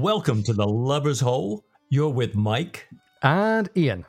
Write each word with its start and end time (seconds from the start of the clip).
Welcome 0.00 0.42
to 0.44 0.52
the 0.54 0.66
Lubber's 0.66 1.20
Hole. 1.20 1.64
You're 1.90 2.08
with 2.08 2.34
Mike. 2.34 2.88
And 3.22 3.68
Ian. 3.76 4.06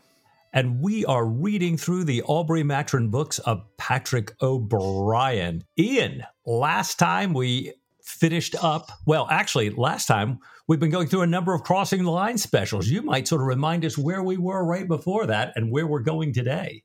And 0.54 0.82
we 0.82 1.04
are 1.06 1.26
reading 1.26 1.78
through 1.78 2.06
the 2.06 2.24
Aubrey 2.24 2.64
Maturin 2.64 3.10
books 3.10 3.40
of 3.40 3.66
Patrick 3.78 4.32
O'Brian. 4.42 5.66
Ian, 5.78 6.24
last 6.46 7.00
time 7.00 7.34
we 7.34 7.74
finished 8.02 8.56
up, 8.64 8.92
well, 9.06 9.28
actually, 9.30 9.72
last 9.72 10.06
time 10.06 10.40
we've 10.68 10.80
been 10.80 10.90
going 10.90 11.08
through 11.08 11.24
a 11.24 11.28
number 11.28 11.54
of 11.54 11.64
Crossing 11.64 12.04
the 12.04 12.12
Line 12.12 12.38
specials. 12.38 12.88
You 12.88 13.02
might 13.02 13.28
sort 13.28 13.42
of 13.42 13.48
remind 13.48 13.84
us 13.84 13.98
where 13.98 14.24
we 14.24 14.38
were 14.38 14.64
right 14.64 14.88
before 14.88 15.26
that 15.28 15.52
and 15.56 15.72
where 15.72 15.86
we're 15.86 16.00
going 16.00 16.34
today. 16.34 16.84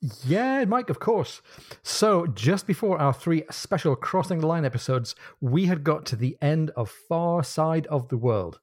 Yeah, 0.00 0.64
Mike, 0.64 0.90
of 0.90 1.00
course. 1.00 1.42
So, 1.82 2.26
just 2.26 2.66
before 2.66 3.00
our 3.00 3.12
three 3.12 3.42
special 3.50 3.96
Crossing 3.96 4.38
the 4.38 4.46
Line 4.46 4.64
episodes, 4.64 5.16
we 5.40 5.66
had 5.66 5.82
got 5.82 6.06
to 6.06 6.16
the 6.16 6.36
end 6.40 6.70
of 6.76 6.90
Far 7.08 7.42
Side 7.42 7.86
of 7.88 8.08
the 8.08 8.16
World. 8.16 8.60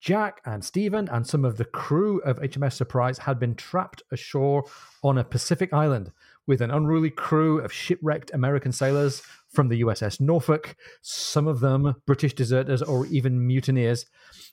Jack 0.00 0.40
and 0.46 0.64
Stephen 0.64 1.08
and 1.10 1.26
some 1.26 1.44
of 1.44 1.56
the 1.56 1.64
crew 1.64 2.20
of 2.20 2.38
HMS 2.38 2.72
Surprise 2.72 3.18
had 3.18 3.38
been 3.38 3.54
trapped 3.54 4.02
ashore 4.10 4.64
on 5.02 5.18
a 5.18 5.24
Pacific 5.24 5.72
island 5.72 6.12
with 6.46 6.62
an 6.62 6.70
unruly 6.70 7.10
crew 7.10 7.60
of 7.60 7.72
shipwrecked 7.72 8.30
American 8.32 8.72
sailors 8.72 9.22
from 9.52 9.68
the 9.68 9.82
USS 9.82 10.20
Norfolk, 10.20 10.74
some 11.02 11.46
of 11.46 11.60
them 11.60 11.96
British 12.06 12.34
deserters 12.34 12.80
or 12.80 13.06
even 13.06 13.46
mutineers. 13.46 14.06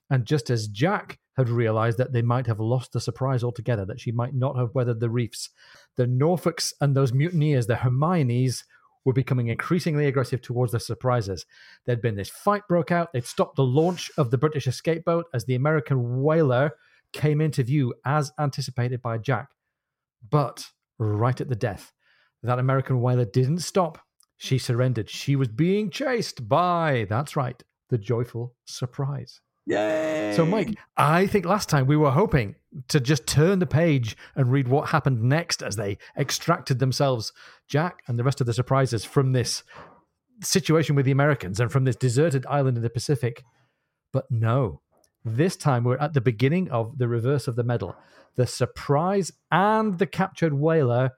And 0.10 0.26
just 0.26 0.50
as 0.50 0.68
Jack 0.68 1.20
had 1.36 1.50
realized 1.50 1.98
that 1.98 2.14
they 2.14 2.22
might 2.22 2.48
have 2.48 2.60
lost 2.60 2.94
the 2.94 3.02
surprise 3.02 3.44
altogether, 3.44 3.86
that 3.86 4.00
she 4.00 4.12
might 4.12 4.34
not 4.34 4.58
have 4.58 4.74
weathered 4.74 5.00
the 5.00 5.10
reefs, 5.10 5.50
the 5.96 6.06
Norfolks 6.06 6.74
and 6.82 6.96
those 6.96 7.14
mutineers, 7.14 7.68
the 7.68 7.76
Hermiones, 7.76 8.64
were 9.06 9.14
becoming 9.14 9.48
increasingly 9.48 10.06
aggressive 10.06 10.42
towards 10.42 10.74
the 10.74 10.80
surprises. 10.80 11.46
There'd 11.86 12.02
been 12.02 12.16
this 12.16 12.30
fight 12.30 12.64
broke 12.68 12.92
out. 12.92 13.14
They'd 13.14 13.26
stopped 13.26 13.56
the 13.56 13.64
launch 13.64 14.12
of 14.18 14.32
the 14.32 14.38
British 14.38 14.68
escape 14.68 15.06
boat 15.06 15.28
as 15.34 15.46
the 15.46 15.56
American 15.56 16.22
whaler 16.22 16.72
came 17.14 17.40
into 17.40 17.64
view 17.64 17.94
as 18.06 18.34
anticipated 18.38 19.02
by 19.02 19.18
Jack. 19.18 19.52
But 20.30 20.68
right 21.00 21.40
at 21.40 21.48
the 21.48 21.56
death, 21.56 21.94
that 22.44 22.60
American 22.60 23.00
whaler 23.00 23.26
didn't 23.26 23.60
stop. 23.60 24.00
She 24.36 24.58
surrendered. 24.58 25.10
She 25.10 25.36
was 25.36 25.48
being 25.48 25.90
chased 25.90 26.48
by, 26.48 27.08
that's 27.10 27.36
right, 27.36 27.62
the 27.90 27.98
joyful 27.98 28.56
surprise. 28.66 29.40
Yay! 29.68 30.32
So, 30.34 30.46
Mike, 30.46 30.78
I 30.96 31.28
think 31.28 31.46
last 31.46 31.68
time 31.68 31.88
we 31.88 31.98
were 31.98 32.12
hoping 32.12 32.56
to 32.88 33.02
just 33.02 33.28
turn 33.28 33.60
the 33.60 33.66
page 33.66 34.16
and 34.34 34.50
read 34.50 34.70
what 34.70 34.90
happened 34.90 35.22
next 35.22 35.62
as 35.62 35.76
they 35.76 35.98
extracted 36.18 36.80
themselves, 36.80 37.34
Jack 37.68 38.02
and 38.08 38.18
the 38.18 38.24
rest 38.24 38.40
of 38.40 38.48
the 38.48 38.54
surprises, 38.54 39.04
from 39.04 39.34
this 39.34 39.64
situation 40.42 40.96
with 40.96 41.06
the 41.06 41.12
Americans 41.12 41.60
and 41.60 41.70
from 41.70 41.84
this 41.84 41.98
deserted 41.98 42.46
island 42.46 42.78
in 42.78 42.84
the 42.84 42.90
Pacific. 42.90 43.44
But 44.14 44.32
no, 44.32 44.80
this 45.26 45.58
time 45.58 45.84
we're 45.84 45.98
at 45.98 46.14
the 46.14 46.22
beginning 46.22 46.70
of 46.72 46.98
the 46.98 47.10
reverse 47.10 47.48
of 47.50 47.58
the 47.58 47.64
medal. 47.64 47.96
The 48.36 48.48
surprise 48.48 49.34
and 49.52 50.00
the 50.00 50.08
captured 50.08 50.54
whaler 50.54 51.12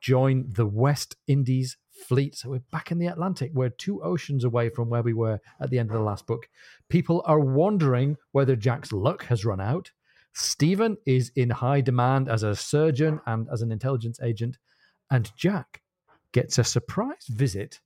join 0.00 0.52
the 0.52 0.66
West 0.66 1.16
Indies 1.26 1.78
fleet. 1.96 2.36
So 2.36 2.50
we're 2.50 2.62
back 2.70 2.90
in 2.90 2.98
the 2.98 3.06
Atlantic. 3.06 3.50
We're 3.54 3.70
two 3.70 4.02
oceans 4.02 4.44
away 4.44 4.68
from 4.68 4.88
where 4.88 5.02
we 5.02 5.12
were 5.12 5.40
at 5.60 5.70
the 5.70 5.78
end 5.78 5.90
of 5.90 5.96
the 5.96 6.02
last 6.02 6.26
book. 6.26 6.48
People 6.88 7.22
are 7.26 7.40
wondering 7.40 8.16
whether 8.32 8.56
Jack's 8.56 8.92
luck 8.92 9.24
has 9.26 9.44
run 9.44 9.60
out. 9.60 9.90
Stephen 10.34 10.96
is 11.06 11.32
in 11.34 11.50
high 11.50 11.80
demand 11.80 12.28
as 12.28 12.42
a 12.42 12.54
surgeon 12.54 13.20
and 13.26 13.48
as 13.52 13.62
an 13.62 13.72
intelligence 13.72 14.20
agent. 14.22 14.58
And 15.10 15.30
Jack 15.36 15.82
gets 16.32 16.58
a 16.58 16.64
surprise 16.64 17.26
visit 17.28 17.80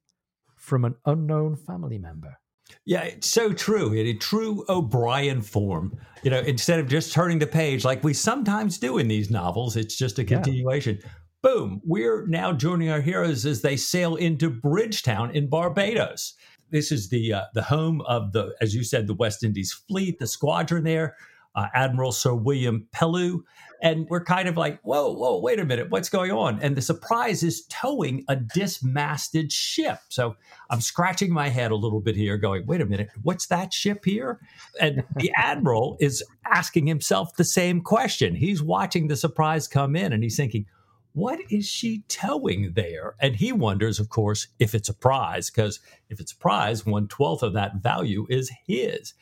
from 0.57 0.85
an 0.85 0.97
unknown 1.07 1.57
family 1.57 1.99
member. 1.99 2.37
Yeah, 2.85 3.03
it's 3.03 3.29
so 3.29 3.53
true. 3.53 3.93
In 3.93 4.19
true 4.19 4.65
O'Brian 4.69 5.43
form, 5.43 5.99
you 6.23 6.31
know, 6.31 6.41
instead 6.41 6.79
of 6.79 6.89
just 6.89 7.13
turning 7.13 7.39
the 7.39 7.47
page 7.47 7.85
like 7.85 8.05
we 8.05 8.15
sometimes 8.15 8.79
do 8.79 8.99
in 8.99 9.09
these 9.09 9.31
novels, 9.31 9.77
it's 9.77 9.97
just 9.97 10.19
a 10.19 10.25
continuation. 10.25 10.99
Yeah 11.03 11.11
boom, 11.43 11.81
we're 11.85 12.27
now 12.27 12.53
joining 12.53 12.91
our 12.91 13.01
heroes 13.01 13.47
as 13.47 13.63
they 13.63 13.77
sail 13.77 14.17
into 14.17 14.51
Bridgetown 14.51 15.31
in 15.35 15.49
Barbados. 15.49 16.35
This 16.71 16.93
is 16.93 17.09
the 17.09 17.33
uh, 17.33 17.45
the 17.55 17.63
home 17.63 18.01
of 18.03 18.33
the, 18.33 18.55
as 18.61 18.75
you 18.75 18.85
said, 18.85 19.07
the 19.07 19.15
West 19.15 19.43
Indies 19.43 19.73
fleet, 19.73 20.19
the 20.19 20.27
squadron 20.27 20.85
there, 20.85 21.17
uh, 21.55 21.67
Admiral 21.75 22.13
Sir 22.13 22.35
William 22.35 22.87
Pellew, 22.93 23.43
and 23.83 24.07
we're 24.09 24.25
kind 24.25 24.49
of 24.49 24.57
like, 24.57 24.81
whoa, 24.83 25.13
whoa, 25.13 25.41
wait 25.41 25.59
a 25.59 25.65
minute, 25.65 25.91
what's 25.91 26.11
going 26.11 26.31
on? 26.31 26.61
And 26.61 26.77
the 26.77 26.83
surprise 26.83 27.43
is 27.43 27.65
towing 27.69 28.25
a 28.29 28.37
dismasted 28.37 29.51
ship. 29.51 29.99
So 30.11 30.37
I'm 30.69 30.81
scratching 30.81 31.33
my 31.33 31.49
head 31.49 31.71
a 31.71 31.77
little 31.77 32.01
bit 32.01 32.15
here, 32.15 32.37
going, 32.37 32.67
wait 32.67 32.81
a 32.81 32.87
minute, 32.87 33.09
what's 33.23 33.47
that 33.47 33.73
ship 33.73 34.05
here? 34.05 34.39
And 34.81 35.03
the 35.17 35.33
admiral 35.37 35.97
is 35.99 36.23
asking 36.47 36.87
himself 36.87 37.35
the 37.37 37.45
same 37.45 37.81
question. 37.81 38.35
He's 38.35 38.63
watching 38.63 39.09
the 39.09 39.17
surprise 39.17 39.67
come 39.67 39.97
in, 39.97 40.13
and 40.13 40.23
he's 40.23 40.37
thinking 40.37 40.67
what 41.13 41.41
is 41.51 41.67
she 41.67 42.05
towing 42.09 42.73
there? 42.75 43.15
And 43.21 43.37
he 43.37 43.53
wonders, 43.53 43.99
of 43.99 44.09
course, 44.09 44.49
if 44.59 44.75
it's 44.75 44.89
a 44.89 44.95
prize, 44.95 45.51
because 45.51 45.81
if 46.09 46.21
it's 46.21 46.33
a 46.33 46.37
prize, 46.37 46.87
one 46.87 47.09
twelfth 47.09 47.43
of 47.43 47.53
that 47.55 47.77
value 47.77 48.27
is 48.31 48.51
his. 48.67 49.15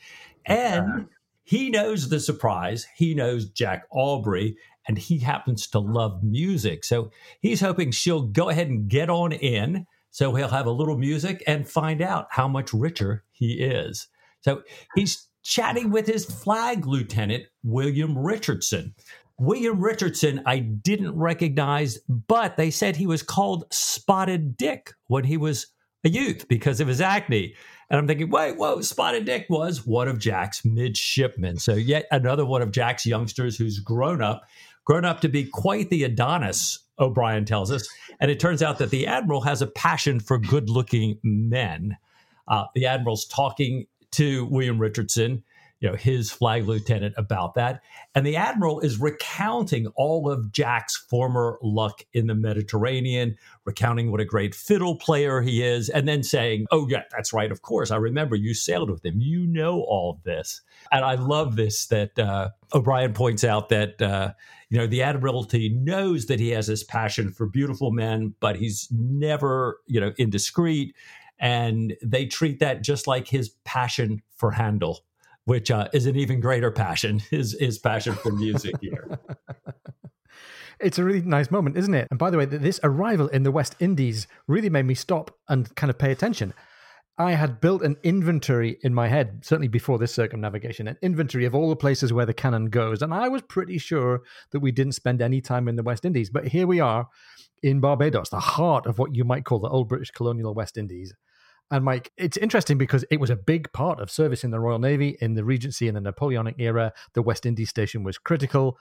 And 0.45 1.07
he 1.43 1.69
knows 1.69 2.09
the 2.09 2.19
surprise. 2.19 2.85
He 2.95 3.13
knows 3.13 3.49
Jack 3.49 3.85
Aubrey, 3.91 4.55
and 4.87 4.97
he 4.97 5.19
happens 5.19 5.67
to 5.67 5.79
love 5.79 6.23
music. 6.23 6.83
So 6.83 7.11
he's 7.41 7.61
hoping 7.61 7.91
she'll 7.91 8.23
go 8.23 8.49
ahead 8.49 8.67
and 8.67 8.87
get 8.87 9.09
on 9.09 9.31
in. 9.31 9.87
So 10.11 10.33
he'll 10.33 10.47
have 10.47 10.65
a 10.65 10.71
little 10.71 10.97
music 10.97 11.43
and 11.45 11.69
find 11.69 12.01
out 12.01 12.27
how 12.31 12.47
much 12.47 12.73
richer 12.73 13.23
he 13.31 13.61
is. 13.61 14.07
So 14.41 14.63
he's 14.95 15.27
chatting 15.43 15.91
with 15.91 16.07
his 16.07 16.25
flag 16.25 16.85
lieutenant, 16.85 17.45
William 17.63 18.17
Richardson. 18.17 18.95
William 19.39 19.79
Richardson, 19.79 20.41
I 20.45 20.59
didn't 20.59 21.17
recognize, 21.17 21.97
but 22.09 22.57
they 22.57 22.69
said 22.69 22.95
he 22.95 23.07
was 23.07 23.23
called 23.23 23.65
Spotted 23.71 24.57
Dick 24.57 24.93
when 25.07 25.23
he 25.23 25.37
was 25.37 25.67
a 26.03 26.09
youth 26.09 26.47
because 26.47 26.81
of 26.81 26.87
his 26.87 26.99
acne. 27.01 27.55
And 27.89 27.97
I'm 27.97 28.07
thinking, 28.07 28.29
wait, 28.29 28.57
whoa, 28.57 28.81
Spotted 28.81 29.25
Dick 29.25 29.45
was 29.49 29.85
one 29.85 30.07
of 30.07 30.19
Jack's 30.19 30.63
midshipmen. 30.65 31.57
So, 31.57 31.73
yet 31.73 32.05
another 32.11 32.45
one 32.45 32.61
of 32.61 32.71
Jack's 32.71 33.05
youngsters 33.05 33.57
who's 33.57 33.79
grown 33.79 34.21
up, 34.21 34.43
grown 34.83 35.05
up 35.05 35.21
to 35.21 35.29
be 35.29 35.45
quite 35.45 35.89
the 35.89 36.03
Adonis, 36.03 36.79
O'Brian 36.99 37.45
tells 37.45 37.71
us. 37.71 37.87
And 38.19 38.29
it 38.29 38.39
turns 38.39 38.61
out 38.61 38.77
that 38.79 38.89
the 38.89 39.07
Admiral 39.07 39.41
has 39.41 39.61
a 39.61 39.67
passion 39.67 40.19
for 40.19 40.37
good 40.37 40.69
looking 40.69 41.17
men. 41.23 41.97
Uh, 42.47 42.65
the 42.75 42.85
Admiral's 42.85 43.25
talking 43.25 43.87
to 44.11 44.45
William 44.45 44.79
Richardson 44.79 45.43
you 45.79 45.89
know 45.89 45.95
his 45.95 46.29
flag 46.31 46.67
lieutenant 46.67 47.13
about 47.17 47.55
that. 47.55 47.81
And 48.15 48.25
the 48.25 48.35
admiral 48.35 48.79
is 48.79 48.99
recounting 48.99 49.87
all 49.95 50.29
of 50.29 50.51
jack's 50.51 50.97
former 50.97 51.57
luck 51.61 52.01
in 52.13 52.27
the 52.27 52.35
mediterranean 52.35 53.35
recounting 53.65 54.11
what 54.11 54.19
a 54.19 54.25
great 54.25 54.55
fiddle 54.55 54.95
player 54.95 55.41
he 55.41 55.63
is 55.63 55.89
and 55.89 56.07
then 56.07 56.23
saying 56.23 56.65
oh 56.71 56.87
yeah 56.89 57.03
that's 57.11 57.33
right 57.33 57.51
of 57.51 57.61
course 57.61 57.91
i 57.91 57.95
remember 57.95 58.35
you 58.35 58.53
sailed 58.53 58.89
with 58.89 59.05
him. 59.05 59.19
You 59.19 59.45
know 59.45 59.81
all 59.81 60.11
of 60.11 60.23
this. 60.23 60.61
And 60.91 61.05
i 61.05 61.15
love 61.15 61.55
this 61.55 61.87
that 61.87 62.17
uh, 62.17 62.49
o'brian 62.73 63.13
points 63.13 63.43
out 63.43 63.69
that 63.69 64.01
uh, 64.01 64.33
you 64.69 64.77
know 64.77 64.87
the 64.87 65.01
admiralty 65.01 65.69
knows 65.69 66.27
that 66.27 66.39
he 66.39 66.49
has 66.49 66.67
this 66.67 66.83
passion 66.83 67.31
for 67.31 67.47
beautiful 67.47 67.91
men 67.91 68.35
but 68.39 68.55
he's 68.55 68.87
never 68.91 69.79
you 69.87 69.99
know 69.99 70.13
indiscreet 70.17 70.95
and 71.39 71.95
they 72.03 72.25
treat 72.25 72.59
that 72.59 72.83
just 72.83 73.07
like 73.07 73.27
his 73.27 73.49
passion 73.63 74.21
for 74.35 74.51
handel 74.51 75.03
which 75.49 75.71
uh, 75.71 75.87
is 75.93 76.05
an 76.05 76.15
even 76.15 76.39
greater 76.39 76.69
passion, 76.69 77.17
his, 77.31 77.57
his 77.59 77.79
passion 77.79 78.13
for 78.13 78.31
music 78.31 78.75
here. 78.79 79.19
it's 80.79 80.99
a 80.99 81.03
really 81.03 81.21
nice 81.21 81.49
moment, 81.49 81.75
isn't 81.75 81.95
it? 81.95 82.07
And 82.11 82.19
by 82.19 82.29
the 82.29 82.37
way, 82.37 82.45
this 82.45 82.79
arrival 82.83 83.27
in 83.29 83.41
the 83.41 83.51
West 83.51 83.75
Indies 83.79 84.27
really 84.47 84.69
made 84.69 84.85
me 84.85 84.93
stop 84.93 85.35
and 85.49 85.75
kind 85.75 85.89
of 85.89 85.97
pay 85.97 86.11
attention. 86.11 86.53
I 87.17 87.31
had 87.31 87.59
built 87.59 87.81
an 87.81 87.97
inventory 88.03 88.77
in 88.83 88.93
my 88.93 89.07
head, 89.07 89.39
certainly 89.43 89.67
before 89.67 89.97
this 89.97 90.13
circumnavigation, 90.13 90.87
an 90.87 90.97
inventory 91.01 91.45
of 91.45 91.55
all 91.55 91.69
the 91.69 91.75
places 91.75 92.13
where 92.13 92.27
the 92.27 92.33
canon 92.33 92.65
goes. 92.65 93.01
And 93.01 93.11
I 93.11 93.27
was 93.27 93.41
pretty 93.41 93.79
sure 93.79 94.21
that 94.51 94.59
we 94.59 94.71
didn't 94.71 94.93
spend 94.93 95.19
any 95.19 95.41
time 95.41 95.67
in 95.67 95.77
the 95.77 95.83
West 95.83 96.05
Indies. 96.05 96.29
But 96.29 96.47
here 96.47 96.67
we 96.67 96.79
are 96.79 97.07
in 97.63 97.79
Barbados, 97.79 98.29
the 98.29 98.39
heart 98.39 98.85
of 98.85 98.99
what 98.99 99.15
you 99.15 99.23
might 99.23 99.45
call 99.45 99.59
the 99.59 99.67
old 99.67 99.89
British 99.89 100.11
colonial 100.11 100.53
West 100.53 100.77
Indies. 100.77 101.11
And 101.71 101.85
Mike, 101.85 102.11
it's 102.17 102.37
interesting 102.37 102.77
because 102.77 103.05
it 103.11 103.19
was 103.19 103.29
a 103.29 103.35
big 103.35 103.71
part 103.73 103.99
of 103.99 104.09
service 104.09 104.43
in 104.43 104.51
the 104.51 104.59
Royal 104.59 104.79
Navy 104.79 105.17
in 105.21 105.35
the 105.35 105.43
Regency 105.43 105.87
in 105.87 105.93
the 105.93 106.01
Napoleonic 106.01 106.55
era. 106.57 106.93
The 107.13 107.21
West 107.21 107.45
Indies 107.45 107.69
station 107.69 108.03
was 108.03 108.17
critical. 108.17 108.77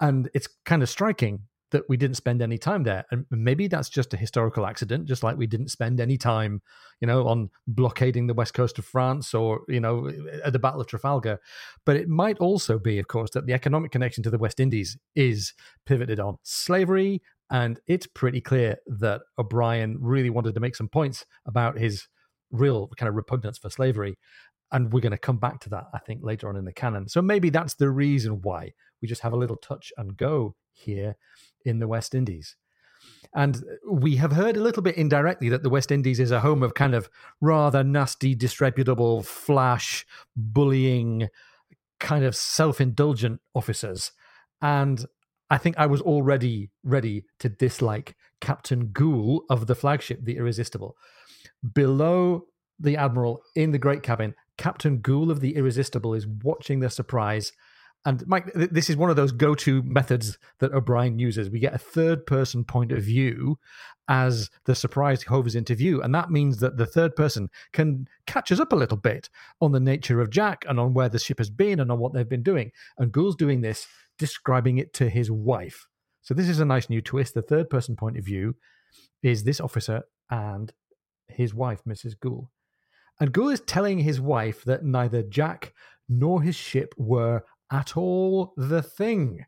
And 0.00 0.30
it's 0.32 0.48
kind 0.64 0.82
of 0.82 0.88
striking 0.88 1.40
that 1.72 1.84
we 1.88 1.96
didn't 1.96 2.16
spend 2.16 2.42
any 2.42 2.58
time 2.58 2.82
there. 2.82 3.04
And 3.10 3.26
maybe 3.30 3.68
that's 3.68 3.88
just 3.88 4.12
a 4.14 4.16
historical 4.16 4.66
accident, 4.66 5.06
just 5.06 5.22
like 5.22 5.36
we 5.36 5.46
didn't 5.46 5.68
spend 5.68 6.00
any 6.00 6.16
time, 6.16 6.62
you 7.00 7.06
know, 7.06 7.26
on 7.26 7.50
blockading 7.66 8.26
the 8.26 8.34
west 8.34 8.54
coast 8.54 8.78
of 8.78 8.84
France 8.84 9.34
or, 9.34 9.60
you 9.68 9.80
know, 9.80 10.10
at 10.44 10.52
the 10.52 10.58
Battle 10.58 10.80
of 10.80 10.86
Trafalgar. 10.86 11.38
But 11.84 11.96
it 11.96 12.08
might 12.08 12.38
also 12.38 12.78
be, 12.78 12.98
of 12.98 13.08
course, 13.08 13.30
that 13.32 13.46
the 13.46 13.52
economic 13.52 13.92
connection 13.92 14.22
to 14.24 14.30
the 14.30 14.38
West 14.38 14.60
Indies 14.60 14.96
is 15.14 15.52
pivoted 15.86 16.18
on 16.18 16.38
slavery. 16.42 17.22
And 17.50 17.80
it's 17.86 18.06
pretty 18.06 18.40
clear 18.40 18.78
that 18.86 19.22
O'Brian 19.38 19.96
really 20.00 20.30
wanted 20.30 20.54
to 20.54 20.60
make 20.60 20.76
some 20.76 20.88
points 20.88 21.24
about 21.46 21.78
his 21.78 22.06
real 22.50 22.88
kind 22.96 23.08
of 23.08 23.14
repugnance 23.14 23.58
for 23.58 23.70
slavery. 23.70 24.18
And 24.72 24.92
we're 24.92 25.00
going 25.00 25.10
to 25.12 25.18
come 25.18 25.38
back 25.38 25.60
to 25.60 25.70
that, 25.70 25.86
I 25.92 25.98
think, 25.98 26.20
later 26.22 26.48
on 26.48 26.56
in 26.56 26.64
the 26.64 26.72
canon. 26.72 27.08
So 27.08 27.20
maybe 27.20 27.50
that's 27.50 27.74
the 27.74 27.90
reason 27.90 28.40
why 28.42 28.72
we 29.02 29.08
just 29.08 29.22
have 29.22 29.32
a 29.32 29.36
little 29.36 29.56
touch 29.56 29.92
and 29.96 30.16
go 30.16 30.54
here 30.72 31.16
in 31.64 31.80
the 31.80 31.88
West 31.88 32.14
Indies. 32.14 32.56
And 33.34 33.64
we 33.88 34.16
have 34.16 34.32
heard 34.32 34.56
a 34.56 34.62
little 34.62 34.82
bit 34.82 34.96
indirectly 34.96 35.48
that 35.50 35.62
the 35.62 35.70
West 35.70 35.90
Indies 35.90 36.20
is 36.20 36.30
a 36.30 36.40
home 36.40 36.62
of 36.62 36.74
kind 36.74 36.94
of 36.94 37.08
rather 37.40 37.84
nasty, 37.84 38.34
disreputable, 38.34 39.22
flash, 39.22 40.06
bullying, 40.36 41.28
kind 41.98 42.24
of 42.24 42.34
self 42.34 42.80
indulgent 42.80 43.40
officers. 43.54 44.12
And 44.60 45.04
I 45.48 45.58
think 45.58 45.78
I 45.78 45.86
was 45.86 46.00
already 46.00 46.70
ready 46.82 47.24
to 47.38 47.48
dislike 47.48 48.16
Captain 48.40 48.88
Goole 48.88 49.44
of 49.48 49.66
the 49.66 49.74
flagship, 49.74 50.20
the 50.22 50.36
Irresistible. 50.36 50.96
Below 51.74 52.46
the 52.78 52.96
Admiral 52.96 53.42
in 53.54 53.72
the 53.72 53.78
Great 53.78 54.02
Cabin, 54.02 54.34
Captain 54.56 54.98
Goole 54.98 55.30
of 55.30 55.40
the 55.40 55.56
Irresistible 55.56 56.14
is 56.14 56.26
watching 56.26 56.80
the 56.80 56.90
surprise 56.90 57.52
and 58.06 58.26
Mike, 58.26 58.50
this 58.54 58.88
is 58.88 58.96
one 58.96 59.10
of 59.10 59.16
those 59.16 59.32
go-to 59.32 59.82
methods 59.82 60.38
that 60.60 60.72
O'Brian 60.72 61.18
uses. 61.18 61.50
We 61.50 61.58
get 61.58 61.74
a 61.74 61.78
third-person 61.78 62.64
point 62.64 62.92
of 62.92 63.02
view 63.02 63.58
as 64.08 64.48
the 64.64 64.74
surprise 64.74 65.22
hovers 65.22 65.54
into 65.54 65.74
view, 65.74 66.00
and 66.00 66.14
that 66.14 66.30
means 66.30 66.60
that 66.60 66.78
the 66.78 66.86
third 66.86 67.14
person 67.14 67.50
can 67.72 68.08
catch 68.26 68.50
us 68.50 68.58
up 68.58 68.72
a 68.72 68.76
little 68.76 68.96
bit 68.96 69.28
on 69.60 69.72
the 69.72 69.80
nature 69.80 70.20
of 70.20 70.30
Jack 70.30 70.64
and 70.66 70.80
on 70.80 70.94
where 70.94 71.10
the 71.10 71.18
ship 71.18 71.38
has 71.38 71.50
been 71.50 71.78
and 71.78 71.92
on 71.92 71.98
what 71.98 72.14
they've 72.14 72.28
been 72.28 72.42
doing. 72.42 72.72
And 72.96 73.12
Goole's 73.12 73.36
doing 73.36 73.60
this, 73.60 73.86
describing 74.18 74.78
it 74.78 74.94
to 74.94 75.10
his 75.10 75.30
wife. 75.30 75.86
So 76.22 76.32
this 76.32 76.48
is 76.48 76.60
a 76.60 76.64
nice 76.64 76.88
new 76.88 77.02
twist. 77.02 77.34
The 77.34 77.42
third-person 77.42 77.96
point 77.96 78.16
of 78.16 78.24
view 78.24 78.56
is 79.22 79.44
this 79.44 79.60
officer 79.60 80.04
and 80.30 80.72
his 81.30 81.54
wife, 81.54 81.82
Mrs. 81.86 82.18
Goole. 82.18 82.50
And 83.20 83.32
Goole 83.32 83.50
is 83.50 83.60
telling 83.60 83.98
his 83.98 84.20
wife 84.20 84.64
that 84.64 84.84
neither 84.84 85.22
Jack 85.22 85.74
nor 86.08 86.42
his 86.42 86.56
ship 86.56 86.94
were 86.96 87.42
at 87.70 87.96
all 87.96 88.52
the 88.56 88.82
thing. 88.82 89.44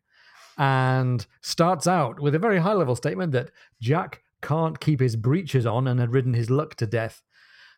And 0.58 1.26
starts 1.40 1.87
out 1.87 2.20
with 2.20 2.34
a 2.34 2.38
very 2.38 2.58
high 2.58 2.75
level 2.75 2.94
statement 2.94 3.32
that 3.32 3.50
Jack 3.81 4.23
can't 4.43 4.79
keep 4.79 5.00
his 5.00 5.17
breeches 5.17 5.64
on 5.64 5.88
and 5.88 5.99
had 5.99 6.12
ridden 6.12 6.34
his 6.34 6.50
luck 6.50 6.75
to 6.76 6.87
death. 6.87 7.23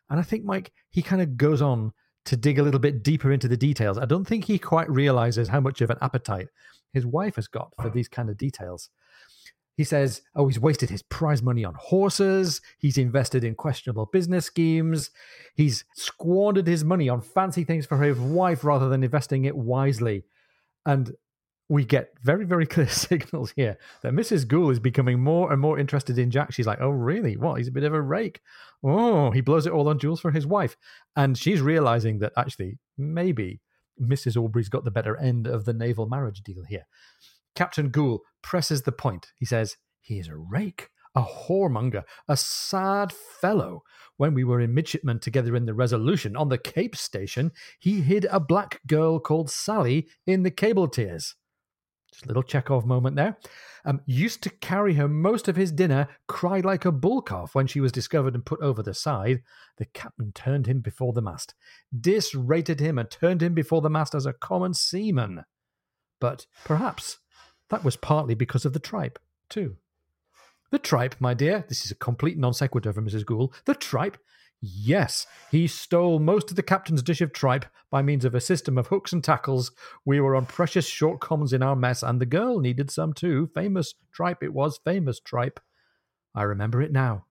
And 0.09 0.19
I 0.19 0.23
think, 0.23 0.43
Mike, 0.43 0.73
he 0.89 1.01
kind 1.01 1.21
of 1.21 1.37
goes 1.37 1.61
on 1.61 1.93
to 2.25 2.35
dig 2.35 2.59
a 2.59 2.63
little 2.63 2.79
bit 2.79 3.03
deeper 3.03 3.31
into 3.31 3.47
the 3.47 3.57
details. 3.57 3.97
I 3.97 4.05
don't 4.05 4.25
think 4.25 4.45
he 4.45 4.59
quite 4.59 4.89
realizes 4.89 5.47
how 5.47 5.59
much 5.59 5.81
of 5.81 5.89
an 5.89 5.97
appetite 6.01 6.49
his 6.91 7.05
wife 7.05 7.35
has 7.35 7.47
got 7.47 7.71
for 7.81 7.89
these 7.89 8.07
kind 8.07 8.29
of 8.29 8.37
details. 8.37 8.89
He 9.75 9.83
says, 9.83 10.21
oh, 10.35 10.47
he's 10.47 10.59
wasted 10.59 10.89
his 10.89 11.01
prize 11.03 11.41
money 11.41 11.65
on 11.65 11.75
horses. 11.75 12.61
He's 12.79 12.97
invested 12.97 13.43
in 13.43 13.55
questionable 13.55 14.05
business 14.05 14.45
schemes. 14.45 15.09
He's 15.55 15.83
squandered 15.95 16.67
his 16.67 16.83
money 16.83 17.09
on 17.09 17.21
fancy 17.21 17.65
things 17.65 17.85
for 17.85 18.01
his 18.01 18.17
wife 18.17 18.63
rather 18.63 18.87
than 18.87 19.03
investing 19.03 19.45
it 19.45 19.55
wisely. 19.55 20.23
And 20.85 21.13
we 21.67 21.83
get 21.83 22.13
very, 22.21 22.45
very 22.45 22.65
clear 22.67 22.87
signals 22.87 23.51
here 23.55 23.77
that 24.01 24.13
Mrs. 24.13 24.47
Goole 24.47 24.69
is 24.69 24.79
becoming 24.79 25.19
more 25.19 25.51
and 25.51 25.61
more 25.61 25.77
interested 25.77 26.17
in 26.17 26.31
Jack. 26.31 26.53
She's 26.53 26.67
like, 26.67 26.79
oh, 26.81 26.89
really? 26.89 27.35
What? 27.35 27.57
He's 27.57 27.67
a 27.67 27.71
bit 27.73 27.83
of 27.83 27.93
a 27.93 28.01
rake. 28.01 28.41
Oh, 28.83 29.31
he 29.31 29.41
blows 29.41 29.65
it 29.65 29.73
all 29.73 29.89
on 29.89 29.99
jewels 29.99 30.21
for 30.21 30.31
his 30.31 30.47
wife. 30.47 30.77
And 31.15 31.37
she's 31.37 31.61
realizing 31.61 32.19
that 32.19 32.33
actually, 32.37 32.77
maybe 32.97 33.61
Mrs. 34.01 34.37
Aubrey's 34.37 34.69
got 34.69 34.83
the 34.83 34.91
better 34.91 35.17
end 35.17 35.47
of 35.47 35.65
the 35.65 35.73
naval 35.73 36.07
marriage 36.07 36.41
deal 36.41 36.63
here. 36.63 36.85
Captain 37.55 37.89
Goole 37.89 38.21
presses 38.41 38.83
the 38.83 38.91
point. 38.91 39.31
He 39.37 39.45
says, 39.45 39.77
He 40.01 40.19
is 40.19 40.27
a 40.27 40.35
rake, 40.35 40.89
a 41.15 41.23
whoremonger, 41.23 42.03
a 42.27 42.37
sad 42.37 43.11
fellow. 43.11 43.83
When 44.17 44.33
we 44.33 44.43
were 44.43 44.61
in 44.61 44.73
midshipmen 44.73 45.19
together 45.19 45.55
in 45.55 45.65
the 45.65 45.73
Resolution 45.73 46.35
on 46.35 46.49
the 46.49 46.57
Cape 46.57 46.95
Station, 46.95 47.51
he 47.79 48.01
hid 48.01 48.27
a 48.29 48.39
black 48.39 48.81
girl 48.87 49.19
called 49.19 49.49
Sally 49.49 50.07
in 50.25 50.43
the 50.43 50.51
cable 50.51 50.87
tiers. 50.87 51.35
Just 52.11 52.25
a 52.25 52.27
little 52.29 52.43
Chekhov 52.43 52.85
moment 52.85 53.17
there. 53.17 53.37
Um, 53.83 54.01
used 54.05 54.41
to 54.43 54.49
carry 54.49 54.93
her 54.93 55.07
most 55.07 55.49
of 55.49 55.57
his 55.57 55.71
dinner, 55.71 56.07
cried 56.27 56.63
like 56.63 56.85
a 56.85 56.91
bull 56.91 57.21
calf 57.21 57.53
when 57.53 57.67
she 57.67 57.81
was 57.81 57.91
discovered 57.91 58.33
and 58.33 58.45
put 58.45 58.61
over 58.61 58.81
the 58.81 58.93
side. 58.93 59.41
The 59.77 59.85
captain 59.85 60.31
turned 60.31 60.65
him 60.65 60.79
before 60.79 61.11
the 61.11 61.21
mast, 61.21 61.55
disrated 61.97 62.79
him, 62.79 62.97
and 62.97 63.11
turned 63.11 63.43
him 63.43 63.53
before 63.53 63.81
the 63.81 63.89
mast 63.89 64.15
as 64.15 64.25
a 64.25 64.33
common 64.33 64.73
seaman. 64.73 65.43
But 66.21 66.47
perhaps 66.63 67.17
that 67.69 67.83
was 67.83 67.95
partly 67.95 68.35
because 68.35 68.65
of 68.65 68.73
the 68.73 68.79
tripe, 68.79 69.19
too. 69.49 69.77
The 70.71 70.79
tripe, 70.79 71.15
my 71.19 71.33
dear, 71.33 71.65
this 71.67 71.85
is 71.85 71.91
a 71.91 71.95
complete 71.95 72.37
non 72.37 72.53
sequitur 72.53 72.91
from 72.91 73.07
Mrs. 73.07 73.25
Goole. 73.25 73.53
The 73.65 73.75
tripe? 73.75 74.17
Yes, 74.61 75.27
he 75.51 75.67
stole 75.67 76.17
most 76.19 76.49
of 76.49 76.55
the 76.55 76.63
captain's 76.63 77.03
dish 77.03 77.21
of 77.21 77.33
tripe 77.33 77.65
by 77.91 78.01
means 78.01 78.25
of 78.25 78.33
a 78.33 78.41
system 78.41 78.77
of 78.77 78.87
hooks 78.87 79.13
and 79.13 79.23
tackles. 79.23 79.71
We 80.05 80.19
were 80.19 80.35
on 80.35 80.47
precious 80.47 80.87
short 80.87 81.19
commons 81.19 81.53
in 81.53 81.61
our 81.61 81.75
mess, 81.75 82.01
and 82.01 82.19
the 82.19 82.25
girl 82.25 82.59
needed 82.59 82.89
some 82.89 83.13
too. 83.13 83.49
Famous 83.53 83.93
tripe 84.11 84.41
it 84.41 84.53
was, 84.53 84.79
famous 84.83 85.19
tripe. 85.19 85.59
I 86.33 86.43
remember 86.43 86.81
it 86.81 86.91
now. 86.91 87.25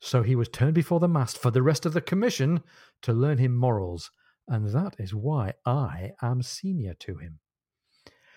So 0.00 0.22
he 0.22 0.36
was 0.36 0.48
turned 0.48 0.74
before 0.74 1.00
the 1.00 1.08
mast 1.08 1.38
for 1.38 1.50
the 1.50 1.62
rest 1.62 1.84
of 1.84 1.94
the 1.94 2.00
commission 2.00 2.62
to 3.02 3.12
learn 3.12 3.38
him 3.38 3.56
morals, 3.56 4.10
and 4.46 4.68
that 4.68 4.94
is 4.98 5.14
why 5.14 5.54
I 5.64 6.12
am 6.22 6.42
senior 6.42 6.94
to 7.00 7.16
him. 7.16 7.40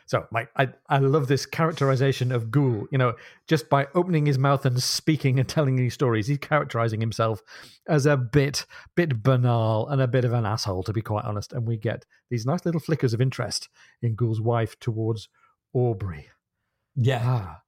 So, 0.09 0.25
Mike, 0.31 0.49
I, 0.55 0.69
I 0.89 0.97
love 0.97 1.27
this 1.27 1.45
characterization 1.45 2.31
of 2.31 2.49
Goole. 2.49 2.87
You 2.91 2.97
know, 2.97 3.13
just 3.47 3.69
by 3.69 3.85
opening 3.93 4.25
his 4.25 4.39
mouth 4.39 4.65
and 4.65 4.81
speaking 4.81 5.39
and 5.39 5.47
telling 5.47 5.75
these 5.75 5.93
stories, 5.93 6.25
he's 6.25 6.39
characterizing 6.39 6.99
himself 6.99 7.43
as 7.87 8.07
a 8.07 8.17
bit, 8.17 8.65
bit 8.95 9.21
banal 9.21 9.87
and 9.87 10.01
a 10.01 10.07
bit 10.07 10.25
of 10.25 10.33
an 10.33 10.47
asshole, 10.47 10.81
to 10.81 10.93
be 10.93 11.03
quite 11.03 11.25
honest. 11.25 11.53
And 11.53 11.67
we 11.67 11.77
get 11.77 12.07
these 12.31 12.43
nice 12.43 12.65
little 12.65 12.81
flickers 12.81 13.13
of 13.13 13.21
interest 13.21 13.69
in 14.01 14.15
Goole's 14.15 14.41
wife 14.41 14.79
towards 14.79 15.29
Aubrey. 15.75 16.29
Yeah. 16.95 17.21
Ah. 17.23 17.61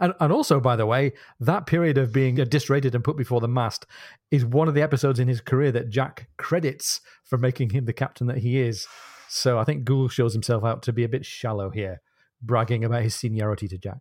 And, 0.00 0.14
and 0.18 0.32
also, 0.32 0.60
by 0.60 0.76
the 0.76 0.86
way, 0.86 1.12
that 1.40 1.66
period 1.66 1.98
of 1.98 2.10
being 2.10 2.36
disrated 2.36 2.94
and 2.94 3.04
put 3.04 3.18
before 3.18 3.42
the 3.42 3.48
mast 3.48 3.84
is 4.30 4.46
one 4.46 4.68
of 4.68 4.72
the 4.72 4.82
episodes 4.82 5.20
in 5.20 5.28
his 5.28 5.42
career 5.42 5.72
that 5.72 5.90
Jack 5.90 6.30
credits 6.38 7.02
for 7.22 7.36
making 7.36 7.70
him 7.70 7.84
the 7.84 7.92
captain 7.92 8.28
that 8.28 8.38
he 8.38 8.60
is. 8.60 8.86
So 9.28 9.58
I 9.58 9.64
think 9.64 9.84
Goole 9.84 10.08
shows 10.08 10.32
himself 10.32 10.64
out 10.64 10.82
to 10.84 10.92
be 10.92 11.04
a 11.04 11.08
bit 11.08 11.24
shallow 11.24 11.70
here, 11.70 12.00
bragging 12.40 12.84
about 12.84 13.02
his 13.02 13.14
seniority 13.14 13.68
to 13.68 13.78
Jack. 13.78 13.98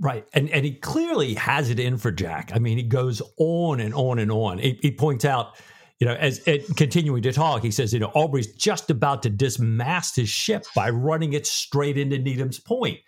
Right. 0.00 0.26
And 0.32 0.48
and 0.50 0.64
he 0.64 0.72
clearly 0.72 1.34
has 1.34 1.68
it 1.68 1.78
in 1.78 1.98
for 1.98 2.10
Jack. 2.10 2.52
I 2.54 2.58
mean, 2.58 2.78
he 2.78 2.84
goes 2.84 3.20
on 3.36 3.80
and 3.80 3.92
on 3.94 4.18
and 4.18 4.32
on. 4.32 4.58
He, 4.58 4.78
he 4.80 4.92
points 4.92 5.26
out, 5.26 5.58
you 5.98 6.06
know, 6.06 6.14
as, 6.14 6.38
as 6.46 6.66
continuing 6.70 7.22
to 7.22 7.32
talk, 7.32 7.62
he 7.62 7.70
says, 7.70 7.92
you 7.92 7.98
know, 7.98 8.10
Aubrey's 8.14 8.54
just 8.54 8.88
about 8.88 9.22
to 9.24 9.30
dismast 9.30 10.16
his 10.16 10.30
ship 10.30 10.64
by 10.74 10.88
running 10.88 11.34
it 11.34 11.46
straight 11.46 11.98
into 11.98 12.18
Needham's 12.18 12.58
Point. 12.58 12.98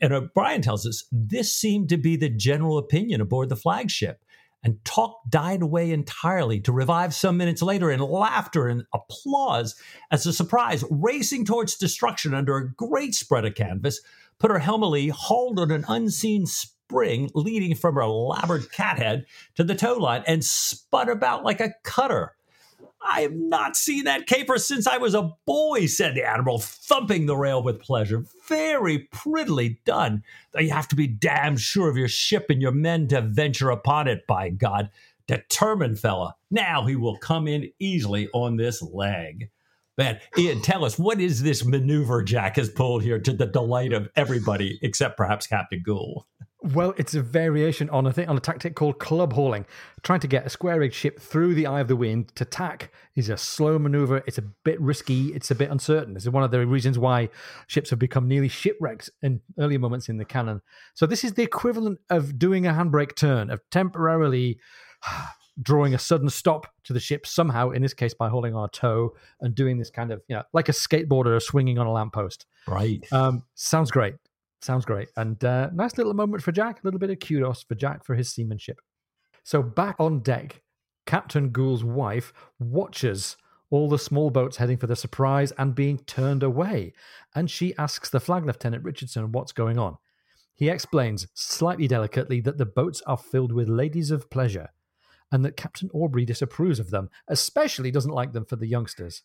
And 0.00 0.12
uh, 0.14 0.16
O'Brian 0.16 0.62
tells 0.62 0.86
us 0.86 1.06
this 1.12 1.52
seemed 1.52 1.90
to 1.90 1.98
be 1.98 2.16
the 2.16 2.30
general 2.30 2.78
opinion 2.78 3.20
aboard 3.20 3.50
the 3.50 3.56
flagship 3.56 4.24
and 4.62 4.84
talk 4.84 5.20
died 5.28 5.62
away 5.62 5.90
entirely 5.90 6.60
to 6.60 6.72
revive 6.72 7.14
some 7.14 7.36
minutes 7.36 7.62
later 7.62 7.90
in 7.90 8.00
laughter 8.00 8.68
and 8.68 8.84
applause 8.92 9.74
as 10.10 10.24
the 10.24 10.32
surprise, 10.32 10.84
racing 10.90 11.44
towards 11.44 11.76
destruction 11.76 12.34
under 12.34 12.56
a 12.56 12.72
great 12.72 13.14
spread 13.14 13.44
of 13.44 13.54
canvas, 13.54 14.00
put 14.38 14.50
her 14.50 14.58
helmily 14.58 15.10
hauled 15.10 15.58
on 15.58 15.70
an 15.70 15.84
unseen 15.88 16.46
spring 16.46 17.30
leading 17.34 17.74
from 17.74 17.94
her 17.94 18.00
elaborate 18.00 18.72
cathead 18.72 19.24
to 19.54 19.62
the 19.62 19.74
tow 19.74 19.94
line 19.94 20.22
and 20.26 20.44
spun 20.44 21.08
about 21.08 21.44
like 21.44 21.60
a 21.60 21.74
cutter 21.84 22.34
I 23.00 23.22
have 23.22 23.34
not 23.34 23.76
seen 23.76 24.04
that 24.04 24.26
caper 24.26 24.58
since 24.58 24.86
I 24.86 24.98
was 24.98 25.14
a 25.14 25.32
boy, 25.46 25.86
said 25.86 26.14
the 26.14 26.24
Admiral, 26.24 26.58
thumping 26.58 27.26
the 27.26 27.36
rail 27.36 27.62
with 27.62 27.80
pleasure. 27.80 28.24
Very 28.46 29.08
prettily 29.10 29.80
done. 29.84 30.22
Though 30.52 30.60
you 30.60 30.70
have 30.70 30.88
to 30.88 30.96
be 30.96 31.06
damned 31.06 31.60
sure 31.60 31.88
of 31.88 31.96
your 31.96 32.08
ship 32.08 32.46
and 32.50 32.60
your 32.60 32.72
men 32.72 33.08
to 33.08 33.20
venture 33.20 33.70
upon 33.70 34.08
it, 34.08 34.26
by 34.26 34.50
God. 34.50 34.90
Determined 35.26 35.98
fella. 36.00 36.34
Now 36.50 36.86
he 36.86 36.96
will 36.96 37.18
come 37.18 37.46
in 37.46 37.70
easily 37.78 38.28
on 38.32 38.56
this 38.56 38.82
leg. 38.82 39.50
Man, 39.98 40.20
Ian, 40.36 40.62
tell 40.62 40.84
us 40.84 40.98
what 40.98 41.20
is 41.20 41.42
this 41.42 41.64
maneuver 41.64 42.22
Jack 42.22 42.56
has 42.56 42.68
pulled 42.68 43.02
here 43.02 43.18
to 43.18 43.32
the 43.32 43.46
delight 43.46 43.92
of 43.92 44.08
everybody 44.14 44.78
except 44.80 45.16
perhaps 45.16 45.46
Captain 45.46 45.82
Goole? 45.84 46.26
Well, 46.74 46.92
it's 46.98 47.14
a 47.14 47.22
variation 47.22 47.88
on 47.90 48.06
a 48.06 48.12
thing 48.12 48.28
on 48.28 48.36
a 48.36 48.40
tactic 48.40 48.74
called 48.74 48.98
club 48.98 49.32
hauling. 49.32 49.64
Trying 50.02 50.20
to 50.20 50.26
get 50.26 50.44
a 50.44 50.50
square 50.50 50.80
rigged 50.80 50.94
ship 50.94 51.18
through 51.18 51.54
the 51.54 51.66
eye 51.66 51.80
of 51.80 51.88
the 51.88 51.96
wind 51.96 52.34
to 52.34 52.44
tack 52.44 52.92
is 53.14 53.30
a 53.30 53.38
slow 53.38 53.78
maneuver. 53.78 54.22
It's 54.26 54.36
a 54.36 54.42
bit 54.42 54.78
risky. 54.80 55.28
It's 55.28 55.50
a 55.50 55.54
bit 55.54 55.70
uncertain. 55.70 56.12
This 56.14 56.24
is 56.24 56.30
one 56.30 56.42
of 56.42 56.50
the 56.50 56.66
reasons 56.66 56.98
why 56.98 57.30
ships 57.68 57.88
have 57.90 57.98
become 57.98 58.28
nearly 58.28 58.48
shipwrecks 58.48 59.08
in 59.22 59.40
earlier 59.58 59.78
moments 59.78 60.10
in 60.10 60.18
the 60.18 60.26
canon. 60.26 60.60
So 60.92 61.06
this 61.06 61.24
is 61.24 61.34
the 61.34 61.42
equivalent 61.42 62.00
of 62.10 62.38
doing 62.38 62.66
a 62.66 62.72
handbrake 62.72 63.16
turn, 63.16 63.50
of 63.50 63.60
temporarily 63.70 64.58
drawing 65.62 65.94
a 65.94 65.98
sudden 65.98 66.28
stop 66.28 66.66
to 66.84 66.92
the 66.92 67.00
ship 67.00 67.26
somehow. 67.26 67.70
In 67.70 67.80
this 67.80 67.94
case, 67.94 68.12
by 68.12 68.28
holding 68.28 68.54
our 68.54 68.68
tow 68.68 69.14
and 69.40 69.54
doing 69.54 69.78
this 69.78 69.90
kind 69.90 70.12
of 70.12 70.20
you 70.28 70.36
know 70.36 70.42
like 70.52 70.68
a 70.68 70.72
skateboarder 70.72 71.40
swinging 71.40 71.78
on 71.78 71.86
a 71.86 71.92
lamppost. 71.92 72.44
Right. 72.66 73.02
Um, 73.10 73.44
sounds 73.54 73.90
great. 73.90 74.16
Sounds 74.60 74.84
great. 74.84 75.08
And 75.16 75.42
uh, 75.44 75.70
nice 75.72 75.96
little 75.96 76.14
moment 76.14 76.42
for 76.42 76.52
Jack. 76.52 76.78
A 76.78 76.86
little 76.86 76.98
bit 76.98 77.10
of 77.10 77.20
kudos 77.20 77.62
for 77.62 77.74
Jack 77.74 78.04
for 78.04 78.14
his 78.14 78.32
seamanship. 78.32 78.80
So 79.44 79.62
back 79.62 79.96
on 79.98 80.20
deck, 80.20 80.62
Captain 81.06 81.50
Goole's 81.50 81.84
wife 81.84 82.32
watches 82.58 83.36
all 83.70 83.88
the 83.88 83.98
small 83.98 84.30
boats 84.30 84.56
heading 84.56 84.78
for 84.78 84.86
the 84.86 84.96
surprise 84.96 85.52
and 85.52 85.74
being 85.74 85.98
turned 85.98 86.42
away. 86.42 86.92
And 87.34 87.50
she 87.50 87.76
asks 87.76 88.10
the 88.10 88.20
flag 88.20 88.44
lieutenant 88.44 88.84
Richardson 88.84 89.32
what's 89.32 89.52
going 89.52 89.78
on. 89.78 89.96
He 90.54 90.68
explains, 90.68 91.28
slightly 91.34 91.86
delicately, 91.86 92.40
that 92.40 92.58
the 92.58 92.66
boats 92.66 93.00
are 93.06 93.16
filled 93.16 93.52
with 93.52 93.68
ladies 93.68 94.10
of 94.10 94.28
pleasure 94.28 94.70
and 95.30 95.44
that 95.44 95.56
Captain 95.56 95.90
Aubrey 95.92 96.24
disapproves 96.24 96.80
of 96.80 96.90
them, 96.90 97.10
especially 97.28 97.90
doesn't 97.90 98.10
like 98.10 98.32
them 98.32 98.44
for 98.44 98.56
the 98.56 98.66
youngsters. 98.66 99.22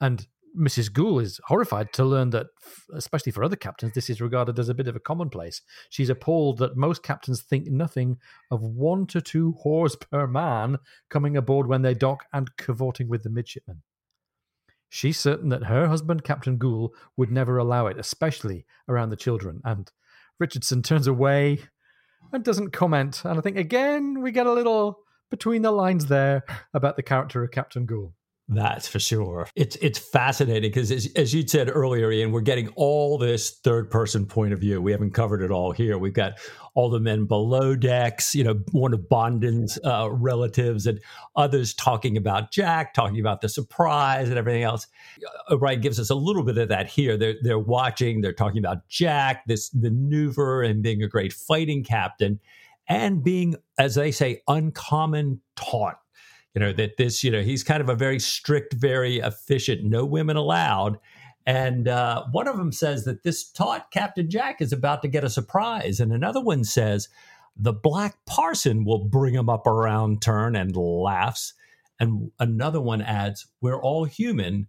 And 0.00 0.26
Mrs. 0.56 0.92
Goole 0.92 1.18
is 1.18 1.40
horrified 1.46 1.92
to 1.94 2.04
learn 2.04 2.30
that, 2.30 2.46
especially 2.94 3.32
for 3.32 3.42
other 3.42 3.56
captains, 3.56 3.92
this 3.94 4.08
is 4.08 4.20
regarded 4.20 4.58
as 4.58 4.68
a 4.68 4.74
bit 4.74 4.86
of 4.86 4.94
a 4.94 5.00
commonplace. 5.00 5.62
She's 5.90 6.10
appalled 6.10 6.58
that 6.58 6.76
most 6.76 7.02
captains 7.02 7.42
think 7.42 7.66
nothing 7.66 8.18
of 8.50 8.62
one 8.62 9.06
to 9.08 9.20
two 9.20 9.56
whores 9.64 9.98
per 9.98 10.26
man 10.26 10.78
coming 11.10 11.36
aboard 11.36 11.66
when 11.66 11.82
they 11.82 11.94
dock 11.94 12.26
and 12.32 12.56
cavorting 12.56 13.08
with 13.08 13.24
the 13.24 13.30
midshipmen. 13.30 13.82
She's 14.88 15.18
certain 15.18 15.48
that 15.48 15.64
her 15.64 15.88
husband, 15.88 16.22
Captain 16.22 16.56
Goole, 16.56 16.94
would 17.16 17.32
never 17.32 17.58
allow 17.58 17.88
it, 17.88 17.98
especially 17.98 18.64
around 18.88 19.10
the 19.10 19.16
children. 19.16 19.60
And 19.64 19.90
Richardson 20.38 20.82
turns 20.82 21.08
away 21.08 21.58
and 22.32 22.44
doesn't 22.44 22.70
comment. 22.70 23.22
And 23.24 23.36
I 23.36 23.42
think, 23.42 23.56
again, 23.56 24.20
we 24.20 24.30
get 24.30 24.46
a 24.46 24.52
little 24.52 25.00
between 25.30 25.62
the 25.62 25.72
lines 25.72 26.06
there 26.06 26.44
about 26.72 26.94
the 26.94 27.02
character 27.02 27.42
of 27.42 27.50
Captain 27.50 27.86
Goole. 27.86 28.14
That's 28.46 28.86
for 28.86 28.98
sure. 28.98 29.48
It's 29.56 29.74
it's 29.76 29.98
fascinating 29.98 30.70
because 30.70 30.90
as, 30.90 31.08
as 31.16 31.32
you 31.32 31.48
said 31.48 31.70
earlier, 31.72 32.12
Ian, 32.12 32.30
we're 32.30 32.42
getting 32.42 32.68
all 32.76 33.16
this 33.16 33.50
third 33.50 33.90
person 33.90 34.26
point 34.26 34.52
of 34.52 34.60
view. 34.60 34.82
We 34.82 34.92
haven't 34.92 35.12
covered 35.12 35.40
it 35.40 35.50
all 35.50 35.72
here. 35.72 35.96
We've 35.96 36.12
got 36.12 36.34
all 36.74 36.90
the 36.90 37.00
men 37.00 37.24
below 37.24 37.74
decks, 37.74 38.34
you 38.34 38.44
know, 38.44 38.60
one 38.72 38.92
of 38.92 39.08
Bonden's 39.08 39.78
uh, 39.82 40.10
relatives, 40.10 40.86
and 40.86 41.00
others 41.36 41.72
talking 41.72 42.18
about 42.18 42.50
Jack, 42.50 42.92
talking 42.92 43.18
about 43.18 43.40
the 43.40 43.48
surprise 43.48 44.28
and 44.28 44.36
everything 44.36 44.62
else. 44.62 44.86
O'Brian 45.50 45.80
gives 45.80 45.98
us 45.98 46.10
a 46.10 46.14
little 46.14 46.42
bit 46.42 46.58
of 46.58 46.68
that 46.68 46.86
here. 46.86 47.16
They're 47.16 47.36
they're 47.40 47.58
watching. 47.58 48.20
They're 48.20 48.34
talking 48.34 48.58
about 48.58 48.86
Jack, 48.88 49.46
this 49.46 49.74
maneuver, 49.74 50.62
and 50.62 50.82
being 50.82 51.02
a 51.02 51.08
great 51.08 51.32
fighting 51.32 51.82
captain, 51.82 52.40
and 52.88 53.24
being, 53.24 53.56
as 53.78 53.94
they 53.94 54.10
say, 54.10 54.42
uncommon 54.46 55.40
taut 55.56 55.98
you 56.54 56.60
know 56.60 56.72
that 56.72 56.96
this 56.96 57.24
you 57.24 57.30
know 57.30 57.42
he's 57.42 57.64
kind 57.64 57.80
of 57.80 57.88
a 57.88 57.94
very 57.94 58.18
strict 58.18 58.74
very 58.74 59.18
efficient 59.18 59.84
no 59.84 60.04
women 60.04 60.36
allowed. 60.36 60.98
And 61.46 61.88
uh, 61.88 62.24
one 62.32 62.48
of 62.48 62.56
them 62.56 62.72
says 62.72 63.04
that 63.04 63.22
this 63.22 63.50
taut 63.50 63.90
captain 63.90 64.30
jack 64.30 64.62
is 64.62 64.72
about 64.72 65.02
to 65.02 65.08
get 65.08 65.24
a 65.24 65.30
surprise. 65.30 66.00
And 66.00 66.10
another 66.10 66.40
one 66.40 66.64
says 66.64 67.10
the 67.54 67.74
black 67.74 68.16
parson 68.24 68.84
will 68.84 69.04
bring 69.04 69.34
him 69.34 69.50
up 69.50 69.66
around 69.66 70.22
turn 70.22 70.56
and 70.56 70.74
laughs. 70.74 71.52
And 72.00 72.30
another 72.40 72.80
one 72.80 73.02
adds 73.02 73.46
we're 73.60 73.80
all 73.80 74.04
human. 74.04 74.68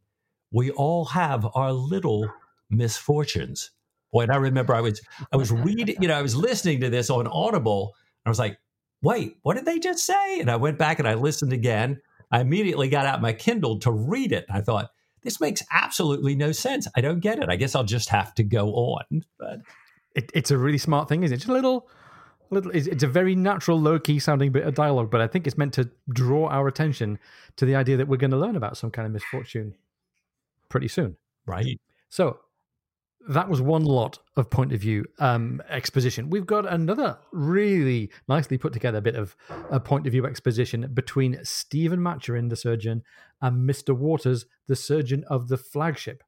We 0.51 0.69
all 0.71 1.05
have 1.05 1.47
our 1.55 1.71
little 1.71 2.29
misfortunes. 2.69 3.71
Boy 4.11 4.23
and 4.23 4.31
i 4.31 4.37
remember 4.37 4.73
i 4.73 4.79
was 4.79 5.01
i 5.33 5.35
was 5.35 5.51
reading 5.51 5.97
you 5.99 6.07
know 6.07 6.17
i 6.17 6.21
was 6.21 6.35
listening 6.35 6.79
to 6.81 6.89
this 6.89 7.09
on 7.09 7.27
audible. 7.27 7.95
I 8.25 8.29
was 8.29 8.39
like 8.39 8.57
wait, 9.05 9.37
what 9.43 9.55
did 9.55 9.65
they 9.65 9.77
just 9.77 10.03
say? 10.03 10.39
And 10.39 10.49
I 10.49 10.55
went 10.55 10.79
back 10.79 10.97
and 10.99 11.07
I 11.07 11.13
listened 11.13 11.53
again. 11.53 12.01
I 12.31 12.41
immediately 12.41 12.89
got 12.89 13.05
out 13.05 13.21
my 13.21 13.33
Kindle 13.33 13.79
to 13.81 13.91
read 13.91 14.31
it. 14.31 14.45
I 14.49 14.61
thought, 14.61 14.89
this 15.21 15.39
makes 15.39 15.63
absolutely 15.71 16.35
no 16.35 16.51
sense. 16.51 16.87
I 16.95 17.01
don't 17.01 17.19
get 17.19 17.39
it. 17.39 17.49
I 17.49 17.55
guess 17.55 17.75
I'll 17.75 17.83
just 17.83 18.09
have 18.09 18.33
to 18.35 18.43
go 18.43 18.69
on. 18.73 19.23
But 19.37 19.59
it, 20.15 20.31
it's 20.33 20.51
a 20.51 20.57
really 20.57 20.79
smart 20.79 21.07
thing, 21.07 21.23
isn't 21.23 21.33
it? 21.33 21.37
Just 21.37 21.49
a 21.49 21.53
little, 21.53 21.87
little. 22.49 22.71
It's, 22.71 22.87
it's 22.87 23.03
a 23.03 23.07
very 23.07 23.35
natural, 23.35 23.79
low 23.79 23.99
key 23.99 24.19
sounding 24.19 24.51
bit 24.51 24.63
of 24.63 24.73
dialogue, 24.73 25.11
but 25.11 25.21
I 25.21 25.27
think 25.27 25.45
it's 25.45 25.57
meant 25.57 25.73
to 25.73 25.89
draw 26.09 26.47
our 26.47 26.67
attention 26.67 27.19
to 27.57 27.65
the 27.65 27.75
idea 27.75 27.97
that 27.97 28.07
we're 28.07 28.17
going 28.17 28.31
to 28.31 28.37
learn 28.37 28.55
about 28.55 28.75
some 28.75 28.91
kind 28.91 29.05
of 29.05 29.11
misfortune 29.11 29.75
pretty 30.69 30.87
soon. 30.87 31.15
Right. 31.45 31.79
So 32.09 32.39
that 33.27 33.49
was 33.49 33.61
one 33.61 33.83
lot 33.83 34.19
of 34.35 34.49
point 34.49 34.71
of 34.71 34.79
view 34.79 35.05
um, 35.19 35.61
exposition. 35.69 36.29
We've 36.29 36.45
got 36.45 36.71
another 36.71 37.17
really 37.31 38.11
nicely 38.27 38.57
put 38.57 38.73
together 38.73 39.01
bit 39.01 39.15
of 39.15 39.35
a 39.71 39.79
point 39.79 40.05
of 40.05 40.11
view 40.11 40.25
exposition 40.25 40.89
between 40.93 41.39
Stephen 41.43 42.01
Maturin, 42.01 42.49
the 42.49 42.55
surgeon, 42.55 43.03
and 43.41 43.67
Mr. 43.67 43.95
Waters, 43.95 44.45
the 44.67 44.75
surgeon 44.75 45.23
of 45.27 45.47
the 45.47 45.57
flagship. 45.57 46.23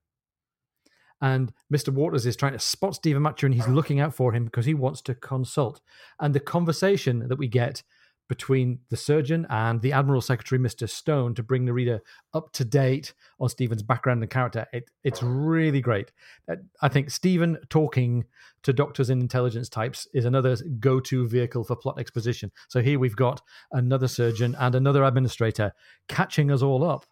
And 1.22 1.52
Mr. 1.74 1.90
Waters 1.90 2.26
is 2.26 2.36
trying 2.36 2.54
to 2.54 2.60
spot 2.60 2.96
Stephen 2.96 3.24
Maturin. 3.24 3.54
He's 3.54 3.68
looking 3.68 4.00
out 4.00 4.14
for 4.14 4.34
him 4.34 4.46
because 4.46 4.66
he 4.66 4.74
wants 4.74 5.02
to 5.04 5.16
consult. 5.16 5.82
And 6.20 6.34
the 6.34 6.40
conversation 6.40 7.28
that 7.28 7.40
we 7.40 7.48
get 7.48 7.84
between 8.28 8.80
the 8.90 8.98
surgeon 8.98 9.46
and 9.50 9.82
the 9.82 9.94
Admiral 9.94 10.22
Secretary, 10.22 10.60
Mr. 10.60 10.90
Stone, 10.90 11.36
to 11.36 11.44
bring 11.44 11.66
the 11.66 11.74
reader 11.74 12.02
up 12.34 12.52
to 12.54 12.66
date 12.66 13.14
on 13.40 13.50
Stephen's 13.50 13.84
background 13.84 14.22
and 14.22 14.30
character. 14.30 14.66
It, 14.74 14.90
it's 15.04 15.24
really 15.24 15.82
great. 15.82 16.12
Uh, 16.52 16.56
I 16.82 16.90
think 16.90 17.10
Stephen 17.10 17.58
talking 17.70 18.26
to 18.64 18.74
doctors 18.74 19.10
and 19.10 19.22
intelligence 19.22 19.70
types 19.70 20.08
is 20.14 20.26
another 20.26 20.58
go 20.80 21.00
to 21.02 21.28
vehicle 21.28 21.64
for 21.64 21.76
plot 21.76 22.00
exposition. 22.00 22.52
So 22.68 22.82
here 22.82 23.00
we've 23.00 23.16
got 23.16 23.42
another 23.72 24.08
surgeon 24.08 24.56
and 24.60 24.76
another 24.76 25.04
administrator 25.04 25.74
catching 26.08 26.52
us 26.52 26.62
all 26.62 26.84
up 26.84 27.06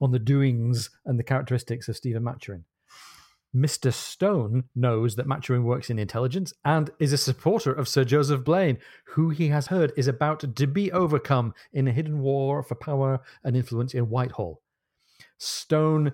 on 0.00 0.10
the 0.10 0.18
doings 0.18 0.90
and 1.04 1.18
the 1.18 1.24
characteristics 1.24 1.88
of 1.88 1.96
Stephen 1.96 2.24
Maturin. 2.24 2.64
Mr. 3.54 3.92
Stone 3.92 4.64
knows 4.76 5.16
that 5.16 5.26
Maturin 5.26 5.64
works 5.64 5.90
in 5.90 5.98
intelligence 5.98 6.52
and 6.64 6.90
is 7.00 7.12
a 7.12 7.18
supporter 7.18 7.72
of 7.72 7.88
Sir 7.88 8.04
Joseph 8.04 8.44
Blaine, 8.44 8.78
who 9.06 9.30
he 9.30 9.48
has 9.48 9.66
heard 9.66 9.92
is 9.96 10.06
about 10.06 10.40
to 10.54 10.66
be 10.66 10.92
overcome 10.92 11.52
in 11.72 11.88
a 11.88 11.92
hidden 11.92 12.20
war 12.20 12.62
for 12.62 12.76
power 12.76 13.20
and 13.42 13.56
influence 13.56 13.92
in 13.92 14.08
Whitehall. 14.08 14.62
Stone 15.38 16.12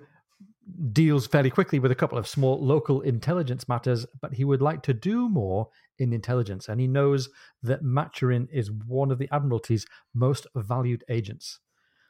deals 0.91 1.27
fairly 1.27 1.49
quickly 1.49 1.79
with 1.79 1.91
a 1.91 1.95
couple 1.95 2.17
of 2.17 2.27
small 2.27 2.59
local 2.63 3.01
intelligence 3.01 3.69
matters, 3.69 4.05
but 4.21 4.33
he 4.33 4.43
would 4.43 4.61
like 4.61 4.81
to 4.83 4.93
do 4.93 5.29
more 5.29 5.69
in 5.99 6.13
intelligence, 6.13 6.67
and 6.67 6.81
he 6.81 6.87
knows 6.87 7.29
that 7.63 7.83
Maturin 7.83 8.47
is 8.51 8.71
one 8.71 9.11
of 9.11 9.19
the 9.19 9.29
Admiralty's 9.31 9.85
most 10.13 10.47
valued 10.55 11.03
agents. 11.09 11.59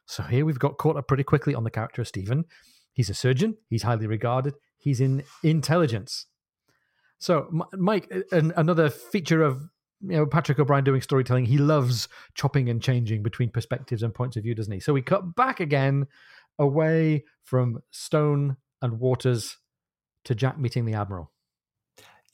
So 0.06 0.24
here 0.24 0.46
we've 0.46 0.58
got 0.58 0.78
caught 0.78 0.96
up 0.96 1.08
pretty 1.08 1.24
quickly 1.24 1.54
on 1.54 1.64
the 1.66 1.70
character 1.70 2.02
of 2.02 2.08
Stephen. 2.08 2.46
He's 2.94 3.10
a 3.10 3.14
surgeon, 3.14 3.58
he's 3.70 3.84
highly 3.84 4.08
regarded, 4.08 4.56
he's 4.78 5.02
in 5.02 5.24
intelligence. 5.44 6.26
So, 7.20 7.50
Mike, 7.74 8.12
an, 8.32 8.54
another 8.56 8.90
feature 8.90 9.42
of 9.42 9.62
you 10.02 10.18
know 10.18 10.26
Patrick 10.26 10.60
O'Brian 10.60 10.84
doing 10.84 11.02
storytelling, 11.02 11.46
he 11.46 11.58
loves 11.58 12.08
chopping 12.36 12.70
and 12.70 12.82
changing 12.82 13.24
between 13.24 13.50
perspectives 13.50 14.04
and 14.04 14.14
points 14.14 14.38
of 14.38 14.44
view, 14.44 14.54
doesn't 14.54 14.72
he? 14.72 14.80
So 14.80 14.94
we 14.94 15.02
cut 15.02 15.36
back 15.36 15.60
again 15.60 16.08
away 16.60 17.26
from 17.44 17.80
Stone 17.92 18.58
and 18.82 19.00
Waters 19.00 19.58
to 20.26 20.36
Jack 20.36 20.60
meeting 20.60 20.86
the 20.86 20.94
admiral. 20.94 21.32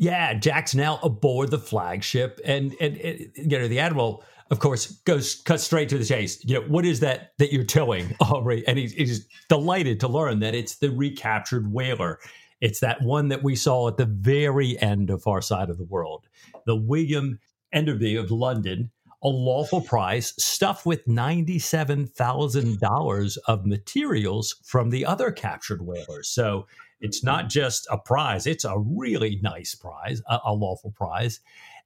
Yeah, 0.03 0.33
Jack's 0.33 0.75
now 0.75 0.99
aboard 1.01 1.51
the 1.51 1.59
flagship, 1.59 2.41
and 2.43 2.75
and, 2.81 2.97
and 2.97 3.31
you 3.35 3.57
know 3.57 3.67
the 3.67 3.79
admiral 3.79 4.23
of 4.51 4.59
course, 4.59 4.91
goes 5.05 5.41
cut 5.45 5.61
straight 5.61 5.89
to 5.89 5.97
the 5.97 6.05
chase. 6.05 6.43
You 6.45 6.59
know, 6.59 6.67
what 6.67 6.85
is 6.85 6.99
that 6.99 7.31
that 7.39 7.51
you're 7.51 7.63
towing, 7.63 8.15
Aubrey? 8.19 8.63
And 8.67 8.77
he's, 8.77 8.93
he's 8.93 9.27
delighted 9.49 9.99
to 10.01 10.07
learn 10.07 10.41
that 10.41 10.53
it's 10.53 10.75
the 10.75 10.91
recaptured 10.91 11.73
whaler. 11.73 12.19
It's 12.61 12.79
that 12.81 13.01
one 13.01 13.29
that 13.29 13.41
we 13.41 13.55
saw 13.55 13.87
at 13.87 13.97
the 13.97 14.05
very 14.05 14.79
end 14.79 15.09
of 15.09 15.23
Far 15.23 15.41
Side 15.41 15.71
of 15.71 15.79
the 15.79 15.85
World, 15.85 16.27
the 16.65 16.75
William 16.75 17.39
Enderby 17.73 18.15
of 18.15 18.29
London, 18.29 18.91
a 19.23 19.27
lawful 19.27 19.81
prize 19.81 20.35
stuffed 20.37 20.85
with 20.85 21.03
$97,000 21.07 23.37
of 23.47 23.65
materials 23.65 24.55
from 24.63 24.91
the 24.91 25.03
other 25.05 25.31
captured 25.31 25.81
whalers. 25.81 26.29
So 26.29 26.67
it's 27.03 27.23
not 27.23 27.49
just 27.49 27.85
a 27.91 27.97
prize, 27.97 28.47
it's 28.47 28.65
a 28.65 28.79
really 28.79 29.39
nice 29.43 29.75
prize, 29.75 30.21
a, 30.27 30.39
a 30.45 30.53
lawful 30.53 30.91
prize. 30.91 31.41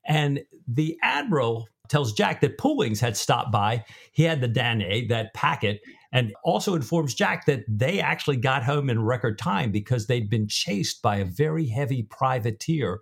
And 0.06 0.42
the 0.68 0.98
admiral 1.02 1.68
tells 1.90 2.14
Jack 2.14 2.40
that 2.42 2.58
Pullings 2.58 3.00
had 3.00 3.18
stopped 3.18 3.52
by. 3.52 3.84
He 4.12 4.24
had 4.24 4.42
the 4.42 4.48
Danae, 4.48 5.08
that 5.08 5.34
packet, 5.34 5.82
and 6.12 6.34
also 6.44 6.76
informs 6.76 7.14
Jack 7.14 7.46
that 7.48 7.64
they 7.68 8.00
actually 8.00 8.38
got 8.38 8.64
home 8.64 8.90
in 8.90 9.04
record 9.04 9.38
time 9.40 9.72
because 9.72 10.06
they'd 10.06 10.30
been 10.30 10.48
chased 10.48 11.02
by 11.02 11.18
a 11.18 11.26
very 11.26 11.68
heavy 11.68 12.04
privateer 12.04 13.02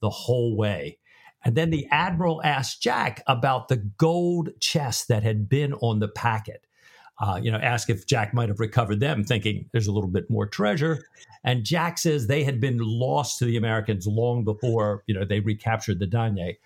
the 0.00 0.10
whole 0.10 0.56
way. 0.56 0.98
And 1.44 1.56
then 1.56 1.70
the 1.70 1.86
admiral 1.90 2.42
asked 2.44 2.82
Jack 2.82 3.22
about 3.26 3.68
the 3.68 3.76
gold 3.76 4.50
chest 4.60 5.08
that 5.08 5.22
had 5.22 5.48
been 5.48 5.74
on 5.74 5.98
the 5.98 6.08
packet. 6.08 6.66
Uh, 7.20 7.38
you 7.40 7.50
know, 7.50 7.58
ask 7.58 7.88
if 7.88 8.06
Jack 8.06 8.34
might 8.34 8.48
have 8.48 8.58
recovered 8.58 8.98
them, 8.98 9.22
thinking 9.22 9.68
there's 9.70 9.86
a 9.86 9.92
little 9.92 10.10
bit 10.10 10.28
more 10.28 10.46
treasure. 10.46 11.06
And 11.44 11.64
Jack 11.64 11.98
says 11.98 12.26
they 12.26 12.42
had 12.42 12.60
been 12.60 12.78
lost 12.78 13.38
to 13.38 13.44
the 13.44 13.56
Americans 13.56 14.06
long 14.06 14.42
before, 14.42 15.04
you 15.06 15.14
know, 15.14 15.24
they 15.24 15.38
recaptured 15.38 16.00
the 16.00 16.06
Danae 16.06 16.58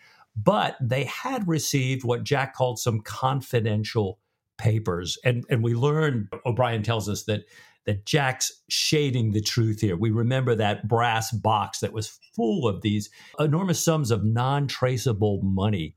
but 0.42 0.76
they 0.80 1.04
had 1.04 1.48
received 1.48 2.04
what 2.04 2.22
Jack 2.22 2.54
called 2.54 2.78
some 2.78 3.00
confidential 3.00 4.20
papers. 4.56 5.18
And, 5.24 5.44
and 5.50 5.64
we 5.64 5.74
learned, 5.74 6.28
O'Brian 6.46 6.82
tells 6.82 7.08
us 7.08 7.24
that, 7.24 7.44
that 7.86 8.06
Jack's 8.06 8.52
shading 8.68 9.32
the 9.32 9.40
truth 9.40 9.80
here. 9.80 9.96
We 9.96 10.10
remember 10.10 10.54
that 10.54 10.86
brass 10.86 11.32
box 11.32 11.80
that 11.80 11.92
was 11.92 12.18
full 12.36 12.68
of 12.68 12.82
these 12.82 13.10
enormous 13.40 13.84
sums 13.84 14.12
of 14.12 14.24
non 14.24 14.68
traceable 14.68 15.40
money. 15.42 15.96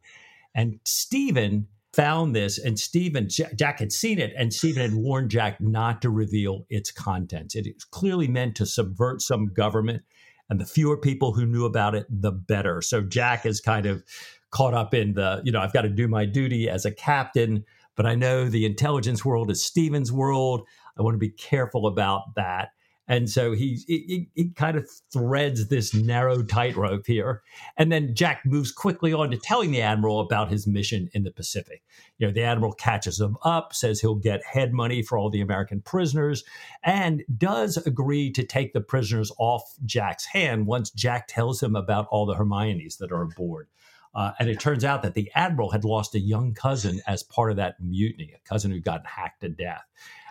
And 0.56 0.80
Stephen 0.86 1.68
found 1.94 2.36
this, 2.36 2.58
and 2.58 2.80
Stephen, 2.80 3.28
Jack 3.30 3.80
had 3.80 3.92
seen 3.92 4.20
it, 4.20 4.34
and 4.38 4.54
Stephen 4.54 4.82
had 4.82 4.94
warned 4.94 5.30
Jack 5.30 5.60
not 5.60 6.02
to 6.02 6.10
reveal 6.10 6.66
its 6.70 6.92
contents. 6.92 7.56
It 7.56 7.68
is 7.68 7.84
clearly 7.84 8.28
meant 8.28 8.56
to 8.56 8.66
subvert 8.66 9.22
some 9.22 9.48
government, 9.48 10.04
and 10.50 10.60
the 10.60 10.66
fewer 10.66 10.98
people 10.98 11.34
who 11.34 11.46
knew 11.46 11.66
about 11.66 11.96
it, 11.96 12.06
the 12.10 12.32
better. 12.32 12.82
So 12.82 13.02
Jack 13.02 13.46
is 13.46 13.60
kind 13.60 13.86
of 13.86 14.04
caught 14.52 14.74
up 14.74 14.94
in 14.94 15.14
the, 15.14 15.42
you 15.44 15.52
know, 15.52 15.60
I've 15.60 15.74
got 15.74 15.84
to 15.84 15.90
do 15.90 16.08
my 16.08 16.26
duty 16.26 16.70
as 16.70 16.86
a 16.86 16.92
captain, 16.92 17.66
but 17.96 18.06
I 18.06 18.16
know 18.16 18.46
the 18.46 18.66
intelligence 18.66 19.24
world 19.24 19.52
is 19.52 19.64
Stephen's 19.64 20.12
world. 20.12 20.68
I 20.98 21.02
want 21.02 21.16
to 21.16 21.20
be 21.20 21.30
careful 21.30 21.88
about 21.88 22.36
that. 22.36 22.70
And 23.08 23.30
so 23.30 23.52
he, 23.52 23.80
he, 23.88 24.30
he 24.36 24.50
kind 24.52 24.78
of 24.78 24.90
threads 25.12 25.68
this 25.68 25.94
narrow 25.94 26.44
tightrope 26.44 27.08
here. 27.08 27.42
And 27.78 27.92
then 27.92 28.16
Jack 28.16 28.44
moves 28.46 28.72
quickly 28.72 29.12
on 29.12 29.32
to 29.32 29.38
telling 29.38 29.72
the 29.72 29.82
admiral 29.82 30.20
about 30.20 30.50
his 30.50 30.66
mission 30.66 31.10
in 31.14 31.24
the 31.24 31.32
Pacific. 31.32 31.84
You 32.20 32.28
know, 32.28 32.34
the 32.34 32.44
admiral 32.44 32.74
catches 32.74 33.20
him 33.20 33.38
up, 33.44 33.74
says 33.74 34.00
he'll 34.00 34.16
get 34.16 34.46
head 34.46 34.72
money 34.72 35.02
for 35.02 35.18
all 35.18 35.30
the 35.30 35.42
American 35.42 35.82
prisoners, 35.82 36.44
and 36.84 37.24
does 37.38 37.76
agree 37.78 38.32
to 38.32 38.44
take 38.44 38.74
the 38.74 38.82
prisoners 38.82 39.32
off 39.38 39.64
Jack's 39.84 40.26
hand 40.26 40.68
once 40.68 40.90
Jack 40.92 41.28
tells 41.28 41.62
him 41.62 41.76
about 41.76 42.08
all 42.12 42.26
the 42.26 42.36
Hermiones 42.36 42.98
that 43.00 43.12
are 43.12 43.24
aboard. 43.24 43.68
Uh, 44.14 44.32
and 44.40 44.50
it 44.50 44.60
turns 44.60 44.84
out 44.84 45.02
that 45.04 45.14
the 45.14 45.32
admiral 45.36 45.72
had 45.72 45.86
lost 45.86 46.16
a 46.16 46.20
young 46.20 46.54
cousin 46.54 47.02
as 47.08 47.24
part 47.24 47.50
of 47.50 47.58
that 47.58 47.76
mutiny, 47.80 48.34
a 48.36 48.50
cousin 48.50 48.72
who 48.72 48.80
got 48.80 49.06
hacked 49.06 49.42
to 49.42 49.50
death. 49.50 49.84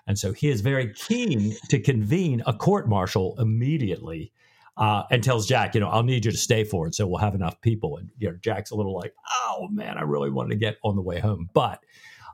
And 0.06 0.18
so 0.18 0.32
he 0.32 0.48
is 0.48 0.60
very 0.60 0.92
keen 0.92 1.56
to 1.68 1.80
convene 1.80 2.42
a 2.46 2.52
court 2.52 2.88
martial 2.88 3.34
immediately 3.38 4.32
uh, 4.76 5.04
and 5.10 5.22
tells 5.22 5.46
Jack, 5.46 5.74
you 5.74 5.80
know, 5.80 5.88
I'll 5.88 6.02
need 6.02 6.24
you 6.24 6.30
to 6.30 6.36
stay 6.36 6.64
for 6.64 6.86
it 6.86 6.94
so 6.94 7.06
we'll 7.06 7.18
have 7.18 7.34
enough 7.34 7.60
people. 7.60 7.98
And 7.98 8.10
you 8.18 8.30
know, 8.30 8.36
Jack's 8.42 8.70
a 8.70 8.74
little 8.74 8.94
like, 8.96 9.14
oh 9.30 9.68
man, 9.70 9.98
I 9.98 10.02
really 10.02 10.30
wanted 10.30 10.50
to 10.50 10.56
get 10.56 10.78
on 10.82 10.96
the 10.96 11.02
way 11.02 11.20
home. 11.20 11.50
But 11.52 11.84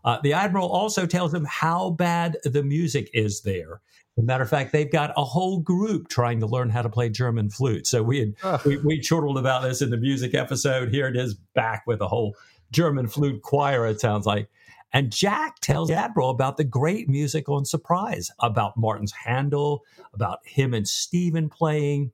uh, 0.04 0.18
the 0.22 0.32
admiral 0.32 0.68
also 0.68 1.06
tells 1.06 1.34
him 1.34 1.44
how 1.44 1.90
bad 1.90 2.38
the 2.44 2.62
music 2.62 3.10
is 3.12 3.42
there. 3.42 3.80
As 4.16 4.22
a 4.22 4.26
matter 4.26 4.44
of 4.44 4.48
fact, 4.48 4.72
they've 4.72 4.90
got 4.90 5.12
a 5.16 5.24
whole 5.24 5.58
group 5.58 6.08
trying 6.08 6.40
to 6.40 6.46
learn 6.46 6.70
how 6.70 6.82
to 6.82 6.88
play 6.88 7.08
German 7.08 7.50
flute. 7.50 7.86
So 7.86 8.02
we 8.02 8.20
had, 8.20 8.64
we, 8.64 8.76
we 8.78 9.00
chortled 9.00 9.36
about 9.36 9.62
this 9.62 9.82
in 9.82 9.90
the 9.90 9.96
music 9.96 10.34
episode. 10.34 10.90
Here 10.90 11.08
it 11.08 11.16
is 11.16 11.34
back 11.54 11.82
with 11.86 12.00
a 12.00 12.08
whole 12.08 12.36
German 12.70 13.08
flute 13.08 13.42
choir. 13.42 13.86
It 13.86 14.00
sounds 14.00 14.24
like. 14.24 14.48
And 14.92 15.12
Jack 15.12 15.60
tells 15.60 15.90
Admiral 15.90 16.30
about 16.30 16.56
the 16.56 16.64
great 16.64 17.08
music 17.08 17.48
on 17.48 17.64
Surprise, 17.64 18.30
about 18.40 18.76
Martin's 18.76 19.12
Handel, 19.12 19.82
about 20.14 20.38
him 20.44 20.72
and 20.72 20.86
Stephen 20.86 21.48
playing. 21.48 22.12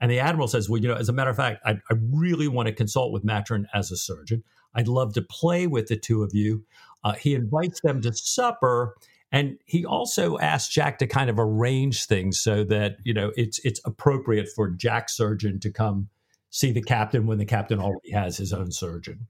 And 0.00 0.10
the 0.10 0.18
Admiral 0.18 0.48
says, 0.48 0.68
Well, 0.68 0.80
you 0.80 0.88
know, 0.88 0.94
as 0.94 1.08
a 1.08 1.12
matter 1.12 1.30
of 1.30 1.36
fact, 1.36 1.62
I, 1.64 1.72
I 1.72 1.94
really 2.12 2.48
want 2.48 2.66
to 2.66 2.74
consult 2.74 3.12
with 3.12 3.24
Maturin 3.24 3.66
as 3.74 3.90
a 3.90 3.96
surgeon. 3.96 4.42
I'd 4.74 4.88
love 4.88 5.14
to 5.14 5.22
play 5.22 5.66
with 5.66 5.88
the 5.88 5.96
two 5.96 6.22
of 6.22 6.34
you. 6.34 6.64
Uh, 7.04 7.12
he 7.12 7.34
invites 7.34 7.80
them 7.80 8.00
to 8.02 8.12
supper. 8.12 8.96
And 9.32 9.58
he 9.64 9.84
also 9.84 10.38
asks 10.38 10.72
Jack 10.72 10.98
to 10.98 11.06
kind 11.06 11.28
of 11.28 11.38
arrange 11.38 12.06
things 12.06 12.40
so 12.40 12.64
that, 12.64 12.96
you 13.04 13.12
know, 13.12 13.32
it's 13.36 13.58
it's 13.64 13.80
appropriate 13.84 14.48
for 14.54 14.68
Jack's 14.68 15.16
surgeon 15.16 15.60
to 15.60 15.70
come 15.70 16.08
see 16.50 16.72
the 16.72 16.82
captain 16.82 17.26
when 17.26 17.38
the 17.38 17.44
captain 17.44 17.80
already 17.80 18.12
has 18.12 18.36
his 18.36 18.52
own 18.52 18.70
surgeon. 18.70 19.26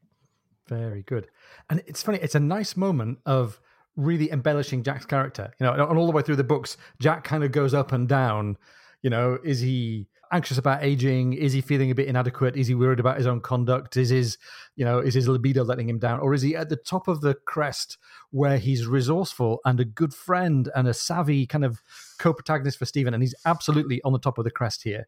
Very 0.69 1.03
good. 1.03 1.29
And 1.71 1.83
it's 1.87 2.03
funny, 2.03 2.19
it's 2.21 2.35
a 2.35 2.41
nice 2.41 2.77
moment 2.77 3.19
of 3.27 3.61
really 3.97 4.31
embellishing 4.31 4.83
Jack's 4.83 5.07
character. 5.07 5.53
You 5.59 5.67
know, 5.67 5.73
and 5.73 5.99
all 5.99 6.07
the 6.07 6.13
way 6.13 6.23
through 6.23 6.37
the 6.37 6.45
books, 6.45 6.77
Jack 7.01 7.25
kind 7.25 7.45
of 7.45 7.53
goes 7.53 7.75
up 7.75 7.93
and 7.93 8.09
down. 8.09 8.57
You 9.03 9.11
know, 9.11 9.39
is 9.45 9.61
he 9.61 10.09
anxious 10.33 10.59
about 10.59 10.83
aging? 10.83 11.35
Is 11.35 11.53
he 11.53 11.61
feeling 11.61 11.91
a 11.91 11.95
bit 11.95 12.09
inadequate? 12.09 12.57
Is 12.57 12.67
he 12.67 12.75
worried 12.75 13.01
about 13.01 13.17
his 13.17 13.27
own 13.27 13.41
conduct? 13.41 13.97
Is 13.97 14.11
his, 14.11 14.39
you 14.75 14.85
know, 14.85 14.99
is 14.99 15.15
his 15.15 15.29
libido 15.29 15.63
letting 15.63 15.89
him 15.89 15.99
down? 15.99 16.21
Or 16.21 16.35
is 16.35 16.43
he 16.43 16.57
at 16.57 16.69
the 16.69 16.77
top 16.77 17.07
of 17.09 17.21
the 17.21 17.35
crest 17.35 17.97
where 18.31 18.59
he's 18.59 18.87
resourceful 18.87 19.61
and 19.65 19.79
a 19.79 19.85
good 19.85 20.13
friend 20.13 20.69
and 20.75 20.89
a 20.89 20.95
savvy 20.95 21.47
kind 21.47 21.65
of 21.65 21.81
co-protagonist 22.19 22.79
for 22.79 22.87
Stephen? 22.87 23.15
And 23.15 23.23
he's 23.23 23.35
absolutely 23.45 24.03
on 24.03 24.13
the 24.13 24.19
top 24.19 24.39
of 24.39 24.45
the 24.45 24.51
crest 24.51 24.83
here 24.83 25.07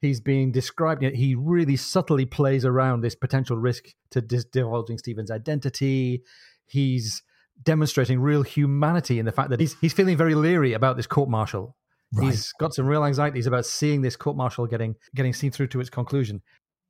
he's 0.00 0.20
being 0.20 0.52
described. 0.52 1.02
he 1.02 1.34
really 1.34 1.76
subtly 1.76 2.24
plays 2.24 2.64
around 2.64 3.00
this 3.00 3.14
potential 3.14 3.56
risk 3.56 3.84
to 4.10 4.20
dis- 4.20 4.44
divulging 4.44 4.98
Stephen's 4.98 5.30
identity. 5.30 6.22
He's 6.66 7.22
demonstrating 7.62 8.20
real 8.20 8.42
humanity 8.42 9.18
in 9.18 9.24
the 9.24 9.32
fact 9.32 9.50
that 9.50 9.60
he's 9.60 9.76
he's 9.80 9.92
feeling 9.92 10.16
very 10.16 10.34
leery 10.34 10.72
about 10.72 10.96
this 10.96 11.06
court 11.06 11.28
martial. 11.28 11.76
Right. 12.12 12.30
He's 12.30 12.52
got 12.52 12.74
some 12.74 12.86
real 12.86 13.04
anxieties 13.04 13.46
about 13.46 13.66
seeing 13.66 14.02
this 14.02 14.16
court 14.16 14.36
martial 14.36 14.66
getting 14.66 14.94
getting 15.14 15.32
seen 15.32 15.50
through 15.50 15.68
to 15.68 15.80
its 15.80 15.90
conclusion. 15.90 16.42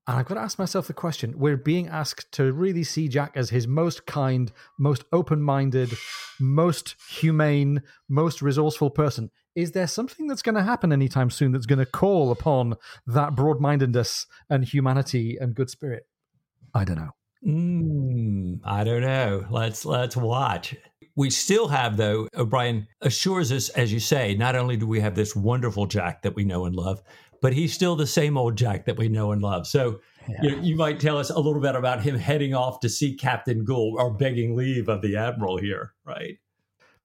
And 0.09 0.17
I've 0.17 0.27
got 0.27 0.35
to 0.35 0.41
ask 0.41 0.59
myself 0.59 0.87
the 0.87 0.93
question: 0.93 1.39
We're 1.39 1.57
being 1.57 1.89
asked 1.89 2.31
to 2.33 2.53
really 2.53 2.85
see 2.85 3.09
Jack 3.09 3.33
as 3.35 3.51
his 3.51 3.67
most 3.67 4.07
kind, 4.07 4.53
most 4.79 5.05
open-minded, 5.13 5.93
most 6.41 6.95
humane, 7.09 7.83
most 8.09 8.43
resourceful 8.43 8.91
person 8.91 9.31
is 9.57 9.73
there 9.73 9.87
something 9.87 10.27
that's 10.27 10.43
going 10.43 10.55
to 10.55 10.63
happen 10.63 10.93
anytime 10.93 11.31
soon 11.31 11.51
that's 11.51 11.67
going 11.67 11.79
to 11.79 11.87
call 11.87 12.31
upon 12.31 12.77
that 13.07 13.35
broad-mindedness 13.35 14.27
and 14.51 14.63
humanity 14.65 15.39
and 15.41 15.55
good 15.55 15.71
spirit? 15.71 16.07
I 16.75 16.85
don't 16.85 16.99
know. 16.99 17.11
Mm, 17.45 18.61
I 18.65 18.85
don't 18.85 19.01
know. 19.01 19.47
Let's 19.51 19.85
let's 19.85 20.17
watch. 20.17 20.77
We 21.15 21.31
still 21.31 21.69
have 21.69 21.97
though. 21.97 22.29
O'Brian 22.37 22.87
assures 23.01 23.51
us, 23.51 23.71
as 23.71 23.93
you 23.93 24.01
say, 24.01 24.35
not 24.35 24.57
only 24.57 24.77
do 24.77 24.87
we 24.87 25.01
have 25.01 25.15
this 25.15 25.35
wonderful 25.35 25.87
Jack 25.87 26.23
that 26.23 26.35
we 26.35 26.45
know 26.45 26.67
and 26.67 26.77
love, 26.77 27.03
but 27.47 27.53
he's 27.53 27.73
still 27.73 27.95
the 27.95 28.09
same 28.09 28.37
old 28.37 28.57
Jack 28.57 28.87
that 28.87 28.97
we 28.97 29.09
know 29.09 29.31
and 29.31 29.41
love. 29.41 29.69
So 29.69 30.01
yeah. 30.29 30.43
you, 30.43 30.51
know, 30.51 30.63
you 30.63 30.75
might 30.75 30.99
tell 30.99 31.17
us 31.17 31.31
a 31.31 31.39
little 31.39 31.61
bit 31.61 31.77
about 31.77 32.03
him 32.03 32.19
heading 32.19 32.55
off 32.55 32.81
to 32.81 32.89
see 32.89 33.15
Captain 33.15 33.65
Goole 33.65 33.95
or 34.01 34.13
begging 34.13 34.57
leave 34.57 34.89
of 34.89 35.01
the 35.01 35.17
admiral 35.17 35.57
here, 35.57 35.95
right? 36.05 36.39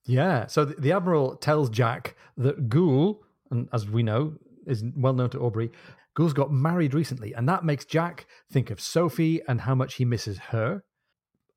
Yeah. 0.04 0.48
So 0.48 0.66
the, 0.66 0.74
the 0.82 0.94
admiral 0.94 1.36
tells 1.36 1.70
Jack 1.70 2.16
that 2.38 2.70
Goole, 2.70 3.24
and 3.52 3.70
as 3.72 3.88
we 3.88 4.02
know, 4.02 4.34
is 4.66 4.84
well 4.96 5.14
known 5.14 5.30
to 5.30 5.40
Aubrey. 5.40 5.70
Goole's 6.16 6.34
got 6.34 6.52
married 6.52 6.96
recently, 6.96 7.34
and 7.34 7.48
that 7.48 7.64
makes 7.64 7.86
Jack 7.86 8.26
think 8.52 8.72
of 8.72 8.82
Sophie 8.82 9.44
and 9.48 9.62
how 9.62 9.76
much 9.76 9.94
he 9.94 10.06
misses 10.06 10.40
her 10.50 10.82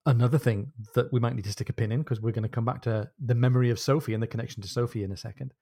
another 0.07 0.39
thing 0.39 0.73
that 0.95 1.11
we 1.13 1.21
might 1.21 1.35
need 1.35 1.45
to 1.45 1.53
stick 1.53 1.71
a 1.71 1.73
pin 1.73 1.91
in 1.91 2.01
because 2.01 2.21
we're 2.21 2.33
going 2.33 2.43
to 2.43 2.49
come 2.49 2.65
back 2.65 2.83
to 2.83 3.11
the 3.25 3.35
memory 3.35 3.71
of 3.71 3.79
Sophie 3.79 4.13
and 4.13 4.23
the 4.23 4.27
connection 4.27 4.63
to 4.63 4.69
Sophie 4.69 5.03
in 5.03 5.13
a 5.13 5.17
second. 5.17 5.55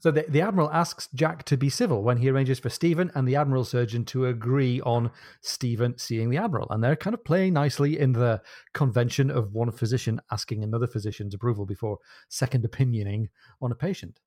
So 0.00 0.10
the, 0.10 0.24
the 0.28 0.40
Admiral 0.40 0.70
asks 0.70 1.08
Jack 1.14 1.44
to 1.44 1.56
be 1.56 1.68
civil 1.68 2.02
when 2.02 2.18
he 2.18 2.28
arranges 2.28 2.60
for 2.60 2.70
Stephen 2.70 3.10
and 3.14 3.26
the 3.26 3.36
Admiral 3.36 3.64
surgeon 3.64 4.04
to 4.06 4.26
agree 4.26 4.80
on 4.82 5.10
Stephen 5.40 5.98
seeing 5.98 6.30
the 6.30 6.36
Admiral. 6.36 6.68
And 6.70 6.82
they're 6.82 6.96
kind 6.96 7.14
of 7.14 7.24
playing 7.24 7.54
nicely 7.54 7.98
in 7.98 8.12
the 8.12 8.40
convention 8.72 9.30
of 9.30 9.52
one 9.52 9.72
physician 9.72 10.20
asking 10.30 10.62
another 10.62 10.86
physician's 10.86 11.34
approval 11.34 11.66
before 11.66 11.98
second 12.28 12.68
opinioning 12.68 13.28
on 13.60 13.72
a 13.72 13.76
patient. 13.76 14.20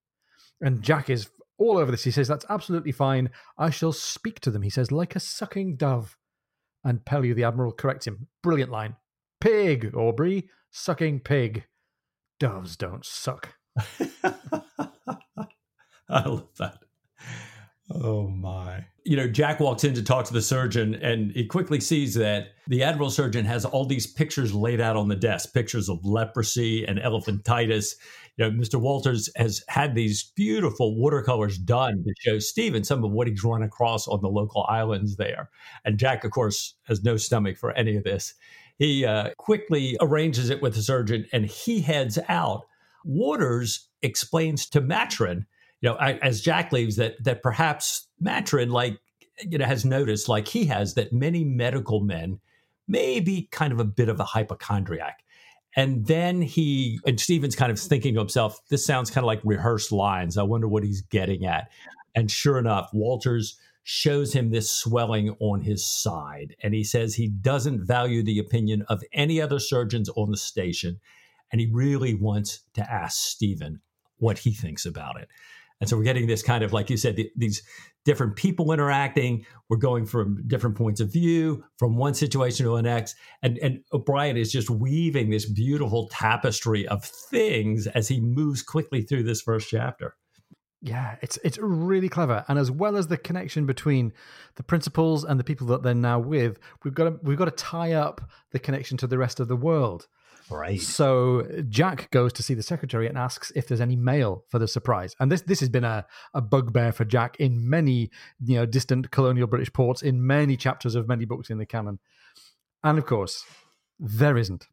And 0.60 0.82
Jack 0.82 1.08
is 1.08 1.30
all 1.58 1.78
over 1.78 1.90
this. 1.90 2.04
He 2.04 2.10
says, 2.10 2.28
That's 2.28 2.46
absolutely 2.48 2.92
fine. 2.92 3.30
I 3.56 3.70
shall 3.70 3.92
speak 3.92 4.40
to 4.40 4.50
them. 4.50 4.62
He 4.62 4.70
says, 4.70 4.92
like 4.92 5.16
a 5.16 5.20
sucking 5.20 5.76
dove. 5.76 6.16
And 6.84 7.04
Pellew, 7.04 7.34
the 7.34 7.44
Admiral, 7.44 7.72
corrects 7.72 8.06
him. 8.06 8.26
Brilliant 8.42 8.70
line. 8.70 8.96
Pig, 9.42 9.92
Aubrey. 9.96 10.48
Sucking 10.70 11.18
pig. 11.18 11.64
Doves 12.38 12.76
don't 12.76 13.04
suck. 13.04 13.54
I 14.22 14.28
love 16.08 16.46
that. 16.58 16.78
Oh 17.90 18.28
my. 18.28 18.84
You 19.04 19.16
know, 19.16 19.26
Jack 19.26 19.58
walks 19.58 19.82
in 19.82 19.94
to 19.94 20.02
talk 20.04 20.26
to 20.26 20.32
the 20.32 20.40
surgeon 20.40 20.94
and 20.94 21.32
he 21.32 21.44
quickly 21.44 21.80
sees 21.80 22.14
that 22.14 22.50
the 22.68 22.84
Admiral 22.84 23.10
surgeon 23.10 23.44
has 23.44 23.64
all 23.64 23.84
these 23.84 24.06
pictures 24.06 24.54
laid 24.54 24.80
out 24.80 24.94
on 24.94 25.08
the 25.08 25.16
desk 25.16 25.52
pictures 25.52 25.88
of 25.88 26.04
leprosy 26.04 26.86
and 26.86 27.00
elephantitis. 27.00 27.96
You 28.36 28.44
know, 28.44 28.50
Mr. 28.52 28.80
Waters 28.80 29.28
has 29.34 29.64
had 29.66 29.96
these 29.96 30.30
beautiful 30.36 30.96
watercolors 30.96 31.58
done 31.58 32.04
to 32.04 32.14
show 32.20 32.38
Stephen 32.38 32.84
some 32.84 33.02
of 33.02 33.10
what 33.10 33.26
he's 33.26 33.42
run 33.42 33.64
across 33.64 34.06
on 34.06 34.22
the 34.22 34.28
local 34.28 34.64
islands 34.68 35.16
there. 35.16 35.50
And 35.84 35.98
Jack, 35.98 36.22
of 36.22 36.30
course, 36.30 36.76
has 36.84 37.02
no 37.02 37.16
stomach 37.16 37.58
for 37.58 37.72
any 37.72 37.96
of 37.96 38.04
this. 38.04 38.34
He 38.78 39.04
uh, 39.04 39.30
quickly 39.38 39.96
arranges 40.00 40.50
it 40.50 40.62
with 40.62 40.74
the 40.74 40.82
surgeon 40.82 41.26
and 41.32 41.46
he 41.46 41.80
heads 41.80 42.18
out. 42.28 42.62
Waters 43.04 43.88
explains 44.02 44.66
to 44.70 44.80
Maturin, 44.80 45.46
you 45.80 45.90
know, 45.90 45.96
as 45.96 46.40
Jack 46.40 46.72
leaves, 46.72 46.96
that 46.96 47.22
that 47.24 47.42
perhaps 47.42 48.08
Maturin, 48.20 48.70
like, 48.70 48.98
you 49.48 49.58
know, 49.58 49.64
has 49.64 49.84
noticed, 49.84 50.28
like 50.28 50.48
he 50.48 50.64
has, 50.66 50.94
that 50.94 51.12
many 51.12 51.44
medical 51.44 52.00
men 52.00 52.40
may 52.86 53.20
be 53.20 53.48
kind 53.50 53.72
of 53.72 53.80
a 53.80 53.84
bit 53.84 54.08
of 54.08 54.20
a 54.20 54.24
hypochondriac. 54.24 55.24
And 55.74 56.06
then 56.06 56.42
he, 56.42 57.00
and 57.06 57.18
Stephen's 57.18 57.56
kind 57.56 57.72
of 57.72 57.80
thinking 57.80 58.14
to 58.14 58.20
himself, 58.20 58.60
this 58.68 58.84
sounds 58.84 59.10
kind 59.10 59.24
of 59.24 59.26
like 59.26 59.40
rehearsed 59.42 59.90
lines. 59.90 60.36
I 60.36 60.42
wonder 60.42 60.68
what 60.68 60.84
he's 60.84 61.02
getting 61.02 61.46
at. 61.46 61.70
And 62.14 62.30
sure 62.30 62.58
enough, 62.58 62.90
Waters 62.92 63.58
shows 63.84 64.32
him 64.32 64.50
this 64.50 64.70
swelling 64.70 65.34
on 65.40 65.62
his 65.62 65.84
side. 65.84 66.54
And 66.62 66.74
he 66.74 66.84
says 66.84 67.14
he 67.14 67.28
doesn't 67.28 67.86
value 67.86 68.22
the 68.22 68.38
opinion 68.38 68.84
of 68.88 69.02
any 69.12 69.40
other 69.40 69.58
surgeons 69.58 70.08
on 70.10 70.30
the 70.30 70.36
station. 70.36 71.00
And 71.50 71.60
he 71.60 71.68
really 71.72 72.14
wants 72.14 72.64
to 72.74 72.90
ask 72.90 73.18
Stephen 73.18 73.80
what 74.18 74.38
he 74.38 74.52
thinks 74.52 74.86
about 74.86 75.20
it. 75.20 75.28
And 75.80 75.90
so 75.90 75.96
we're 75.96 76.04
getting 76.04 76.28
this 76.28 76.44
kind 76.44 76.62
of, 76.62 76.72
like 76.72 76.90
you 76.90 76.96
said, 76.96 77.16
the, 77.16 77.28
these 77.36 77.60
different 78.04 78.36
people 78.36 78.70
interacting. 78.72 79.44
We're 79.68 79.78
going 79.78 80.06
from 80.06 80.46
different 80.46 80.76
points 80.76 81.00
of 81.00 81.12
view 81.12 81.64
from 81.76 81.96
one 81.96 82.14
situation 82.14 82.66
to 82.66 82.76
the 82.76 82.82
next. 82.82 83.16
And, 83.42 83.58
and 83.58 83.80
O'Brian 83.92 84.36
is 84.36 84.52
just 84.52 84.70
weaving 84.70 85.30
this 85.30 85.44
beautiful 85.44 86.08
tapestry 86.12 86.86
of 86.86 87.04
things 87.04 87.88
as 87.88 88.06
he 88.06 88.20
moves 88.20 88.62
quickly 88.62 89.02
through 89.02 89.24
this 89.24 89.42
first 89.42 89.68
chapter. 89.68 90.14
Yeah, 90.84 91.14
it's 91.22 91.38
it's 91.44 91.58
really 91.58 92.08
clever, 92.08 92.44
and 92.48 92.58
as 92.58 92.68
well 92.68 92.96
as 92.96 93.06
the 93.06 93.16
connection 93.16 93.66
between 93.66 94.12
the 94.56 94.64
principals 94.64 95.22
and 95.22 95.38
the 95.38 95.44
people 95.44 95.68
that 95.68 95.84
they're 95.84 95.94
now 95.94 96.18
with, 96.18 96.58
we've 96.82 96.92
got 96.92 97.04
to 97.04 97.18
we've 97.22 97.38
got 97.38 97.44
to 97.44 97.52
tie 97.52 97.92
up 97.92 98.20
the 98.50 98.58
connection 98.58 98.96
to 98.98 99.06
the 99.06 99.16
rest 99.16 99.38
of 99.38 99.46
the 99.46 99.54
world. 99.54 100.08
Right. 100.50 100.80
So 100.80 101.46
Jack 101.68 102.10
goes 102.10 102.32
to 102.34 102.42
see 102.42 102.54
the 102.54 102.64
secretary 102.64 103.06
and 103.06 103.16
asks 103.16 103.52
if 103.54 103.68
there's 103.68 103.80
any 103.80 103.94
mail 103.94 104.44
for 104.48 104.58
the 104.58 104.66
surprise. 104.66 105.14
And 105.20 105.30
this 105.30 105.42
this 105.42 105.60
has 105.60 105.68
been 105.68 105.84
a, 105.84 106.04
a 106.34 106.40
bugbear 106.40 106.90
for 106.90 107.04
Jack 107.04 107.36
in 107.38 107.70
many 107.70 108.10
you 108.44 108.56
know 108.56 108.66
distant 108.66 109.12
colonial 109.12 109.46
British 109.46 109.72
ports 109.72 110.02
in 110.02 110.26
many 110.26 110.56
chapters 110.56 110.96
of 110.96 111.06
many 111.06 111.24
books 111.24 111.48
in 111.48 111.58
the 111.58 111.66
canon. 111.66 112.00
And 112.82 112.98
of 112.98 113.06
course, 113.06 113.44
there 114.00 114.36
isn't. 114.36 114.66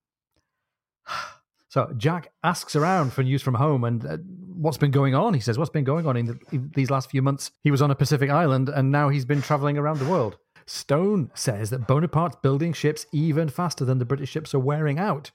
So 1.70 1.94
Jack 1.96 2.32
asks 2.44 2.76
around 2.76 3.14
for 3.14 3.24
news 3.24 3.42
from 3.42 3.54
home 3.54 3.84
and 3.84 4.06
uh, 4.06 4.18
what's 4.56 4.78
been 4.78 4.92
going 4.92 5.14
on. 5.14 5.36
He 5.36 5.40
says, 5.40 5.58
What's 5.58 5.70
been 5.70 5.84
going 5.84 6.08
on 6.08 6.18
in, 6.18 6.26
the, 6.26 6.40
in, 6.52 6.72
these 6.76 6.90
last 6.90 7.10
few 7.10 7.22
months? 7.22 7.52
He 7.64 7.72
was 7.72 7.82
on 7.82 7.92
a 7.92 7.96
Pacific 7.96 8.30
island 8.30 8.70
and 8.70 8.92
now 8.92 9.10
he's 9.10 9.26
been 9.26 9.42
traveling 9.42 9.78
around 9.78 10.00
the 10.00 10.10
world. 10.10 10.38
Stone 10.66 11.32
says 11.34 11.70
that 11.70 11.88
Bonaparte's 11.88 12.38
building 12.44 12.74
ships 12.74 13.06
even 13.12 13.50
faster 13.50 13.86
than 13.86 14.00
the 14.00 14.06
British 14.06 14.30
ships 14.30 14.54
are 14.54 14.60
wearing 14.60 15.00
out. 15.00 15.32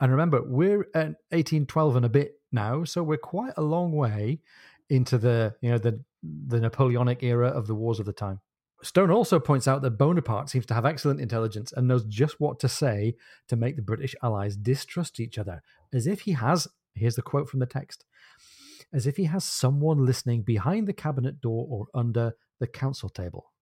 And 0.00 0.10
remember, 0.10 0.42
we're 0.42 0.88
at 0.94 1.16
1812 1.30 1.96
and 1.96 2.04
a 2.04 2.08
bit 2.08 2.40
now, 2.50 2.84
so 2.84 3.02
we're 3.02 3.16
quite 3.16 3.54
a 3.56 3.62
long 3.62 3.92
way 3.92 4.40
into 4.90 5.16
the 5.16 5.54
you 5.60 5.70
know 5.70 5.78
the 5.78 6.00
the 6.22 6.60
Napoleonic 6.60 7.22
era 7.22 7.48
of 7.48 7.66
the 7.66 7.74
wars 7.74 8.00
of 8.00 8.06
the 8.06 8.12
time. 8.12 8.40
Stone 8.82 9.10
also 9.10 9.40
points 9.40 9.66
out 9.66 9.82
that 9.82 9.92
Bonaparte 9.92 10.50
seems 10.50 10.66
to 10.66 10.74
have 10.74 10.84
excellent 10.84 11.20
intelligence 11.20 11.72
and 11.72 11.88
knows 11.88 12.04
just 12.04 12.38
what 12.38 12.60
to 12.60 12.68
say 12.68 13.14
to 13.48 13.56
make 13.56 13.76
the 13.76 13.82
British 13.82 14.14
allies 14.22 14.56
distrust 14.56 15.20
each 15.20 15.38
other, 15.38 15.62
as 15.92 16.06
if 16.06 16.22
he 16.22 16.32
has, 16.32 16.68
here's 16.94 17.16
the 17.16 17.22
quote 17.22 17.48
from 17.48 17.60
the 17.60 17.66
text, 17.66 18.04
as 18.92 19.06
if 19.06 19.16
he 19.16 19.24
has 19.24 19.44
someone 19.44 20.04
listening 20.04 20.42
behind 20.42 20.86
the 20.86 20.92
cabinet 20.92 21.40
door 21.40 21.66
or 21.70 21.86
under 21.94 22.34
the 22.60 22.66
council 22.66 23.08
table. 23.08 23.52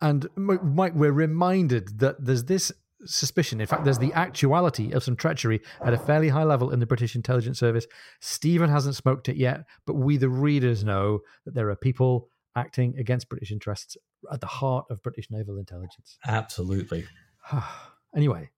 And 0.00 0.28
Mike, 0.36 0.92
we're 0.94 1.10
reminded 1.10 1.98
that 2.00 2.22
there's 2.22 2.44
this 2.44 2.70
suspicion. 3.04 3.60
In 3.60 3.66
fact, 3.66 3.84
there's 3.84 3.98
the 3.98 4.12
actuality 4.12 4.92
of 4.92 5.02
some 5.02 5.16
treachery 5.16 5.60
at 5.82 5.94
a 5.94 5.98
fairly 5.98 6.28
high 6.28 6.44
level 6.44 6.70
in 6.70 6.80
the 6.80 6.86
British 6.86 7.14
intelligence 7.14 7.58
service. 7.58 7.86
Stephen 8.20 8.68
hasn't 8.68 8.94
smoked 8.94 9.28
it 9.28 9.36
yet, 9.36 9.64
but 9.86 9.94
we, 9.94 10.16
the 10.16 10.28
readers, 10.28 10.84
know 10.84 11.20
that 11.44 11.54
there 11.54 11.70
are 11.70 11.76
people 11.76 12.28
acting 12.56 12.98
against 12.98 13.28
British 13.28 13.52
interests 13.52 13.96
at 14.32 14.40
the 14.40 14.46
heart 14.46 14.86
of 14.90 15.02
British 15.02 15.30
naval 15.30 15.58
intelligence. 15.58 16.18
Absolutely. 16.26 17.04
anyway, 18.16 18.50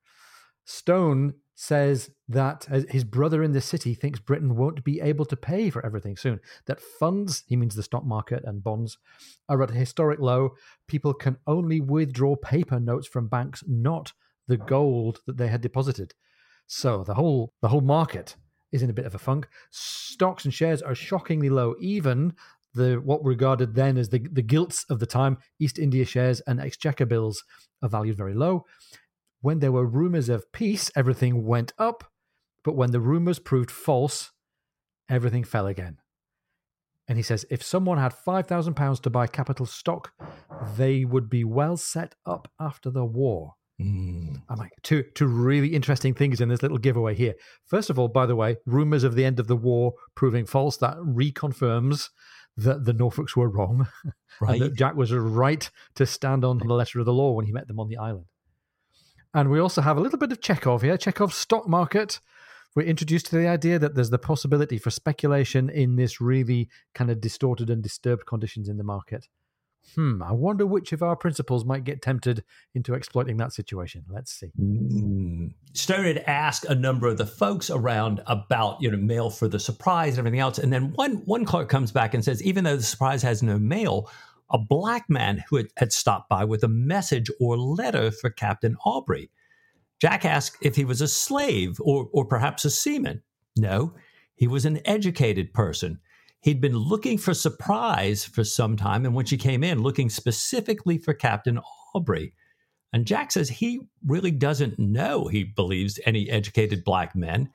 Stone 0.65 1.35
says 1.55 2.11
that 2.29 2.69
uh, 2.71 2.83
his 2.89 3.03
brother 3.03 3.43
in 3.43 3.53
the 3.53 3.61
city 3.61 3.93
thinks 3.93 4.21
Britain 4.21 4.55
won't 4.55 4.85
be 4.85 5.01
able 5.01 5.25
to 5.25 5.37
pay 5.37 5.71
for 5.71 5.85
everything 5.85 6.17
soon. 6.17 6.39
That 6.67 6.81
funds, 6.81 7.43
he 7.49 7.57
means 7.57 7.75
the 7.75 7.83
stock 7.83 8.05
market 8.05 8.45
and 8.45 8.63
bonds, 8.63 8.97
are 9.49 9.63
at 9.63 9.71
a 9.73 9.75
historic 9.75 10.21
low. 10.21 10.55
People 10.87 11.15
can 11.15 11.37
only 11.47 11.81
withdraw 11.81 12.37
paper 12.37 12.79
notes 12.79 13.09
from 13.09 13.27
banks, 13.27 13.65
not 13.67 14.13
the 14.47 14.57
gold 14.57 15.21
that 15.27 15.37
they 15.37 15.49
had 15.49 15.61
deposited. 15.61 16.15
So 16.67 17.03
the 17.03 17.15
whole 17.15 17.55
the 17.61 17.69
whole 17.69 17.81
market 17.81 18.37
is 18.71 18.83
in 18.83 18.91
a 18.91 18.95
bit 18.95 19.07
of 19.07 19.15
a 19.15 19.19
funk. 19.19 19.49
Stocks 19.71 20.45
and 20.45 20.53
shares 20.53 20.83
are 20.83 20.95
shockingly 20.95 21.49
low, 21.49 21.75
even 21.81 22.35
the 22.79 22.97
what 22.97 23.25
regarded 23.25 23.75
then 23.75 23.99
as 23.99 24.09
the, 24.09 24.27
the 24.33 24.43
gilts 24.43 24.85
of 24.89 24.99
the 24.99 25.07
time, 25.07 25.39
East 25.61 25.79
India 25.79 26.05
shares 26.05 26.41
and 26.47 26.61
exchequer 26.61 27.07
bills 27.07 27.45
are 27.83 27.89
valued 27.89 28.17
very 28.17 28.35
low. 28.35 28.65
When 29.41 29.59
there 29.59 29.73
were 29.73 29.87
rumors 29.87 30.29
of 30.29 30.51
peace, 30.53 30.91
everything 30.97 31.45
went 31.45 31.73
up, 31.79 32.05
but 32.65 32.75
when 32.75 32.91
the 32.91 33.01
rumors 33.01 33.39
proved 33.39 33.71
false, 33.71 34.31
everything 35.09 35.45
fell 35.45 35.67
again. 35.67 35.99
And 37.07 37.17
he 37.17 37.23
says 37.23 37.47
if 37.51 37.63
someone 37.63 37.99
had 37.99 38.13
£5,000 38.15 39.03
to 39.03 39.11
buy 39.11 39.27
capital 39.27 39.67
stock, 39.67 40.13
they 40.77 41.05
would 41.05 41.31
be 41.31 41.45
well 41.45 41.77
set 41.77 42.15
up 42.27 42.51
after 42.61 42.91
the 42.91 43.05
war. 43.05 43.55
Mm. 43.81 44.43
I'm 44.49 44.59
like, 44.59 44.73
two, 44.83 45.05
two 45.15 45.27
really 45.27 45.69
interesting 45.69 46.13
things 46.13 46.41
in 46.41 46.49
this 46.49 46.63
little 46.63 46.79
giveaway 46.79 47.15
here. 47.15 47.35
First 47.65 47.91
of 47.91 47.99
all, 47.99 48.09
by 48.09 48.27
the 48.27 48.37
way, 48.37 48.57
rumors 48.67 49.05
of 49.05 49.15
the 49.15 49.25
end 49.25 49.39
of 49.39 49.47
the 49.47 49.57
war 49.57 49.93
proving 50.17 50.47
false, 50.47 50.77
that 50.79 50.97
reconfirms 50.97 52.09
that 52.59 52.85
the 52.85 52.93
Norfolks 52.93 53.37
were 53.37 53.49
wrong, 53.49 53.89
right. 54.41 54.53
and 54.53 54.63
that 54.63 54.75
Jack 54.75 54.97
was 54.97 55.13
right 55.13 55.71
to 55.95 56.07
stand 56.07 56.45
on 56.45 56.59
the 56.59 56.75
letter 56.75 56.99
of 56.99 57.07
the 57.07 57.13
law 57.13 57.33
when 57.33 57.47
he 57.47 57.53
met 57.53 57.69
them 57.69 57.81
on 57.81 57.89
the 57.89 57.97
island. 57.97 58.27
And 59.35 59.51
we 59.51 59.61
also 59.61 59.83
have 59.83 59.97
a 59.97 60.01
little 60.01 60.19
bit 60.19 60.33
of 60.33 60.41
Chekhov 60.41 60.83
here, 60.83 60.97
Chekhov's 60.97 61.37
stock 61.37 61.69
market. 61.69 62.21
We're 62.75 62.87
introduced 62.87 63.27
to 63.27 63.37
the 63.37 63.49
idea 63.49 63.79
that 63.79 63.95
there's 63.95 64.11
the 64.11 64.19
possibility 64.19 64.79
for 64.79 64.91
speculation 64.91 65.69
in 65.69 65.97
this 65.97 66.21
really 66.21 66.69
kind 66.95 67.11
of 67.11 67.21
distorted 67.21 67.71
and 67.71 67.83
disturbed 67.83 68.27
conditions 68.27 68.69
in 68.69 68.77
the 68.77 68.85
market. 68.85 69.27
Hmm, 69.95 70.23
I 70.23 70.33
wonder 70.33 70.67
which 70.67 70.93
of 70.93 71.03
our 71.03 71.17
principals 71.17 71.65
might 71.65 71.85
get 71.85 72.03
tempted 72.03 72.45
into 72.75 72.95
exploiting 72.95 73.37
that 73.39 73.53
situation. 73.53 74.05
Let's 74.09 74.33
see. 74.33 74.51
Mm. 74.61 75.55
Stone 75.73 76.05
had 76.05 76.19
asked 76.27 76.65
a 76.65 76.75
number 76.75 77.09
of 77.09 77.19
the 77.19 77.27
folks 77.27 77.71
around 77.71 78.21
about, 78.27 78.81
you 78.81 78.91
know, 78.91 78.97
mail 78.97 79.31
for 79.31 79.49
the 79.49 79.59
surprise 79.59 80.13
and 80.13 80.21
everything 80.21 80.41
else. 80.41 80.59
And 80.59 80.73
then 80.73 80.93
one 80.95 81.17
one 81.25 81.45
clerk 81.45 81.69
comes 81.69 81.93
back 81.93 82.15
and 82.15 82.25
says, 82.25 82.43
even 82.43 82.65
though 82.65 82.77
the 82.77 82.83
surprise 82.83 83.23
has 83.23 83.43
no 83.43 83.59
mail, 83.59 84.11
a 84.51 84.59
black 84.59 85.09
man 85.09 85.45
who 85.49 85.57
had, 85.57 85.69
had 85.77 85.93
stopped 85.93 86.29
by 86.29 86.45
with 86.45 86.63
a 86.65 86.69
message 86.69 87.31
or 87.41 87.57
letter 87.57 88.11
for 88.11 88.31
Captain 88.31 88.77
Aubrey. 88.85 89.31
Jack 90.01 90.25
asked 90.25 90.59
if 90.63 90.77
he 90.77 90.85
was 90.85 91.01
a 91.01 91.09
slave 91.09 91.79
or, 91.81 92.09
or 92.13 92.25
perhaps 92.25 92.65
a 92.65 92.71
seaman. 92.71 93.23
No, 93.57 93.95
he 94.37 94.47
was 94.47 94.65
an 94.65 94.81
educated 94.85 95.53
person 95.53 96.01
He'd 96.41 96.61
been 96.61 96.77
looking 96.77 97.19
for 97.19 97.35
surprise 97.35 98.25
for 98.25 98.45
some 98.45 98.77
time, 98.77 99.05
and 99.05 99.15
when 99.15 99.27
she 99.27 99.37
came 99.37 99.65
in, 99.65 99.83
looking 99.83 100.09
specifically 100.09 100.99
for 100.99 101.13
Captain 101.13 101.59
Aubrey. 101.95 102.33
And 102.93 103.07
Jack 103.07 103.33
says 103.33 103.49
he 103.49 103.81
really 104.07 104.31
doesn't 104.31 104.79
know, 104.79 105.27
he 105.27 105.45
believes, 105.45 105.99
any 106.07 106.31
educated 106.31 106.85
black 106.85 107.15
men, 107.15 107.51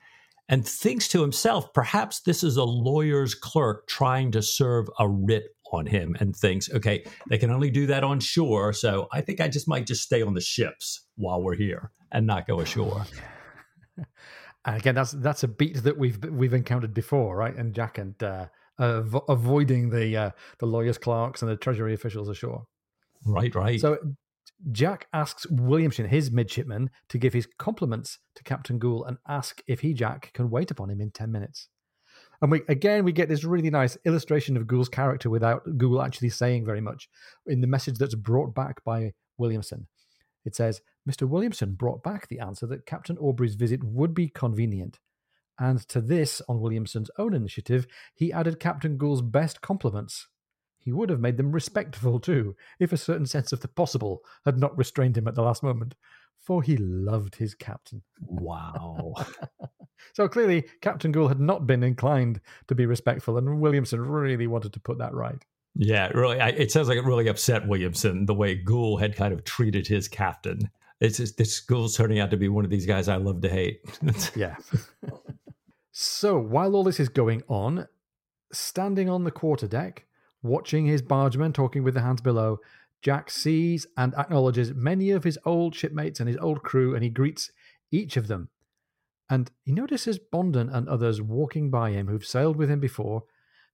and 0.48 0.66
thinks 0.66 1.08
to 1.08 1.22
himself, 1.22 1.72
perhaps 1.72 2.20
this 2.20 2.44
is 2.44 2.56
a 2.56 2.64
lawyer's 2.64 3.34
clerk 3.34 3.86
trying 3.88 4.30
to 4.32 4.42
serve 4.42 4.86
a 4.98 5.08
writ 5.08 5.44
on 5.72 5.86
him, 5.86 6.14
and 6.20 6.36
thinks, 6.36 6.70
okay, 6.70 7.04
they 7.30 7.38
can 7.38 7.50
only 7.50 7.70
do 7.70 7.86
that 7.86 8.04
on 8.04 8.20
shore, 8.20 8.72
so 8.72 9.08
I 9.12 9.22
think 9.22 9.40
I 9.40 9.48
just 9.48 9.66
might 9.66 9.86
just 9.86 10.02
stay 10.02 10.22
on 10.22 10.34
the 10.34 10.40
ships 10.40 11.06
while 11.16 11.42
we're 11.42 11.56
here 11.56 11.90
and 12.12 12.26
not 12.26 12.46
go 12.46 12.60
ashore. 12.60 13.06
And 14.66 14.76
again, 14.76 14.94
that's 14.94 15.12
that's 15.12 15.42
a 15.42 15.48
beat 15.48 15.82
that 15.82 15.98
we've 15.98 16.24
we've 16.24 16.54
encountered 16.54 16.94
before, 16.94 17.36
right? 17.36 17.54
And 17.54 17.74
Jack 17.74 17.98
and 17.98 18.20
uh, 18.22 18.46
avoiding 18.78 19.90
the 19.90 20.16
uh, 20.16 20.30
the 20.58 20.66
lawyers, 20.66 20.98
clerks, 20.98 21.42
and 21.42 21.50
the 21.50 21.56
treasury 21.56 21.94
officials 21.94 22.28
ashore. 22.28 22.64
Right, 23.26 23.54
right. 23.54 23.80
So 23.80 23.98
Jack 24.72 25.06
asks 25.12 25.46
Williamson, 25.46 26.06
his 26.06 26.30
midshipman, 26.30 26.90
to 27.08 27.18
give 27.18 27.32
his 27.32 27.48
compliments 27.58 28.18
to 28.36 28.42
Captain 28.44 28.78
Goole 28.78 29.04
and 29.04 29.18
ask 29.28 29.62
if 29.66 29.80
he, 29.80 29.94
Jack, 29.94 30.32
can 30.32 30.50
wait 30.50 30.70
upon 30.70 30.90
him 30.90 31.00
in 31.00 31.10
ten 31.10 31.30
minutes. 31.32 31.68
And 32.42 32.50
we 32.50 32.62
again 32.68 33.04
we 33.04 33.12
get 33.12 33.28
this 33.28 33.44
really 33.44 33.70
nice 33.70 33.96
illustration 34.04 34.56
of 34.56 34.66
Goole's 34.66 34.88
character 34.88 35.30
without 35.30 35.62
Goole 35.78 36.02
actually 36.02 36.30
saying 36.30 36.64
very 36.64 36.80
much 36.80 37.08
in 37.46 37.60
the 37.60 37.66
message 37.66 37.96
that's 37.98 38.14
brought 38.14 38.54
back 38.54 38.82
by 38.84 39.12
Williamson. 39.38 39.86
It 40.44 40.54
says, 40.54 40.82
Mr. 41.08 41.28
Williamson 41.28 41.72
brought 41.72 42.02
back 42.02 42.28
the 42.28 42.40
answer 42.40 42.66
that 42.66 42.86
Captain 42.86 43.16
Aubrey's 43.18 43.54
visit 43.54 43.82
would 43.82 44.14
be 44.14 44.28
convenient. 44.28 44.98
And 45.58 45.80
to 45.88 46.00
this, 46.00 46.42
on 46.48 46.60
Williamson's 46.60 47.10
own 47.18 47.34
initiative, 47.34 47.86
he 48.14 48.32
added 48.32 48.60
Captain 48.60 48.96
Goole's 48.96 49.22
best 49.22 49.60
compliments. 49.60 50.26
He 50.78 50.92
would 50.92 51.10
have 51.10 51.20
made 51.20 51.36
them 51.36 51.52
respectful 51.52 52.20
too, 52.20 52.56
if 52.78 52.92
a 52.92 52.96
certain 52.96 53.26
sense 53.26 53.52
of 53.52 53.60
the 53.60 53.68
possible 53.68 54.22
had 54.44 54.58
not 54.58 54.76
restrained 54.76 55.16
him 55.16 55.26
at 55.28 55.34
the 55.34 55.42
last 55.42 55.62
moment, 55.62 55.94
for 56.38 56.62
he 56.62 56.76
loved 56.76 57.36
his 57.36 57.54
captain. 57.54 58.02
Wow. 58.20 59.14
so 60.12 60.28
clearly, 60.28 60.64
Captain 60.82 61.10
Goole 61.10 61.28
had 61.28 61.40
not 61.40 61.66
been 61.66 61.82
inclined 61.82 62.40
to 62.68 62.74
be 62.74 62.84
respectful, 62.84 63.38
and 63.38 63.60
Williamson 63.60 64.00
really 64.00 64.46
wanted 64.46 64.72
to 64.74 64.80
put 64.80 64.98
that 64.98 65.14
right. 65.14 65.42
Yeah, 65.76 66.08
really. 66.08 66.38
it 66.38 66.70
sounds 66.70 66.88
like 66.88 66.98
it 66.98 67.04
really 67.04 67.28
upset 67.28 67.66
Williamson 67.66 68.26
the 68.26 68.34
way 68.34 68.54
Goole 68.54 68.96
had 68.96 69.16
kind 69.16 69.32
of 69.32 69.44
treated 69.44 69.86
his 69.86 70.06
captain. 70.06 70.70
It's 71.00 71.16
just, 71.16 71.36
this 71.36 71.60
Goole's 71.60 71.96
turning 71.96 72.20
out 72.20 72.30
to 72.30 72.36
be 72.36 72.48
one 72.48 72.64
of 72.64 72.70
these 72.70 72.86
guys 72.86 73.08
I 73.08 73.16
love 73.16 73.40
to 73.40 73.48
hate. 73.48 73.80
yeah. 74.36 74.56
So 75.96 76.36
while 76.40 76.74
all 76.74 76.82
this 76.82 76.98
is 76.98 77.08
going 77.08 77.44
on, 77.46 77.86
standing 78.52 79.08
on 79.08 79.22
the 79.22 79.30
quarterdeck, 79.30 80.00
watching 80.42 80.86
his 80.86 81.02
bargemen 81.02 81.54
talking 81.54 81.84
with 81.84 81.94
the 81.94 82.00
hands 82.00 82.20
below, 82.20 82.58
Jack 83.00 83.30
sees 83.30 83.86
and 83.96 84.12
acknowledges 84.16 84.74
many 84.74 85.12
of 85.12 85.22
his 85.22 85.38
old 85.44 85.72
shipmates 85.72 86.18
and 86.18 86.28
his 86.28 86.36
old 86.38 86.64
crew, 86.64 86.96
and 86.96 87.04
he 87.04 87.10
greets 87.10 87.52
each 87.92 88.16
of 88.16 88.26
them. 88.26 88.48
And 89.30 89.52
he 89.62 89.70
notices 89.70 90.18
Bonden 90.18 90.68
and 90.74 90.88
others 90.88 91.22
walking 91.22 91.70
by 91.70 91.92
him 91.92 92.08
who've 92.08 92.26
sailed 92.26 92.56
with 92.56 92.68
him 92.68 92.80
before, 92.80 93.22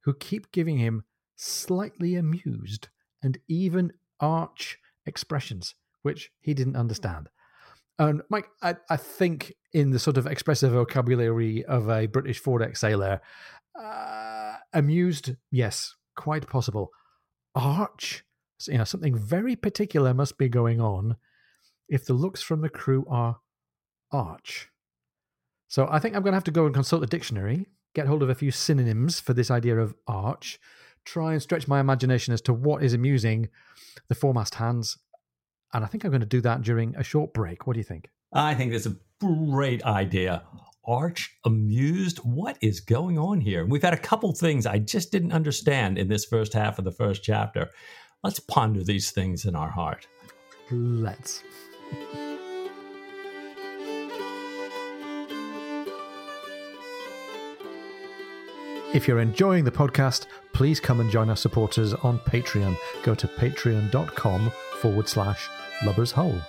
who 0.02 0.12
keep 0.12 0.52
giving 0.52 0.76
him 0.76 1.04
slightly 1.36 2.16
amused 2.16 2.88
and 3.22 3.38
even 3.48 3.94
arch 4.20 4.78
expressions, 5.06 5.74
which 6.02 6.30
he 6.38 6.52
didn't 6.52 6.76
understand. 6.76 7.30
And 8.00 8.22
Mike, 8.30 8.48
I, 8.62 8.76
I 8.88 8.96
think 8.96 9.52
in 9.74 9.90
the 9.90 9.98
sort 9.98 10.16
of 10.16 10.26
expressive 10.26 10.72
vocabulary 10.72 11.66
of 11.66 11.90
a 11.90 12.06
British 12.06 12.38
foredeck 12.38 12.78
sailor, 12.78 13.20
uh, 13.78 14.54
amused, 14.72 15.36
yes, 15.50 15.94
quite 16.16 16.48
possible. 16.48 16.92
Arch, 17.54 18.24
you 18.66 18.78
know, 18.78 18.84
something 18.84 19.14
very 19.14 19.54
particular 19.54 20.14
must 20.14 20.38
be 20.38 20.48
going 20.48 20.80
on 20.80 21.16
if 21.90 22.06
the 22.06 22.14
looks 22.14 22.40
from 22.40 22.62
the 22.62 22.70
crew 22.70 23.04
are 23.10 23.40
arch. 24.10 24.70
So 25.68 25.86
I 25.90 25.98
think 25.98 26.16
I'm 26.16 26.22
going 26.22 26.32
to 26.32 26.36
have 26.36 26.44
to 26.44 26.50
go 26.50 26.64
and 26.64 26.74
consult 26.74 27.02
the 27.02 27.06
dictionary, 27.06 27.66
get 27.94 28.06
hold 28.06 28.22
of 28.22 28.30
a 28.30 28.34
few 28.34 28.50
synonyms 28.50 29.20
for 29.20 29.34
this 29.34 29.50
idea 29.50 29.76
of 29.76 29.94
arch, 30.06 30.58
try 31.04 31.34
and 31.34 31.42
stretch 31.42 31.68
my 31.68 31.80
imagination 31.80 32.32
as 32.32 32.40
to 32.42 32.54
what 32.54 32.82
is 32.82 32.94
amusing 32.94 33.50
the 34.08 34.14
foremast 34.14 34.54
hands 34.54 34.96
and 35.72 35.84
I 35.84 35.86
think 35.86 36.04
I'm 36.04 36.10
going 36.10 36.20
to 36.20 36.26
do 36.26 36.40
that 36.42 36.62
during 36.62 36.96
a 36.96 37.02
short 37.02 37.32
break. 37.32 37.66
What 37.66 37.74
do 37.74 37.80
you 37.80 37.84
think? 37.84 38.08
I 38.32 38.54
think 38.54 38.72
that's 38.72 38.86
a 38.86 38.96
great 39.20 39.84
idea. 39.84 40.42
Arch 40.84 41.36
amused. 41.44 42.18
What 42.18 42.56
is 42.60 42.80
going 42.80 43.18
on 43.18 43.40
here? 43.40 43.66
We've 43.66 43.82
had 43.82 43.94
a 43.94 43.98
couple 43.98 44.32
things 44.32 44.66
I 44.66 44.78
just 44.78 45.12
didn't 45.12 45.32
understand 45.32 45.98
in 45.98 46.08
this 46.08 46.24
first 46.24 46.52
half 46.52 46.78
of 46.78 46.84
the 46.84 46.92
first 46.92 47.22
chapter. 47.22 47.70
Let's 48.24 48.40
ponder 48.40 48.82
these 48.82 49.10
things 49.10 49.44
in 49.44 49.54
our 49.54 49.70
heart. 49.70 50.06
Let's. 50.70 51.42
If 58.92 59.06
you're 59.06 59.20
enjoying 59.20 59.64
the 59.64 59.70
podcast, 59.70 60.26
please 60.52 60.80
come 60.80 60.98
and 60.98 61.10
join 61.10 61.30
our 61.30 61.36
supporters 61.36 61.94
on 61.94 62.18
Patreon. 62.20 62.76
Go 63.04 63.14
to 63.14 63.28
patreon.com 63.28 64.50
forward 64.80 65.08
slash 65.08 65.48
Lubber's 65.82 66.12
Hole. 66.12 66.40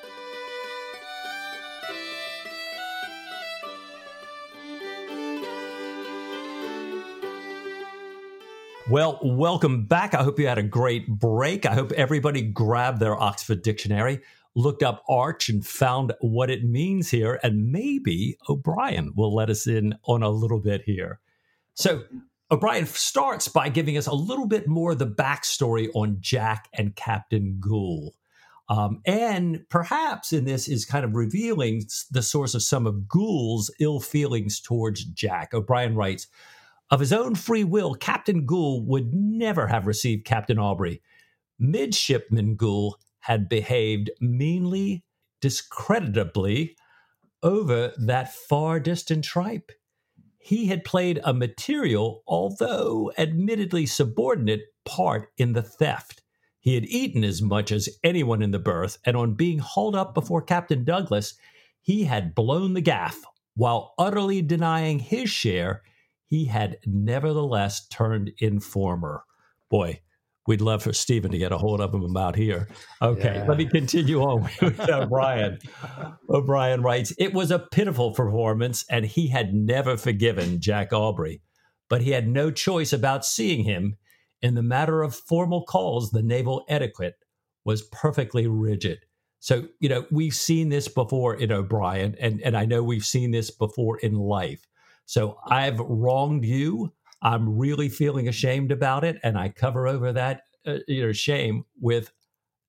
Well, 8.90 9.20
welcome 9.24 9.86
back. 9.86 10.14
I 10.14 10.22
hope 10.22 10.38
you 10.38 10.48
had 10.48 10.58
a 10.58 10.64
great 10.64 11.08
break. 11.08 11.66
I 11.66 11.74
hope 11.74 11.94
everybody 11.94 12.42
grabbed 12.42 13.00
their 13.00 13.18
Oxford 13.18 13.62
Dictionary, 13.62 14.20
looked 14.54 14.84
up 14.84 15.04
arch, 15.08 15.48
and 15.48 15.66
found 15.66 16.14
what 16.20 16.50
it 16.50 16.66
means 16.66 17.10
here. 17.10 17.40
And 17.42 17.72
maybe 17.72 18.38
O'Brian 18.50 19.14
will 19.16 19.34
let 19.34 19.50
us 19.50 19.66
in 19.66 19.96
on 20.06 20.24
a 20.24 20.30
little 20.30 20.60
bit 20.60 20.82
here. 20.84 21.22
So, 21.74 22.04
O'Brian 22.52 22.86
starts 22.86 23.48
by 23.48 23.70
giving 23.70 23.98
us 23.98 24.08
a 24.08 24.14
little 24.14 24.46
bit 24.46 24.68
more 24.68 24.92
of 24.92 25.00
the 25.00 25.08
backstory 25.08 25.90
on 25.96 26.18
Jack 26.20 26.68
and 26.74 26.94
Captain 26.94 27.60
Goole. 27.62 28.14
Um, 28.72 29.02
and 29.06 29.66
perhaps 29.68 30.32
in 30.32 30.46
this 30.46 30.70
is 30.70 30.86
kind 30.86 31.04
of 31.04 31.14
revealing 31.14 31.84
the 32.10 32.22
source 32.22 32.56
of 32.56 32.64
some 32.64 32.88
of 32.88 33.06
Goole's 33.06 33.70
ill 33.82 34.00
feelings 34.00 34.62
towards 34.62 35.04
Jack. 35.04 35.54
O'Brian 35.54 35.94
writes, 35.94 36.28
of 36.90 37.02
his 37.02 37.12
own 37.12 37.36
free 37.36 37.66
will, 37.66 37.96
Captain 37.96 38.46
Goole 38.46 38.86
would 38.86 39.14
never 39.14 39.68
have 39.68 39.88
received 39.88 40.24
Captain 40.24 40.58
Aubrey. 40.58 41.02
Midshipman 41.60 42.56
Goole 42.56 42.98
had 43.20 43.50
behaved 43.50 44.10
meanly, 44.22 45.04
discreditably 45.42 46.78
over 47.44 47.92
that 47.98 48.34
far 48.34 48.80
distant 48.80 49.26
tripe. 49.26 49.74
He 50.38 50.68
had 50.68 50.86
played 50.86 51.20
a 51.26 51.34
material, 51.34 52.24
although 52.26 53.12
admittedly 53.18 53.86
subordinate, 53.86 54.62
part 54.86 55.30
in 55.38 55.52
the 55.52 55.62
theft. 55.62 56.24
He 56.62 56.76
had 56.76 56.86
eaten 56.86 57.24
as 57.24 57.42
much 57.42 57.72
as 57.72 57.90
anyone 58.04 58.44
in 58.44 58.52
the 58.52 58.60
berth, 58.60 59.00
and 59.04 59.18
on 59.18 59.34
being 59.34 59.60
hauled 59.60 59.96
up 59.96 60.14
before 60.14 60.44
Captain 60.44 60.84
Douglas, 60.84 61.34
he 61.82 62.04
had 62.04 62.36
blown 62.36 62.76
the 62.76 62.82
gaff. 62.82 63.20
While 63.56 63.96
utterly 63.98 64.44
denying 64.44 65.00
his 65.00 65.30
share, 65.30 65.82
he 66.28 66.46
had 66.46 66.78
nevertheless 66.86 67.88
turned 67.88 68.32
informer. 68.38 69.24
Boy, 69.70 70.02
we'd 70.46 70.62
love 70.62 70.84
for 70.84 70.94
Stephen 70.94 71.32
to 71.32 71.38
get 71.40 71.52
a 71.52 71.58
hold 71.58 71.82
of 71.82 71.96
him 71.96 72.04
about 72.04 72.36
here. 72.36 72.68
Okay, 73.02 73.38
yeah. 73.38 73.46
let 73.48 73.58
me 73.58 73.66
continue 73.66 74.22
on 74.22 74.44
with 74.62 74.80
uh, 74.80 75.02
O'Brian. 75.02 75.58
O'Brien 76.30 76.80
uh, 76.82 76.84
writes 76.84 77.12
It 77.18 77.34
was 77.34 77.50
a 77.50 77.60
pitiful 77.60 78.14
performance, 78.14 78.86
and 78.88 79.04
he 79.04 79.30
had 79.30 79.54
never 79.56 79.98
forgiven 79.98 80.62
Jack 80.62 80.94
Aubrey. 80.94 81.42
But 81.90 82.04
he 82.04 82.12
had 82.12 82.28
no 82.28 82.52
choice 82.52 82.94
about 82.94 83.26
seeing 83.26 83.64
him 83.64 83.98
in 84.42 84.56
the 84.56 84.64
matter 84.64 85.02
of 85.02 85.16
formal 85.16 85.64
calls, 85.64 86.12
the 86.12 86.24
naval 86.24 86.66
etiquette 86.68 87.16
was 87.64 87.84
perfectly 87.84 88.48
rigid. 88.48 89.00
So, 89.40 89.68
you 89.80 89.90
know, 89.90 90.06
we've 90.12 90.36
seen 90.36 90.70
this 90.70 90.88
before 90.88 91.36
in 91.36 91.52
O'Brian, 91.52 92.16
and, 92.20 92.42
and 92.42 92.56
I 92.56 92.66
know 92.66 92.84
we've 92.84 93.06
seen 93.06 93.32
this 93.32 93.50
before 93.50 93.98
in 94.00 94.16
life. 94.16 94.68
So 95.06 95.38
I've 95.48 95.80
wronged 95.80 96.46
you. 96.46 96.94
I'm 97.22 97.58
really 97.58 97.90
feeling 97.90 98.28
ashamed 98.28 98.72
about 98.72 99.04
it. 99.04 99.20
And 99.24 99.38
I 99.38 99.50
cover 99.50 99.88
over 99.88 100.14
that, 100.14 100.44
uh, 100.66 100.78
you 100.88 101.06
know, 101.06 101.12
shame 101.12 101.66
with 101.80 102.12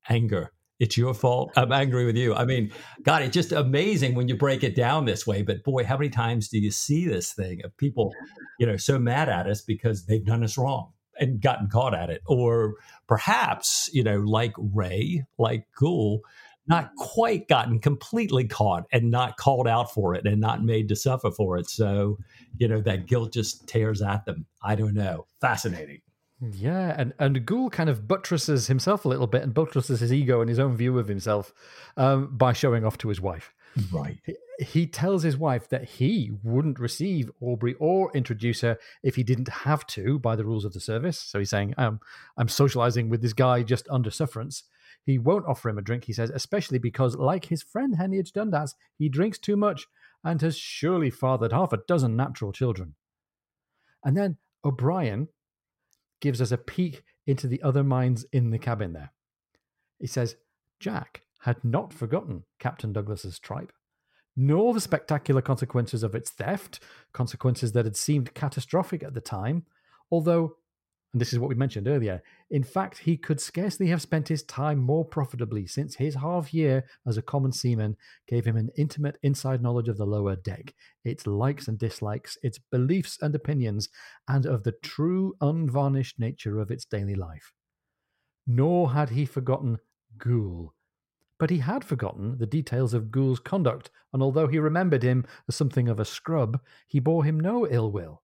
anger. 0.09 0.53
It's 0.81 0.97
your 0.97 1.15
fault. 1.15 1.53
I'm 1.57 1.71
angry 1.73 2.05
with 2.05 2.17
you. 2.17 2.35
I 2.35 2.45
mean, 2.45 2.73
God, 3.03 3.23
it's 3.23 3.35
just 3.35 3.53
amazing 3.53 4.15
when 4.15 4.27
you 4.29 4.37
break 4.37 4.65
it 4.65 4.75
down 4.75 5.05
this 5.05 5.27
way. 5.27 5.43
But 5.43 5.63
boy, 5.63 5.85
how 5.85 5.97
many 5.97 6.11
times 6.11 6.49
do 6.49 6.59
you 6.59 6.71
see 6.73 7.07
this 7.07 7.33
thing 7.33 7.61
of 7.65 7.77
people, 7.77 8.13
you 8.59 8.67
know, 8.67 8.77
so 8.77 8.99
mad 8.99 9.29
at 9.29 9.47
us 9.47 9.61
because 9.61 10.07
they've 10.07 10.25
done 10.25 10.43
us 10.43 10.59
wrong? 10.59 10.93
And 11.19 11.41
gotten 11.41 11.69
caught 11.69 11.95
at 11.95 12.11
it. 12.11 12.23
Or 12.27 12.75
perhaps, 13.07 13.91
you 13.93 14.03
know, 14.03 14.19
like 14.19 14.53
Ray, 14.59 15.25
like 15.39 15.67
Goole, 15.77 16.23
not 16.67 16.95
quite 16.97 17.49
gotten 17.49 17.81
completely 17.81 18.47
caught 18.47 18.85
and 18.93 19.11
not 19.11 19.37
called 19.37 19.67
out 19.67 19.93
for 19.93 20.15
it 20.15 20.27
and 20.27 20.41
not 20.41 20.63
made 20.63 20.89
to 20.89 20.97
suffer 20.97 21.31
for 21.31 21.59
it. 21.59 21.69
So, 21.69 22.19
you 22.57 22.69
know, 22.69 22.81
that 22.83 23.07
guilt 23.07 23.33
just 23.33 23.67
tears 23.67 24.01
at 24.01 24.25
them. 24.25 24.47
I 24.63 24.75
don't 24.75 24.95
know. 24.95 25.27
Fascinating. 25.41 26.03
Yeah, 26.51 26.95
and 26.99 27.13
and 27.21 27.47
Goole 27.47 27.71
kind 27.71 27.89
of 27.89 28.09
buttresses 28.09 28.67
himself 28.67 29.05
a 29.05 29.09
little 29.09 29.29
bit 29.29 29.43
and 29.43 29.55
buttresses 29.55 30.01
his 30.01 30.13
ego 30.13 30.41
and 30.41 30.49
his 30.49 30.59
own 30.59 30.77
view 30.77 30.99
of 30.99 31.07
himself 31.07 31.53
um, 31.97 32.37
by 32.37 32.53
showing 32.53 32.85
off 32.85 32.99
to 32.99 33.09
his 33.09 33.21
wife. 33.21 33.55
Right. 33.93 34.19
He, 34.25 34.35
he 34.59 34.87
tells 34.87 35.23
his 35.23 35.37
wife 35.37 35.69
that 35.71 35.85
he 35.85 36.31
wouldn't 36.43 36.79
receive 36.79 37.31
Aubrey 37.41 37.75
or 37.79 38.11
introduce 38.15 38.61
her 38.61 38.79
if 39.03 39.17
he 39.17 39.23
didn't 39.23 39.49
have 39.49 39.87
to 39.89 40.19
by 40.19 40.37
the 40.37 40.45
rules 40.45 40.65
of 40.65 40.73
the 40.73 40.81
service. 40.81 41.19
So 41.19 41.39
he's 41.39 41.51
saying, 41.51 41.75
um, 41.79 42.01
I'm 42.37 42.49
socializing 42.49 43.09
with 43.09 43.23
this 43.23 43.33
guy 43.33 43.63
just 43.63 43.89
under 43.91 44.11
sufferance. 44.11 44.65
He 45.05 45.19
won't 45.19 45.47
offer 45.47 45.69
him 45.69 45.79
a 45.79 45.83
drink, 45.83 46.05
he 46.05 46.13
says, 46.13 46.31
especially 46.31 46.79
because, 46.79 47.17
like 47.17 47.47
his 47.47 47.63
friend 47.63 47.97
Heneage 47.97 48.33
Dundas, 48.33 48.75
he 48.99 49.09
drinks 49.09 49.39
too 49.39 49.57
much 49.57 49.87
and 50.23 50.41
has 50.43 50.57
surely 50.57 51.11
fathered 51.11 51.53
half 51.53 51.73
a 51.73 51.81
dozen 51.89 52.15
natural 52.15 52.53
children. 52.53 52.95
And 54.05 54.17
then 54.17 54.37
O'Brian 54.65 55.29
gives 56.21 56.41
us 56.41 56.53
a 56.53 56.59
peek 56.59 57.03
into 57.27 57.49
the 57.49 57.63
other 57.63 57.83
minds 57.83 58.25
in 58.33 58.51
the 58.51 58.59
cabin 58.59 58.93
there. 58.93 59.13
He 59.99 60.07
says, 60.07 60.37
Jack 60.79 61.23
had 61.43 61.63
not 61.65 61.93
forgotten 61.93 62.45
Captain 62.61 62.93
Douglas's 62.93 63.39
tripe, 63.41 63.73
nor 64.37 64.73
the 64.73 64.81
spectacular 64.81 65.43
consequences 65.43 66.05
of 66.05 66.15
its 66.15 66.31
theft, 66.31 66.81
consequences 67.13 67.73
that 67.73 67.85
had 67.85 67.97
seemed 67.97 68.33
catastrophic 68.35 69.03
at 69.03 69.13
the 69.13 69.21
time, 69.21 69.65
although, 70.13 70.57
and 71.13 71.21
this 71.21 71.33
is 71.33 71.41
what 71.41 71.49
we 71.49 71.57
mentioned 71.57 71.89
earlier, 71.89 72.23
in 72.51 72.63
fact, 72.63 72.99
he 72.99 73.17
could 73.17 73.41
scarcely 73.41 73.89
have 73.89 74.01
spent 74.01 74.29
his 74.29 74.45
time 74.45 74.79
more 74.79 75.05
profitably 75.05 75.67
since 75.67 75.97
his 75.97 76.15
half 76.15 76.55
year 76.55 76.85
as 77.09 77.17
a 77.17 77.23
common 77.23 77.51
seaman 77.51 77.97
gave 78.29 78.45
him 78.45 78.57
an 78.57 78.71
intimate 78.77 79.19
inside 79.25 79.61
knowledge 79.61 79.89
of 79.89 79.99
the 79.99 80.07
lower 80.07 80.37
deck, 80.37 80.73
its 81.05 81.27
likes 81.27 81.67
and 81.67 81.77
dislikes, 81.77 82.39
its 82.45 82.61
beliefs 82.71 83.19
and 83.21 83.35
opinions, 83.35 83.89
and 84.29 84.47
of 84.47 84.63
the 84.63 84.75
true 84.81 85.35
unvarnished 85.41 86.21
nature 86.21 86.61
of 86.61 86.71
its 86.71 86.85
daily 86.85 87.17
life. 87.17 87.53
Nor 88.47 88.93
had 88.93 89.11
he 89.11 89.27
forgotten 89.27 89.79
Goole 90.19 90.73
but 91.43 91.51
he 91.51 91.59
had 91.59 91.83
forgotten 91.83 92.39
the 92.39 92.47
details 92.47 92.95
of 92.95 93.11
Goole's 93.11 93.41
conduct, 93.41 93.91
and 94.13 94.23
although 94.23 94.47
he 94.47 94.61
remembered 94.61 95.03
him 95.03 95.27
as 95.49 95.57
something 95.57 95.89
of 95.89 95.99
a 95.99 96.05
scrub, 96.05 96.61
he 96.87 97.01
bore 97.01 97.25
him 97.25 97.41
no 97.41 97.67
ill 97.67 97.91
will. 97.91 98.23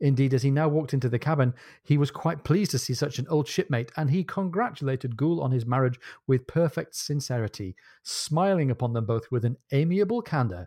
Indeed, 0.00 0.32
as 0.32 0.42
he 0.42 0.50
now 0.50 0.68
walked 0.68 0.94
into 0.94 1.10
the 1.10 1.18
cabin, 1.18 1.52
he 1.82 1.98
was 1.98 2.10
quite 2.10 2.42
pleased 2.42 2.70
to 2.70 2.78
see 2.78 2.94
such 2.94 3.18
an 3.18 3.26
old 3.28 3.46
shipmate, 3.46 3.92
and 3.98 4.08
he 4.08 4.24
congratulated 4.24 5.18
Goole 5.18 5.42
on 5.42 5.50
his 5.50 5.66
marriage 5.66 6.00
with 6.26 6.46
perfect 6.46 6.96
sincerity, 6.96 7.76
smiling 8.02 8.70
upon 8.70 8.94
them 8.94 9.04
both 9.04 9.30
with 9.30 9.44
an 9.44 9.58
amiable 9.70 10.22
candour 10.22 10.66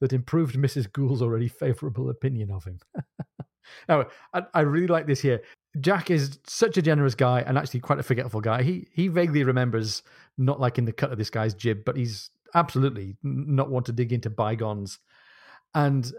that 0.00 0.14
improved 0.14 0.56
Mrs. 0.56 0.90
Goole's 0.90 1.20
already 1.20 1.48
favourable 1.48 2.08
opinion 2.08 2.50
of 2.50 2.64
him. 2.64 2.78
now, 3.86 4.06
I, 4.32 4.44
I, 4.54 4.60
really 4.62 4.86
like 4.86 5.06
this 5.06 5.20
here. 5.20 5.42
Jack 5.80 6.10
is 6.10 6.38
such 6.46 6.76
a 6.76 6.82
generous 6.82 7.14
guy 7.14 7.40
and 7.40 7.58
actually 7.58 7.80
quite 7.80 7.98
a 7.98 8.02
forgetful 8.02 8.40
guy. 8.40 8.62
He 8.62 8.88
he 8.92 9.08
vaguely 9.08 9.44
remembers 9.44 10.02
not 10.36 10.60
liking 10.60 10.84
the 10.84 10.92
cut 10.92 11.12
of 11.12 11.18
this 11.18 11.30
guy's 11.30 11.54
jib, 11.54 11.84
but 11.84 11.96
he's 11.96 12.30
absolutely 12.54 13.16
not 13.22 13.70
want 13.70 13.86
to 13.86 13.92
dig 13.92 14.12
into 14.12 14.30
bygones. 14.30 14.98
And 15.74 16.10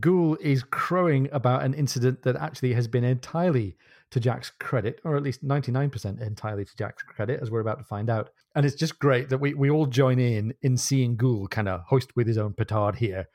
Goole 0.00 0.36
is 0.40 0.62
crowing 0.62 1.28
about 1.32 1.62
an 1.62 1.74
incident 1.74 2.22
that 2.22 2.36
actually 2.36 2.72
has 2.72 2.88
been 2.88 3.04
entirely 3.04 3.76
to 4.10 4.20
Jack's 4.20 4.50
credit, 4.60 5.00
or 5.04 5.16
at 5.16 5.22
least 5.22 5.44
99% 5.44 6.20
entirely 6.20 6.64
to 6.64 6.76
Jack's 6.76 7.02
credit, 7.02 7.40
as 7.42 7.50
we're 7.50 7.60
about 7.60 7.78
to 7.78 7.84
find 7.84 8.08
out. 8.08 8.30
And 8.54 8.64
it's 8.64 8.76
just 8.76 8.98
great 8.98 9.28
that 9.28 9.38
we, 9.38 9.54
we 9.54 9.70
all 9.70 9.86
join 9.86 10.18
in 10.18 10.54
in 10.62 10.76
seeing 10.76 11.16
Goole 11.16 11.48
kind 11.48 11.68
of 11.68 11.82
hoist 11.88 12.14
with 12.16 12.26
his 12.26 12.38
own 12.38 12.54
petard 12.54 12.96
here, 12.96 13.28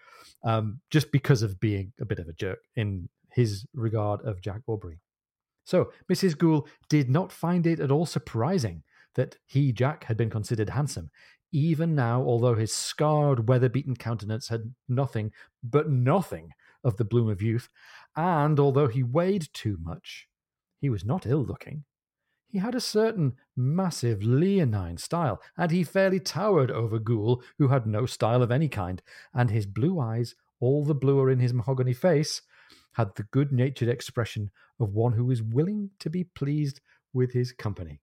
um, 0.44 0.80
just 0.90 1.12
because 1.12 1.44
of 1.44 1.60
being 1.60 1.92
a 2.00 2.06
bit 2.06 2.20
of 2.20 2.28
a 2.28 2.34
jerk 2.34 2.60
in 2.76 3.10
his 3.32 3.66
regard 3.74 4.22
of 4.22 4.42
Jack 4.42 4.62
Aubrey. 4.68 5.00
So 5.70 5.92
Mrs. 6.12 6.36
Goole 6.36 6.68
did 6.90 7.12
not 7.12 7.32
find 7.32 7.68
it 7.68 7.80
at 7.80 7.92
all 7.92 8.08
surprising 8.08 8.82
that 9.14 9.36
he, 9.46 9.72
Jack, 9.72 10.04
had 10.04 10.18
been 10.18 10.32
considered 10.32 10.72
handsome, 10.72 11.12
even 11.52 11.94
now, 11.94 12.24
although 12.24 12.56
his 12.56 12.74
scarred, 12.74 13.48
weather 13.48 13.70
beaten 13.70 13.96
countenance 13.96 14.48
had 14.48 14.74
nothing, 14.88 15.32
but 15.62 15.88
nothing, 15.88 16.50
of 16.84 16.98
the 16.98 17.06
bloom 17.06 17.30
of 17.30 17.44
youth, 17.44 17.70
and 18.16 18.60
although 18.60 18.88
he 18.88 19.04
weighed 19.04 19.48
too 19.54 19.78
much, 19.80 20.28
he 20.82 20.90
was 20.90 21.06
not 21.06 21.28
ill 21.28 21.46
looking. 21.46 21.84
He 22.48 22.58
had 22.58 22.74
a 22.74 22.82
certain 22.82 23.34
massive 23.56 24.24
leonine 24.24 24.98
style, 24.98 25.40
and 25.56 25.70
he 25.70 25.84
fairly 25.84 26.20
towered 26.20 26.72
over 26.72 26.98
Goole, 26.98 27.44
who 27.60 27.68
had 27.68 27.86
no 27.86 28.08
style 28.08 28.42
of 28.42 28.50
any 28.50 28.70
kind, 28.70 29.04
and 29.36 29.52
his 29.52 29.68
blue 29.68 30.00
eyes, 30.00 30.34
all 30.60 30.84
the 30.84 30.96
bluer 30.96 31.30
in 31.30 31.38
his 31.38 31.54
mahogany 31.54 31.94
face, 31.94 32.42
had 33.00 33.16
the 33.16 33.24
good 33.24 33.54
natured 33.54 33.88
expression 33.88 34.52
of 34.78 34.94
one 34.94 35.14
who 35.14 35.32
is 35.32 35.42
willing 35.42 35.90
to 36.00 36.10
be 36.10 36.26
pleased 36.26 36.82
with 37.14 37.32
his 37.32 37.54
company. 37.54 38.02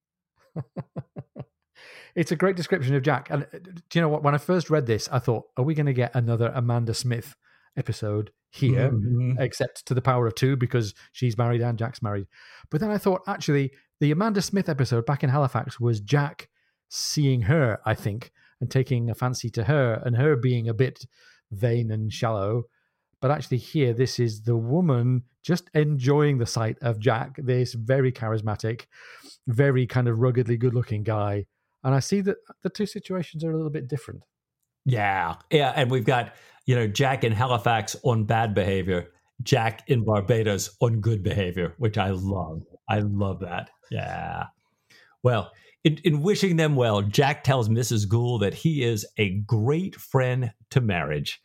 it's 2.15 2.33
a 2.33 2.37
great 2.37 2.57
description 2.57 2.95
of 2.95 3.03
Jack. 3.03 3.29
And 3.29 3.43
uh, 3.43 3.59
do 3.91 3.99
you 3.99 4.01
know 4.01 4.09
what? 4.09 4.23
When 4.23 4.35
I 4.35 4.39
first 4.39 4.71
read 4.71 4.87
this, 4.87 5.07
I 5.13 5.19
thought, 5.19 5.45
are 5.59 5.65
we 5.65 5.75
going 5.75 5.85
to 5.85 5.93
get 5.93 6.15
another 6.15 6.51
Amanda 6.55 6.95
Smith 6.95 7.37
episode 7.77 8.31
here, 8.49 8.91
mm-hmm. 8.91 9.33
except 9.39 9.85
to 9.85 9.93
the 9.93 10.01
power 10.01 10.27
of 10.27 10.35
two 10.35 10.57
because 10.57 10.95
she's 11.13 11.37
married 11.37 11.61
and 11.61 11.79
Jack's 11.79 12.01
married? 12.03 12.27
But 12.71 12.81
then 12.81 12.91
I 12.91 12.97
thought, 12.97 13.21
actually, 13.27 13.73
the 14.01 14.13
Amanda 14.13 14.41
Smith 14.41 14.71
episode 14.71 15.05
back 15.05 15.23
in 15.23 15.29
Halifax 15.29 15.79
was 15.79 16.01
Jack 16.01 16.49
seeing 16.89 17.43
her, 17.43 17.81
I 17.85 17.93
think, 17.93 18.33
and 18.63 18.71
taking 18.71 19.11
a 19.11 19.15
fancy 19.15 19.51
to 19.51 19.65
her 19.65 20.01
and 20.07 20.17
her 20.17 20.37
being 20.37 20.71
a 20.71 20.75
bit 20.75 21.05
vain 21.51 21.91
and 21.91 22.11
shallow 22.11 22.65
but 23.21 23.31
actually, 23.31 23.59
here, 23.59 23.93
this 23.93 24.19
is 24.19 24.43
the 24.43 24.57
woman 24.57 25.23
just 25.43 25.71
enjoying 25.75 26.39
the 26.39 26.47
sight 26.47 26.77
of 26.83 26.99
Jack, 26.99 27.37
this 27.39 27.73
very 27.73 28.13
charismatic, 28.13 28.87
very 29.47 29.87
kind 29.87 30.09
of 30.09 30.19
ruggedly 30.19 30.57
good 30.57 30.75
looking 30.75 31.03
guy. 31.03 31.47
And 31.85 31.95
I 31.95 32.01
see 32.01 32.21
that 32.23 32.37
the 32.63 32.69
two 32.69 32.87
situations 32.87 33.45
are 33.45 33.53
a 33.53 33.57
little 33.57 33.71
bit 33.71 33.89
different. 33.89 34.23
Yeah. 34.85 35.37
Yeah. 35.51 35.73
And 35.75 35.91
we've 35.91 36.05
got, 36.05 36.35
you 36.65 36.75
know, 36.75 36.87
Jack 36.87 37.25
in 37.25 37.33
Halifax 37.33 37.97
on 38.03 38.25
bad 38.25 38.55
behavior, 38.55 39.13
Jack 39.43 39.83
in 39.89 40.05
Barbados 40.05 40.77
on 40.81 41.01
good 41.01 41.23
behavior, 41.23 41.75
which 41.79 41.97
I 41.99 42.11
love. 42.11 42.63
I 42.89 43.01
love 43.01 43.41
that. 43.41 43.71
Yeah. 43.91 44.47
Well, 45.23 45.53
in, 45.85 45.99
in, 46.05 46.23
wishing 46.23 46.57
them 46.57 46.75
well, 46.75 47.03
Jack 47.03 47.45
tells 47.45 47.69
Mrs. 47.69 48.09
Goole 48.09 48.41
that 48.41 48.55
he 48.55 48.83
is 48.83 49.07
a 49.19 49.31
great 49.41 49.95
friend 49.95 50.53
to 50.71 50.81
marriage. 50.81 51.41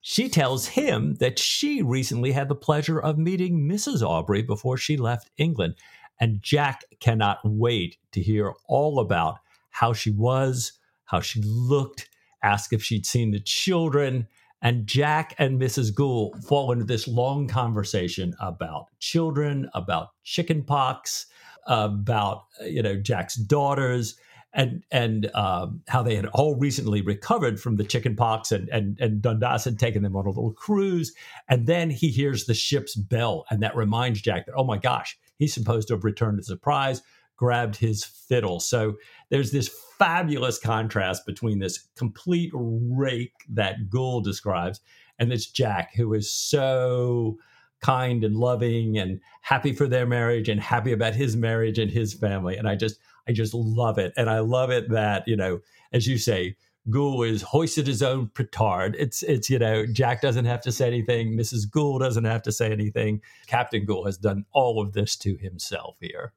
She 0.00 0.28
tells 0.28 0.68
him 0.68 1.16
that 1.16 1.38
she 1.38 1.82
recently 1.82 2.32
had 2.32 2.48
the 2.48 2.54
pleasure 2.54 2.98
of 2.98 3.18
meeting 3.18 3.68
Mrs. 3.68 4.02
Aubrey 4.02 4.42
before 4.42 4.76
she 4.76 4.96
left 4.96 5.30
England. 5.36 5.74
And 6.18 6.42
Jack 6.42 6.84
cannot 7.00 7.38
wait 7.44 7.96
to 8.12 8.20
hear 8.20 8.52
all 8.66 8.98
about 8.98 9.38
how 9.70 9.92
she 9.92 10.10
was, 10.10 10.72
how 11.04 11.20
she 11.20 11.42
looked, 11.42 12.08
ask 12.42 12.72
if 12.72 12.82
she'd 12.82 13.06
seen 13.06 13.30
the 13.30 13.40
children. 13.40 14.26
And 14.62 14.86
Jack 14.86 15.34
and 15.38 15.60
Mrs. 15.60 15.94
Goole 15.94 16.34
fall 16.46 16.72
into 16.72 16.84
this 16.84 17.08
long 17.08 17.48
conversation 17.48 18.34
about 18.40 18.86
children, 18.98 19.70
about 19.74 20.08
chickenpox, 20.22 21.26
about 21.66 22.44
you 22.62 22.82
know 22.82 22.96
Jack's 22.96 23.36
daughters, 23.36 24.16
and 24.52 24.82
and 24.90 25.30
um, 25.34 25.82
how 25.88 26.02
they 26.02 26.16
had 26.16 26.26
all 26.26 26.56
recently 26.56 27.02
recovered 27.02 27.60
from 27.60 27.76
the 27.76 27.84
chicken 27.84 28.16
pox 28.16 28.50
and, 28.50 28.68
and 28.70 29.00
and 29.00 29.22
Dundas 29.22 29.64
had 29.64 29.78
taken 29.78 30.02
them 30.02 30.16
on 30.16 30.26
a 30.26 30.30
little 30.30 30.52
cruise. 30.52 31.12
And 31.48 31.66
then 31.66 31.90
he 31.90 32.08
hears 32.08 32.44
the 32.44 32.54
ship's 32.54 32.96
bell, 32.96 33.44
and 33.50 33.62
that 33.62 33.76
reminds 33.76 34.20
Jack 34.20 34.46
that, 34.46 34.54
oh 34.56 34.64
my 34.64 34.78
gosh, 34.78 35.18
he's 35.38 35.54
supposed 35.54 35.88
to 35.88 35.94
have 35.94 36.04
returned 36.04 36.40
a 36.40 36.42
surprise, 36.42 37.02
grabbed 37.36 37.76
his 37.76 38.04
fiddle. 38.04 38.60
So 38.60 38.96
there's 39.28 39.52
this 39.52 39.70
fabulous 39.98 40.58
contrast 40.58 41.26
between 41.26 41.58
this 41.58 41.86
complete 41.96 42.50
rake 42.54 43.34
that 43.50 43.88
Goole 43.88 44.20
describes 44.20 44.80
and 45.18 45.30
this 45.30 45.46
Jack 45.46 45.94
who 45.94 46.14
is 46.14 46.32
so 46.32 47.36
kind 47.80 48.24
and 48.24 48.36
loving 48.36 48.98
and 48.98 49.20
happy 49.42 49.72
for 49.72 49.86
their 49.86 50.06
marriage 50.06 50.48
and 50.48 50.60
happy 50.60 50.92
about 50.92 51.14
his 51.14 51.36
marriage 51.36 51.78
and 51.78 51.90
his 51.90 52.14
family. 52.14 52.56
And 52.56 52.68
I 52.68 52.76
just 52.76 52.98
I 53.30 53.32
just 53.32 53.54
love 53.54 53.98
it. 53.98 54.12
And 54.16 54.28
I 54.28 54.40
love 54.40 54.70
it 54.70 54.90
that, 54.90 55.26
you 55.28 55.36
know, 55.36 55.60
as 55.92 56.06
you 56.08 56.18
say, 56.18 56.56
Goole 56.88 57.22
is 57.22 57.42
hoisted 57.42 57.86
his 57.86 58.02
own 58.02 58.28
petard. 58.34 58.96
It's 58.98 59.22
it's 59.22 59.48
you 59.48 59.58
know 59.58 59.86
Jack 59.86 60.20
doesn't 60.20 60.46
have 60.46 60.62
to 60.62 60.72
say 60.72 60.86
anything. 60.86 61.36
Mrs. 61.36 61.70
Goole 61.70 61.98
doesn't 61.98 62.24
have 62.24 62.42
to 62.42 62.52
say 62.52 62.72
anything. 62.72 63.20
Captain 63.46 63.84
Goole 63.84 64.06
has 64.06 64.16
done 64.16 64.44
all 64.52 64.80
of 64.80 64.92
this 64.92 65.14
to 65.16 65.36
himself 65.36 65.96
here. 66.00 66.32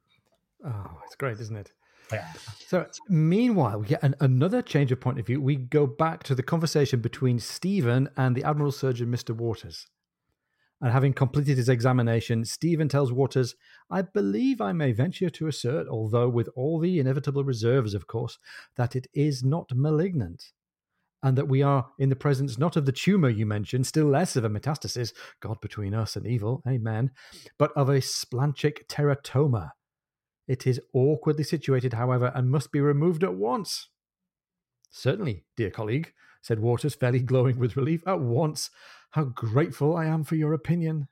Oh, 0.64 1.00
it's 1.06 1.16
great, 1.16 1.40
isn't 1.40 1.56
it? 1.56 1.72
Yeah. 2.12 2.28
So 2.68 2.86
meanwhile, 3.10 3.80
we 3.80 3.88
get 3.88 4.04
an, 4.04 4.16
another 4.20 4.62
change 4.62 4.92
of 4.92 5.00
point 5.00 5.20
of 5.20 5.26
view. 5.26 5.42
We 5.42 5.56
go 5.56 5.88
back 5.88 6.24
to 6.24 6.36
the 6.36 6.44
conversation 6.44 7.00
between 7.00 7.40
Stephen 7.40 8.10
and 8.16 8.36
the 8.36 8.44
Admiral 8.44 8.72
Surgeon, 8.72 9.10
Mister 9.10 9.34
Waters. 9.34 9.88
And 10.84 10.92
having 10.92 11.14
completed 11.14 11.56
his 11.56 11.70
examination, 11.70 12.44
Stephen 12.44 12.90
tells 12.90 13.10
Waters, 13.10 13.56
I 13.90 14.02
believe 14.02 14.60
I 14.60 14.74
may 14.74 14.92
venture 14.92 15.30
to 15.30 15.48
assert, 15.48 15.88
although 15.88 16.28
with 16.28 16.50
all 16.58 16.78
the 16.78 17.00
inevitable 17.00 17.46
reserves, 17.46 17.94
of 17.94 18.06
course, 18.06 18.38
that 18.76 18.94
it 18.94 19.08
is 19.14 19.46
not 19.46 19.72
malignant. 19.74 20.52
And 21.24 21.38
that 21.38 21.48
we 21.48 21.62
are 21.62 21.88
in 21.98 22.10
the 22.10 22.18
presence 22.18 22.58
not 22.58 22.76
of 22.76 22.86
the 22.86 22.92
tumour 22.92 23.30
you 23.30 23.46
mentioned, 23.46 23.88
still 23.88 24.08
less 24.08 24.36
of 24.36 24.44
a 24.44 24.50
metastasis, 24.50 25.14
God 25.40 25.62
between 25.62 25.94
us 25.94 26.18
and 26.18 26.28
evil, 26.28 26.62
amen, 26.68 27.12
but 27.58 27.72
of 27.78 27.88
a 27.88 28.02
splanchnic 28.02 28.86
teratoma. 28.88 29.70
It 30.50 30.68
is 30.68 30.82
awkwardly 30.94 31.46
situated, 31.46 31.94
however, 31.94 32.34
and 32.36 32.52
must 32.52 32.74
be 32.74 32.82
removed 32.82 33.24
at 33.24 33.36
once. 33.36 33.88
Certainly, 34.92 35.46
dear 35.56 35.72
colleague, 35.72 36.12
said 36.42 36.60
Waters, 36.60 36.94
fairly 36.94 37.22
glowing 37.22 37.58
with 37.58 37.78
relief. 37.78 38.06
At 38.06 38.20
once. 38.20 38.70
How 39.14 39.26
grateful 39.26 39.96
I 39.96 40.06
am 40.06 40.24
for 40.24 40.34
your 40.34 40.54
opinion. 40.54 41.08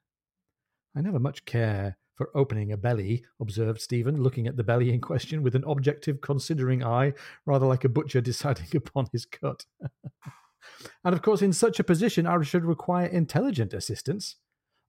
I 0.95 1.01
never 1.01 1.19
much 1.19 1.45
care 1.45 1.99
for 2.15 2.31
opening 2.33 2.71
a 2.71 2.77
belly, 2.77 3.23
observed 3.39 3.79
Stephen, 3.79 4.23
looking 4.23 4.47
at 4.47 4.57
the 4.57 4.63
belly 4.63 4.91
in 4.91 4.99
question 4.99 5.43
with 5.43 5.53
an 5.53 5.63
objective, 5.67 6.19
considering 6.19 6.83
eye, 6.83 7.13
rather 7.45 7.67
like 7.67 7.83
a 7.83 7.89
butcher 7.89 8.19
deciding 8.21 8.75
upon 8.75 9.05
his 9.11 9.25
cut. 9.25 9.65
and 11.03 11.13
of 11.13 11.21
course, 11.21 11.43
in 11.43 11.53
such 11.53 11.79
a 11.79 11.83
position, 11.83 12.25
I 12.25 12.41
should 12.41 12.65
require 12.65 13.05
intelligent 13.05 13.71
assistance. 13.71 14.37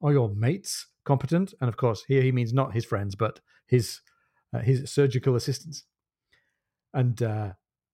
Are 0.01 0.13
your 0.13 0.31
mates 0.31 0.87
competent? 1.05 1.53
And 1.61 1.69
of 1.69 1.77
course, 1.77 2.05
here 2.09 2.23
he 2.23 2.33
means 2.33 2.55
not 2.55 2.73
his 2.73 2.87
friends, 2.87 3.15
but 3.15 3.41
his 3.67 4.01
uh, 4.55 4.61
his 4.61 4.91
surgical 4.91 5.37
assistants. 5.37 5.85
And 6.95 7.23
uh, 7.23 7.53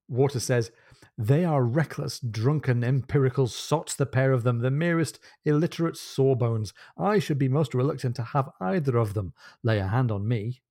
Water 0.09 0.39
says, 0.39 0.71
they 1.19 1.45
are 1.45 1.65
reckless, 1.65 2.21
drunken, 2.21 2.85
empirical 2.85 3.49
sots, 3.49 3.97
the 3.97 4.07
pair 4.07 4.31
of 4.31 4.45
them, 4.45 4.61
the 4.61 4.71
merest 4.71 5.19
illiterate 5.45 5.97
sawbones. 5.97 6.73
I 6.97 7.19
should 7.19 7.39
be 7.39 7.49
most 7.49 7.75
reluctant 7.75 8.15
to 8.17 8.23
have 8.23 8.49
either 8.61 8.97
of 8.97 9.15
them 9.15 9.35
lay 9.65 9.81
a 9.81 9.89
hand 9.89 10.13
on 10.13 10.29
me. 10.29 10.63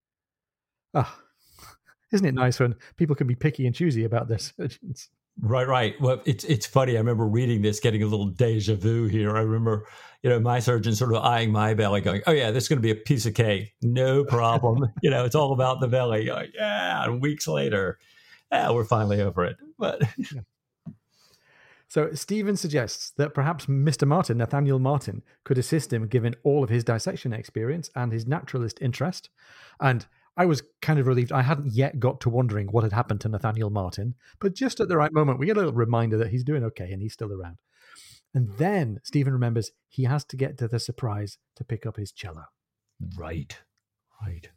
Ah, 0.93 1.19
isn't 2.13 2.25
it 2.25 2.33
nice 2.33 2.61
when 2.61 2.75
people 2.95 3.15
can 3.15 3.27
be 3.27 3.35
picky 3.35 3.65
and 3.65 3.75
choosy 3.75 4.05
about 4.05 4.29
their 4.29 4.37
surgeons? 4.39 5.09
Right, 5.39 5.67
right. 5.67 5.93
Well, 6.01 6.21
it's 6.25 6.45
it's 6.45 6.65
funny. 6.65 6.95
I 6.95 6.99
remember 6.99 7.27
reading 7.27 7.61
this, 7.61 7.79
getting 7.79 8.01
a 8.01 8.07
little 8.07 8.25
deja 8.25 8.73
vu 8.73 9.05
here. 9.05 9.37
I 9.37 9.41
remember, 9.41 9.85
you 10.23 10.31
know, 10.31 10.39
my 10.39 10.59
surgeon 10.59 10.95
sort 10.95 11.13
of 11.13 11.23
eyeing 11.23 11.51
my 11.51 11.75
belly, 11.75 12.01
going, 12.01 12.23
"Oh 12.25 12.31
yeah, 12.31 12.49
this 12.49 12.63
is 12.63 12.69
going 12.69 12.77
to 12.77 12.81
be 12.81 12.89
a 12.89 12.95
piece 12.95 13.27
of 13.27 13.35
cake, 13.35 13.75
no 13.83 14.23
problem." 14.23 14.91
you 15.03 15.11
know, 15.11 15.25
it's 15.25 15.35
all 15.35 15.53
about 15.53 15.79
the 15.79 15.87
belly. 15.87 16.25
Like, 16.25 16.53
yeah, 16.55 17.03
and 17.03 17.21
weeks 17.21 17.47
later, 17.47 17.99
yeah, 18.51 18.71
we're 18.71 18.85
finally 18.85 19.21
over 19.21 19.45
it. 19.45 19.57
But 19.77 20.01
so 21.87 22.13
Stephen 22.13 22.57
suggests 22.57 23.11
that 23.17 23.33
perhaps 23.33 23.65
Mr. 23.65 24.07
Martin, 24.07 24.37
Nathaniel 24.37 24.79
Martin, 24.79 25.23
could 25.43 25.57
assist 25.57 25.91
him 25.91 26.07
given 26.07 26.35
all 26.43 26.63
of 26.63 26.69
his 26.69 26.83
dissection 26.83 27.33
experience 27.33 27.89
and 27.95 28.11
his 28.11 28.27
naturalist 28.27 28.79
interest. 28.81 29.29
And 29.79 30.05
I 30.37 30.45
was 30.45 30.61
kind 30.81 30.99
of 30.99 31.07
relieved 31.07 31.31
I 31.31 31.41
hadn't 31.41 31.73
yet 31.73 31.99
got 31.99 32.21
to 32.21 32.29
wondering 32.29 32.67
what 32.67 32.83
had 32.83 32.93
happened 32.93 33.21
to 33.21 33.29
Nathaniel 33.29 33.71
Martin, 33.71 34.13
but 34.39 34.53
just 34.53 34.79
at 34.79 34.87
the 34.87 34.97
right 34.97 35.11
moment, 35.11 35.39
we 35.39 35.47
get 35.47 35.57
a 35.57 35.59
little 35.59 35.73
reminder 35.73 36.17
that 36.17 36.29
he's 36.29 36.43
doing 36.43 36.63
okay 36.65 36.91
and 36.91 37.01
he's 37.01 37.13
still 37.13 37.33
around. 37.33 37.57
And 38.33 38.49
then 38.57 38.99
Stephen 39.03 39.33
remembers 39.33 39.71
he 39.87 40.03
has 40.03 40.23
to 40.25 40.37
get 40.37 40.57
to 40.59 40.67
the 40.67 40.79
surprise 40.79 41.39
to 41.55 41.63
pick 41.63 41.85
up 41.87 41.97
his 41.97 42.11
cello. 42.11 42.45
Right, 43.17 43.57
right. 44.21 44.49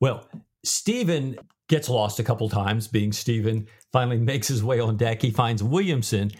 Well, 0.00 0.28
Stephen 0.64 1.38
gets 1.68 1.88
lost 1.88 2.18
a 2.18 2.24
couple 2.24 2.48
times, 2.48 2.88
being 2.88 3.12
Stephen, 3.12 3.66
finally 3.92 4.18
makes 4.18 4.48
his 4.48 4.62
way 4.62 4.80
on 4.80 4.96
deck. 4.96 5.22
He 5.22 5.30
finds 5.30 5.62
Williamson, 5.62 6.30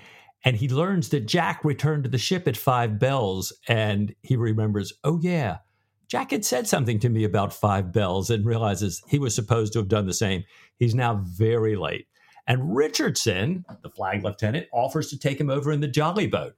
And 0.44 0.56
he 0.56 0.68
learns 0.68 1.10
that 1.10 1.26
Jack 1.26 1.64
returned 1.64 2.04
to 2.04 2.10
the 2.10 2.18
ship 2.18 2.48
at 2.48 2.56
five 2.56 2.98
bells. 2.98 3.52
And 3.68 4.14
he 4.22 4.36
remembers, 4.36 4.92
oh, 5.04 5.20
yeah, 5.22 5.58
Jack 6.08 6.30
had 6.30 6.44
said 6.44 6.66
something 6.66 6.98
to 7.00 7.08
me 7.08 7.24
about 7.24 7.52
five 7.52 7.92
bells 7.92 8.30
and 8.30 8.44
realizes 8.44 9.02
he 9.08 9.18
was 9.18 9.34
supposed 9.34 9.72
to 9.74 9.78
have 9.78 9.88
done 9.88 10.06
the 10.06 10.14
same. 10.14 10.44
He's 10.76 10.94
now 10.94 11.22
very 11.24 11.76
late. 11.76 12.06
And 12.46 12.74
Richardson, 12.74 13.64
the 13.82 13.90
flag 13.90 14.24
lieutenant, 14.24 14.66
offers 14.72 15.10
to 15.10 15.18
take 15.18 15.38
him 15.38 15.50
over 15.50 15.70
in 15.70 15.80
the 15.80 15.88
jolly 15.88 16.26
boat. 16.26 16.54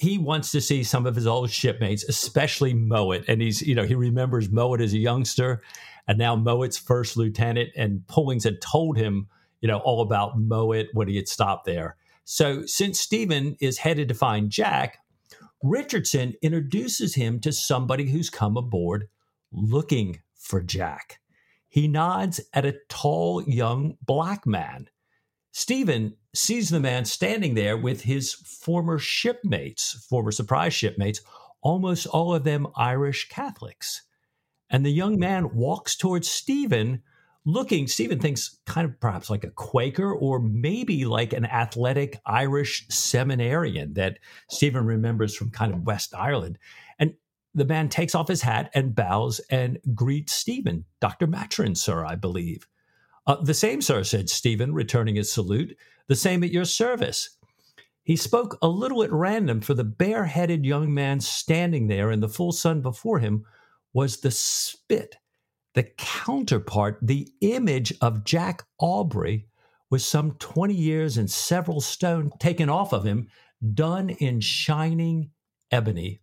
He 0.00 0.16
wants 0.16 0.50
to 0.52 0.62
see 0.62 0.82
some 0.82 1.04
of 1.04 1.14
his 1.14 1.26
old 1.26 1.50
shipmates, 1.50 2.04
especially 2.04 2.72
Mowat. 2.72 3.24
And 3.28 3.42
he's, 3.42 3.60
you 3.60 3.74
know, 3.74 3.84
he 3.84 3.94
remembers 3.94 4.48
Mowat 4.48 4.80
as 4.80 4.94
a 4.94 4.98
youngster 4.98 5.60
and 6.08 6.16
now 6.16 6.34
Mowat's 6.34 6.78
first 6.78 7.18
lieutenant. 7.18 7.68
And 7.76 8.06
Pullings 8.06 8.44
had 8.44 8.62
told 8.62 8.96
him, 8.96 9.28
you 9.60 9.68
know, 9.68 9.76
all 9.80 10.00
about 10.00 10.40
Mowat 10.40 10.86
when 10.94 11.06
he 11.06 11.16
had 11.16 11.28
stopped 11.28 11.66
there. 11.66 11.96
So 12.24 12.64
since 12.64 12.98
Stephen 12.98 13.58
is 13.60 13.76
headed 13.76 14.08
to 14.08 14.14
find 14.14 14.48
Jack, 14.48 15.00
Richardson 15.62 16.32
introduces 16.40 17.14
him 17.14 17.38
to 17.40 17.52
somebody 17.52 18.08
who's 18.08 18.30
come 18.30 18.56
aboard 18.56 19.06
looking 19.52 20.22
for 20.34 20.62
Jack. 20.62 21.20
He 21.68 21.88
nods 21.88 22.40
at 22.54 22.64
a 22.64 22.78
tall 22.88 23.42
young 23.42 23.98
black 24.06 24.46
man. 24.46 24.88
Stephen 25.52 26.16
sees 26.34 26.70
the 26.70 26.80
man 26.80 27.04
standing 27.04 27.54
there 27.54 27.76
with 27.76 28.02
his 28.02 28.34
former 28.34 28.98
shipmates, 28.98 30.06
former 30.08 30.30
surprise 30.30 30.74
shipmates, 30.74 31.20
almost 31.60 32.06
all 32.06 32.34
of 32.34 32.44
them 32.44 32.66
Irish 32.76 33.28
Catholics. 33.28 34.02
And 34.70 34.86
the 34.86 34.92
young 34.92 35.18
man 35.18 35.54
walks 35.54 35.96
towards 35.96 36.28
Stephen 36.28 37.02
looking, 37.44 37.86
Stephen 37.86 38.18
thinks 38.18 38.58
kind 38.66 38.86
of 38.86 39.00
perhaps 39.00 39.30
like 39.30 39.44
a 39.44 39.50
Quaker 39.50 40.12
or 40.12 40.38
maybe 40.40 41.04
like 41.04 41.32
an 41.32 41.46
athletic 41.46 42.20
Irish 42.26 42.86
seminarian 42.88 43.94
that 43.94 44.18
Stephen 44.48 44.84
remembers 44.84 45.34
from 45.34 45.50
kind 45.50 45.72
of 45.72 45.82
West 45.82 46.14
Ireland. 46.14 46.58
And 46.98 47.14
the 47.54 47.64
man 47.64 47.88
takes 47.88 48.14
off 48.14 48.28
his 48.28 48.42
hat 48.42 48.70
and 48.74 48.94
bows 48.94 49.40
and 49.50 49.78
greets 49.94 50.32
Stephen, 50.32 50.84
Dr. 51.00 51.26
Maturin, 51.26 51.74
sir, 51.76 52.04
I 52.04 52.14
believe. 52.14 52.66
Uh, 53.26 53.36
the 53.42 53.54
same, 53.54 53.82
sir, 53.82 54.02
said 54.02 54.30
Stephen, 54.30 54.74
returning 54.74 55.16
his 55.16 55.32
salute. 55.32 55.76
The 56.08 56.16
same 56.16 56.42
at 56.42 56.52
your 56.52 56.64
service. 56.64 57.36
He 58.02 58.16
spoke 58.16 58.58
a 58.62 58.68
little 58.68 59.02
at 59.02 59.12
random, 59.12 59.60
for 59.60 59.74
the 59.74 59.84
bareheaded 59.84 60.64
young 60.64 60.92
man 60.92 61.20
standing 61.20 61.86
there 61.86 62.10
in 62.10 62.20
the 62.20 62.28
full 62.28 62.52
sun 62.52 62.80
before 62.80 63.18
him 63.18 63.44
was 63.92 64.20
the 64.20 64.30
spit 64.30 65.16
the 65.74 65.84
counterpart, 65.98 66.98
the 67.00 67.28
image 67.40 67.92
of 68.00 68.24
Jack 68.24 68.64
Aubrey, 68.78 69.46
with 69.88 70.02
some 70.02 70.32
20 70.32 70.74
years 70.74 71.16
and 71.16 71.30
several 71.30 71.80
stone 71.80 72.30
taken 72.38 72.68
off 72.68 72.92
of 72.92 73.04
him, 73.04 73.28
done 73.74 74.10
in 74.10 74.40
shining 74.40 75.30
ebony. 75.70 76.20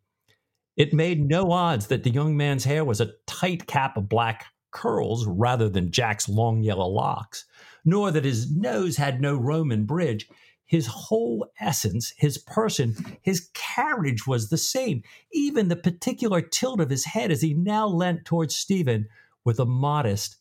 It 0.76 0.94
made 0.94 1.28
no 1.28 1.52
odds 1.52 1.88
that 1.88 2.04
the 2.04 2.10
young 2.10 2.38
man's 2.38 2.64
hair 2.64 2.84
was 2.84 3.02
a 3.02 3.14
tight 3.26 3.68
cap 3.68 3.98
of 3.98 4.10
black 4.10 4.46
curls 4.72 5.26
rather 5.28 5.70
than 5.70 5.92
Jack's 5.92 6.30
long 6.30 6.62
yellow 6.64 6.88
locks, 6.88 7.46
nor 7.86 8.12
that 8.12 8.26
his 8.26 8.56
nose 8.56 8.98
had 8.98 9.22
no 9.22 9.36
Roman 9.36 9.86
bridge. 9.86 10.28
His 10.66 10.88
whole 10.88 11.48
essence, 11.60 12.14
his 12.18 12.38
person, 12.38 12.96
his 13.22 13.50
carriage 13.54 14.28
was 14.28 14.50
the 14.50 14.58
same. 14.58 15.02
Even 15.32 15.70
the 15.70 15.78
particular 15.78 16.42
tilt 16.42 16.82
of 16.82 16.90
his 16.90 17.06
head 17.06 17.32
as 17.32 17.42
he 17.42 17.54
now 17.54 17.88
leant 17.88 18.26
towards 18.26 18.56
Stephen 18.56 19.08
with 19.46 19.60
a 19.60 19.66
modest, 19.66 20.38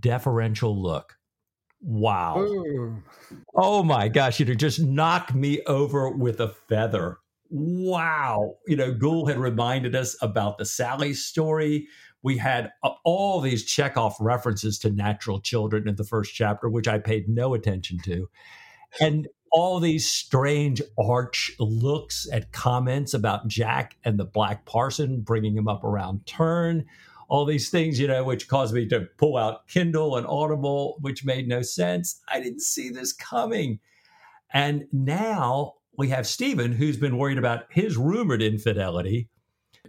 deferential 0.00 0.80
look. 0.80 1.14
Wow. 1.80 2.40
Ooh. 2.40 3.02
Oh 3.54 3.82
my 3.82 4.08
gosh, 4.08 4.40
you 4.40 4.54
just 4.54 4.80
knocked 4.80 5.34
me 5.34 5.62
over 5.66 6.10
with 6.10 6.40
a 6.40 6.48
feather. 6.48 7.18
Wow. 7.50 8.56
You 8.66 8.76
know, 8.76 8.94
Goole 8.94 9.26
had 9.26 9.38
reminded 9.38 9.94
us 9.94 10.16
about 10.22 10.58
the 10.58 10.64
Sally 10.64 11.12
story. 11.12 11.86
We 12.22 12.38
had 12.38 12.72
uh, 12.82 12.90
all 13.04 13.40
these 13.40 13.64
Chekhov 13.64 14.14
references 14.20 14.78
to 14.80 14.90
natural 14.90 15.40
children 15.40 15.88
in 15.88 15.96
the 15.96 16.04
first 16.04 16.34
chapter, 16.34 16.68
which 16.68 16.88
I 16.88 16.98
paid 16.98 17.28
no 17.28 17.54
attention 17.54 17.98
to. 18.04 18.28
And 19.00 19.28
all 19.50 19.80
these 19.80 20.10
strange 20.10 20.80
arch 20.98 21.50
looks 21.58 22.26
at 22.32 22.52
comments 22.52 23.12
about 23.12 23.48
Jack 23.48 23.96
and 24.04 24.18
the 24.18 24.24
Black 24.24 24.64
Parson, 24.64 25.20
bringing 25.20 25.56
him 25.56 25.68
up 25.68 25.84
around 25.84 26.26
turn 26.26 26.86
all 27.32 27.46
these 27.46 27.70
things, 27.70 27.98
you 27.98 28.06
know, 28.06 28.22
which 28.22 28.46
caused 28.46 28.74
me 28.74 28.86
to 28.86 29.08
pull 29.16 29.38
out 29.38 29.66
Kindle 29.66 30.18
and 30.18 30.26
Audible, 30.26 30.98
which 31.00 31.24
made 31.24 31.48
no 31.48 31.62
sense. 31.62 32.20
I 32.28 32.40
didn't 32.40 32.60
see 32.60 32.90
this 32.90 33.14
coming. 33.14 33.80
And 34.52 34.84
now 34.92 35.76
we 35.96 36.10
have 36.10 36.26
Stephen, 36.26 36.72
who's 36.72 36.98
been 36.98 37.16
worried 37.16 37.38
about 37.38 37.64
his 37.70 37.96
rumored 37.96 38.42
infidelity, 38.42 39.30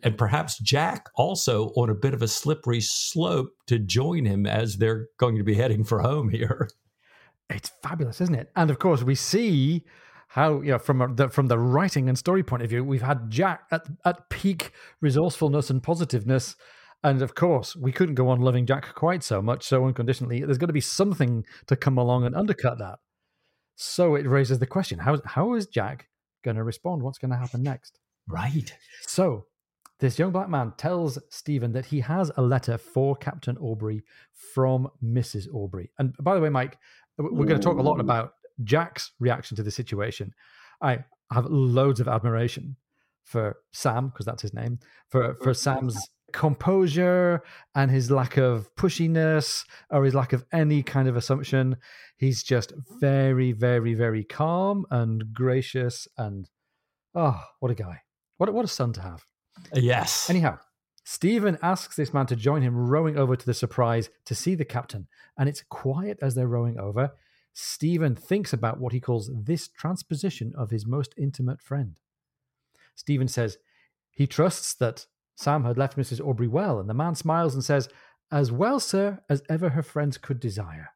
and 0.01 0.17
perhaps 0.17 0.57
Jack 0.59 1.07
also 1.15 1.67
on 1.75 1.89
a 1.89 1.95
bit 1.95 2.13
of 2.13 2.21
a 2.21 2.27
slippery 2.27 2.81
slope 2.81 3.51
to 3.67 3.77
join 3.79 4.25
him 4.25 4.45
as 4.45 4.77
they're 4.77 5.07
going 5.17 5.37
to 5.37 5.43
be 5.43 5.53
heading 5.53 5.83
for 5.83 5.99
home 6.01 6.29
here. 6.29 6.69
It's 7.49 7.71
fabulous, 7.83 8.21
isn't 8.21 8.35
it? 8.35 8.51
And 8.55 8.71
of 8.71 8.79
course, 8.79 9.03
we 9.03 9.15
see 9.15 9.83
how 10.29 10.61
you 10.61 10.71
know 10.71 10.79
from 10.79 11.15
the 11.15 11.29
from 11.29 11.47
the 11.47 11.59
writing 11.59 12.09
and 12.09 12.17
story 12.17 12.41
point 12.41 12.63
of 12.63 12.69
view, 12.69 12.83
we've 12.83 13.03
had 13.03 13.29
Jack 13.29 13.65
at 13.71 13.85
at 14.05 14.29
peak 14.29 14.71
resourcefulness 15.01 15.69
and 15.69 15.83
positiveness 15.83 16.55
and 17.03 17.21
of 17.21 17.35
course, 17.35 17.75
we 17.75 17.91
couldn't 17.91 18.15
go 18.15 18.29
on 18.29 18.39
loving 18.39 18.65
Jack 18.65 18.95
quite 18.95 19.23
so 19.23 19.41
much, 19.41 19.65
so 19.65 19.85
unconditionally. 19.85 20.39
There's 20.43 20.57
got 20.57 20.67
to 20.67 20.73
be 20.73 20.81
something 20.81 21.45
to 21.67 21.75
come 21.75 21.97
along 21.97 22.25
and 22.25 22.33
undercut 22.33 22.79
that. 22.79 22.99
So 23.75 24.15
it 24.15 24.25
raises 24.25 24.59
the 24.59 24.67
question: 24.67 24.99
How 24.99 25.19
how 25.25 25.53
is 25.55 25.67
Jack 25.67 26.07
going 26.43 26.55
to 26.55 26.63
respond? 26.63 27.03
What's 27.03 27.17
going 27.17 27.31
to 27.31 27.37
happen 27.37 27.61
next? 27.61 27.99
Right. 28.27 28.73
So 29.01 29.47
this 30.03 30.19
young 30.19 30.31
black 30.31 30.49
man 30.49 30.73
tells 30.75 31.17
Stephen 31.29 31.71
that 31.71 31.85
he 31.85 32.01
has 32.01 32.29
a 32.35 32.41
letter 32.41 32.77
for 32.77 33.15
Captain 33.15 33.57
Aubrey 33.57 34.03
from 34.53 34.89
Mrs. 35.01 35.47
Aubrey. 35.53 35.91
And 35.97 36.13
by 36.21 36.35
the 36.35 36.41
way, 36.41 36.49
Mike, 36.49 36.77
we're 37.17 37.45
going 37.45 37.57
to 37.59 37.63
talk 37.63 37.77
a 37.77 37.81
lot 37.81 38.01
about 38.01 38.33
Jack's 38.65 39.13
reaction 39.21 39.55
to 39.55 39.63
the 39.63 39.71
situation. 39.71 40.33
I 40.81 41.05
have 41.31 41.45
loads 41.45 42.01
of 42.01 42.09
admiration 42.09 42.75
for 43.23 43.55
Sam 43.71 44.09
because 44.09 44.25
that's 44.25 44.41
his 44.41 44.53
name 44.53 44.79
for 45.07 45.35
for 45.41 45.53
Sam's 45.53 45.97
composure 46.33 47.41
and 47.73 47.89
his 47.89 48.11
lack 48.11 48.35
of 48.35 48.75
pushiness 48.75 49.63
or 49.89 50.03
his 50.03 50.13
lack 50.13 50.33
of 50.33 50.43
any 50.51 50.83
kind 50.83 51.07
of 51.07 51.15
assumption. 51.15 51.77
He's 52.17 52.43
just 52.43 52.73
very, 52.99 53.53
very, 53.53 53.93
very 53.93 54.25
calm 54.25 54.85
and 54.91 55.33
gracious 55.33 56.09
and 56.17 56.49
oh, 57.15 57.41
what 57.61 57.71
a 57.71 57.75
guy. 57.75 58.01
What, 58.35 58.53
what 58.53 58.65
a 58.65 58.67
son 58.67 58.91
to 58.93 59.01
have. 59.01 59.23
Yes. 59.73 60.29
Anyhow, 60.29 60.59
Stephen 61.03 61.57
asks 61.61 61.95
this 61.95 62.13
man 62.13 62.25
to 62.27 62.35
join 62.35 62.61
him 62.61 62.75
rowing 62.75 63.17
over 63.17 63.35
to 63.35 63.45
the 63.45 63.53
surprise 63.53 64.09
to 64.25 64.35
see 64.35 64.55
the 64.55 64.65
captain, 64.65 65.07
and 65.37 65.49
it's 65.49 65.63
quiet 65.69 66.17
as 66.21 66.35
they're 66.35 66.47
rowing 66.47 66.79
over. 66.79 67.11
Stephen 67.53 68.15
thinks 68.15 68.53
about 68.53 68.79
what 68.79 68.93
he 68.93 68.99
calls 68.99 69.29
this 69.33 69.67
transposition 69.67 70.53
of 70.57 70.71
his 70.71 70.85
most 70.85 71.13
intimate 71.17 71.61
friend. 71.61 71.95
Stephen 72.95 73.27
says 73.27 73.57
he 74.11 74.27
trusts 74.27 74.73
that 74.75 75.05
Sam 75.35 75.63
had 75.63 75.77
left 75.77 75.97
Mrs. 75.97 76.25
Aubrey 76.25 76.47
well, 76.47 76.79
and 76.79 76.89
the 76.89 76.93
man 76.93 77.15
smiles 77.15 77.53
and 77.53 77.63
says, 77.63 77.89
As 78.31 78.51
well, 78.51 78.79
sir, 78.79 79.19
as 79.29 79.41
ever 79.49 79.69
her 79.69 79.83
friends 79.83 80.17
could 80.17 80.39
desire. 80.39 80.89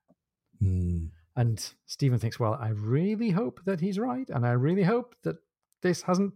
Mm. 0.61 1.09
And 1.35 1.73
Stephen 1.85 2.19
thinks, 2.19 2.39
Well, 2.39 2.57
I 2.59 2.69
really 2.69 3.31
hope 3.31 3.61
that 3.65 3.81
he's 3.81 3.99
right, 3.99 4.29
and 4.29 4.45
I 4.45 4.51
really 4.51 4.83
hope 4.83 5.15
that 5.23 5.37
this 5.81 6.03
hasn't 6.03 6.33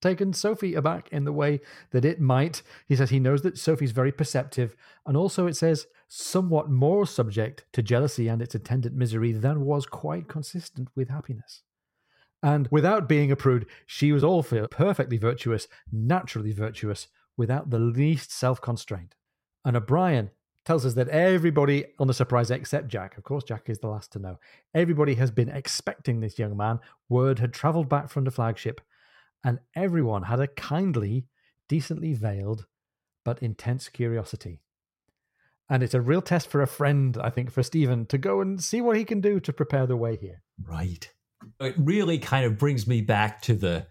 taken 0.00 0.32
Sophie 0.32 0.74
aback 0.74 1.08
in 1.10 1.24
the 1.24 1.32
way 1.32 1.60
that 1.90 2.04
it 2.04 2.20
might. 2.20 2.62
He 2.86 2.96
says 2.96 3.10
he 3.10 3.20
knows 3.20 3.42
that 3.42 3.58
Sophie's 3.58 3.92
very 3.92 4.12
perceptive, 4.12 4.76
and 5.06 5.16
also 5.16 5.46
it 5.46 5.56
says 5.56 5.86
somewhat 6.08 6.70
more 6.70 7.06
subject 7.06 7.64
to 7.72 7.82
jealousy 7.82 8.28
and 8.28 8.42
its 8.42 8.54
attendant 8.54 8.94
misery 8.94 9.32
than 9.32 9.64
was 9.64 9.86
quite 9.86 10.28
consistent 10.28 10.88
with 10.94 11.08
happiness. 11.08 11.62
And 12.42 12.68
without 12.70 13.08
being 13.08 13.32
a 13.32 13.36
prude, 13.36 13.66
she 13.86 14.12
was 14.12 14.22
all 14.22 14.42
for 14.42 14.68
perfectly 14.68 15.16
virtuous, 15.16 15.66
naturally 15.90 16.52
virtuous, 16.52 17.08
without 17.36 17.70
the 17.70 17.78
least 17.78 18.30
self 18.30 18.60
constraint. 18.60 19.14
And 19.64 19.76
O'Brian 19.76 20.30
tells 20.64 20.84
us 20.86 20.94
that 20.94 21.08
everybody 21.08 21.84
on 21.98 22.06
the 22.06 22.14
surprise 22.14 22.50
except 22.50 22.88
Jack, 22.88 23.16
of 23.16 23.24
course, 23.24 23.44
Jack 23.44 23.68
is 23.68 23.78
the 23.78 23.88
last 23.88 24.12
to 24.12 24.18
know, 24.18 24.38
everybody 24.74 25.14
has 25.14 25.30
been 25.30 25.48
expecting 25.48 26.20
this 26.20 26.38
young 26.38 26.56
man. 26.56 26.80
Word 27.08 27.38
had 27.38 27.52
travelled 27.52 27.88
back 27.88 28.08
from 28.08 28.24
the 28.24 28.30
flagship, 28.30 28.80
and 29.44 29.60
everyone 29.76 30.24
had 30.24 30.40
a 30.40 30.48
kindly, 30.48 31.26
decently 31.68 32.14
veiled, 32.14 32.66
but 33.24 33.42
intense 33.42 33.88
curiosity. 33.88 34.62
And 35.68 35.82
it's 35.82 35.94
a 35.94 36.00
real 36.00 36.22
test 36.22 36.48
for 36.48 36.62
a 36.62 36.66
friend, 36.66 37.16
I 37.22 37.30
think, 37.30 37.50
for 37.50 37.62
Stephen 37.62 38.06
to 38.06 38.18
go 38.18 38.40
and 38.40 38.62
see 38.62 38.80
what 38.80 38.96
he 38.96 39.04
can 39.04 39.20
do 39.20 39.40
to 39.40 39.52
prepare 39.52 39.86
the 39.86 39.96
way 39.96 40.16
here. 40.16 40.42
Right. 40.62 41.10
It 41.60 41.74
really 41.78 42.18
kind 42.18 42.44
of 42.44 42.58
brings 42.58 42.86
me 42.86 43.02
back 43.02 43.42
to 43.42 43.54
the 43.54 43.86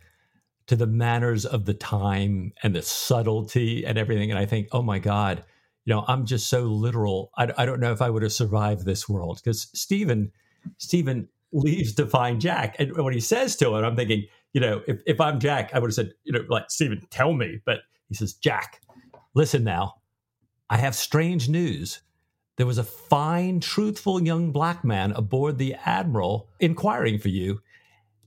to 0.68 0.76
the 0.76 0.88
manners 0.88 1.46
of 1.46 1.66
the 1.66 1.74
time 1.74 2.54
and 2.64 2.74
the 2.74 2.82
subtlety 2.82 3.86
and 3.86 3.98
everything. 3.98 4.32
And 4.32 4.40
I 4.40 4.46
think, 4.46 4.70
oh 4.72 4.82
my 4.82 4.98
God, 4.98 5.44
you 5.84 5.94
know, 5.94 6.06
I'm 6.08 6.26
just 6.26 6.48
so 6.48 6.62
literal. 6.62 7.32
I, 7.36 7.52
I 7.58 7.66
don't 7.66 7.82
know 7.82 7.92
if 7.92 8.02
I 8.02 8.10
would 8.10 8.24
have 8.24 8.32
survived 8.32 8.86
this 8.86 9.10
world 9.10 9.42
because 9.44 9.68
Stephen, 9.74 10.32
Stephen 10.78 11.28
leaves 11.52 11.94
to 11.96 12.08
find 12.08 12.40
Jack. 12.40 12.78
And 12.80 12.96
when 12.96 13.14
he 13.14 13.20
says 13.20 13.58
to 13.58 13.76
him, 13.76 13.84
I'm 13.84 13.96
thinking, 13.98 14.28
you 14.54 14.62
know, 14.62 14.82
if, 14.88 15.02
if 15.06 15.20
I'm 15.20 15.40
Jack, 15.40 15.72
I 15.74 15.80
would 15.80 15.90
have 15.90 15.96
said, 15.96 16.14
you 16.24 16.32
know, 16.32 16.46
like, 16.48 16.70
Stephen, 16.70 17.06
tell 17.10 17.34
me. 17.34 17.60
But 17.66 17.80
he 18.08 18.16
says, 18.16 18.34
Jack, 18.34 18.82
listen 19.34 19.64
now. 19.64 19.96
I 20.70 20.78
have 20.78 20.96
strange 20.96 21.50
news. 21.50 22.02
There 22.58 22.68
was 22.68 22.78
a 22.78 22.84
fine, 22.84 23.60
truthful 23.60 24.22
young 24.22 24.52
black 24.52 24.84
man 24.84 25.12
aboard 25.14 25.58
the 25.58 25.76
Admiral 25.86 26.50
inquiring 26.60 27.18
for 27.18 27.30
you. 27.30 27.62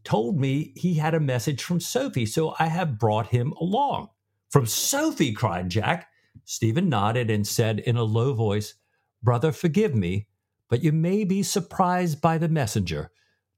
Told 0.02 0.38
me 0.38 0.72
he 0.76 0.94
had 0.94 1.14
a 1.14 1.20
message 1.20 1.62
from 1.62 1.80
Sophie, 1.80 2.26
so 2.26 2.54
I 2.58 2.66
have 2.66 2.98
brought 2.98 3.28
him 3.28 3.52
along. 3.60 4.08
From 4.50 4.66
Sophie, 4.66 5.32
cried 5.32 5.68
Jack. 5.68 6.08
Stephen 6.44 6.88
nodded 6.88 7.30
and 7.30 7.46
said 7.46 7.80
in 7.80 7.96
a 7.96 8.04
low 8.04 8.34
voice, 8.34 8.74
Brother, 9.22 9.52
forgive 9.52 9.94
me, 9.94 10.26
but 10.68 10.82
you 10.82 10.92
may 10.92 11.24
be 11.24 11.42
surprised 11.42 12.20
by 12.20 12.38
the 12.38 12.48
messenger. 12.48 13.10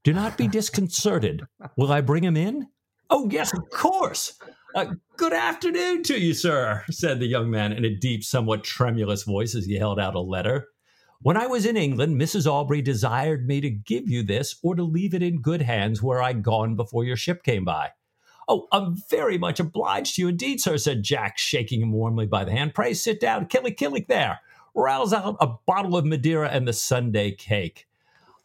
Do 0.05 0.12
not 0.12 0.38
be 0.38 0.49
disconcerted. 0.49 1.42
Will 1.76 1.92
I 1.92 2.01
bring 2.01 2.24
him 2.24 2.36
in? 2.36 2.68
Oh, 3.11 3.28
yes, 3.30 3.53
of 3.53 3.68
course. 3.70 4.38
Uh, 4.74 4.94
good 5.16 5.32
afternoon 5.32 6.03
to 6.05 6.18
you, 6.18 6.34
sir, 6.34 6.84
said 6.90 7.18
the 7.18 7.26
young 7.26 7.51
man 7.51 7.72
in 7.72 7.84
a 7.84 7.94
deep, 7.94 8.22
somewhat 8.22 8.64
tremulous 8.64 9.24
voice 9.24 9.55
as 9.55 9.66
he 9.66 9.76
held 9.76 9.99
out 9.99 10.14
a 10.14 10.20
letter. 10.20 10.68
When 11.20 11.36
I 11.36 11.46
was 11.49 11.66
in 11.66 11.76
England, 11.76 12.20
Mrs. 12.20 12.46
Aubrey 12.46 12.80
desired 12.80 13.49
me 13.49 13.61
to 13.61 13.70
give 13.70 14.09
you 14.09 14.22
this 14.22 14.57
or 14.62 14.76
to 14.76 14.84
leave 14.84 15.14
it 15.14 15.22
in 15.22 15.42
good 15.42 15.62
hands 15.62 16.01
where 16.01 16.22
I'd 16.22 16.44
gone 16.44 16.76
before 16.76 17.05
your 17.05 17.16
ship 17.16 17.42
came 17.42 17.64
by. 17.64 17.90
Oh, 18.46 18.68
I'm 18.70 18.94
very 19.11 19.36
much 19.36 19.59
obliged 19.59 20.14
to 20.14 20.22
you 20.22 20.28
indeed, 20.28 20.61
sir, 20.61 20.78
said 20.78 21.03
Jack, 21.03 21.38
shaking 21.38 21.82
him 21.82 21.92
warmly 21.92 22.26
by 22.26 22.44
the 22.44 22.53
hand. 22.53 22.72
Pray 22.72 22.94
sit 22.94 23.20
down, 23.20 23.46
killick, 23.46 23.76
killick 23.76 24.07
there. 24.07 24.38
Rouse 24.76 25.12
out 25.12 25.36
a 25.40 25.55
bottle 25.66 25.96
of 25.96 26.07
Madeira 26.07 26.49
and 26.49 26.68
the 26.68 26.72
Sunday 26.72 27.32
cake. 27.32 27.88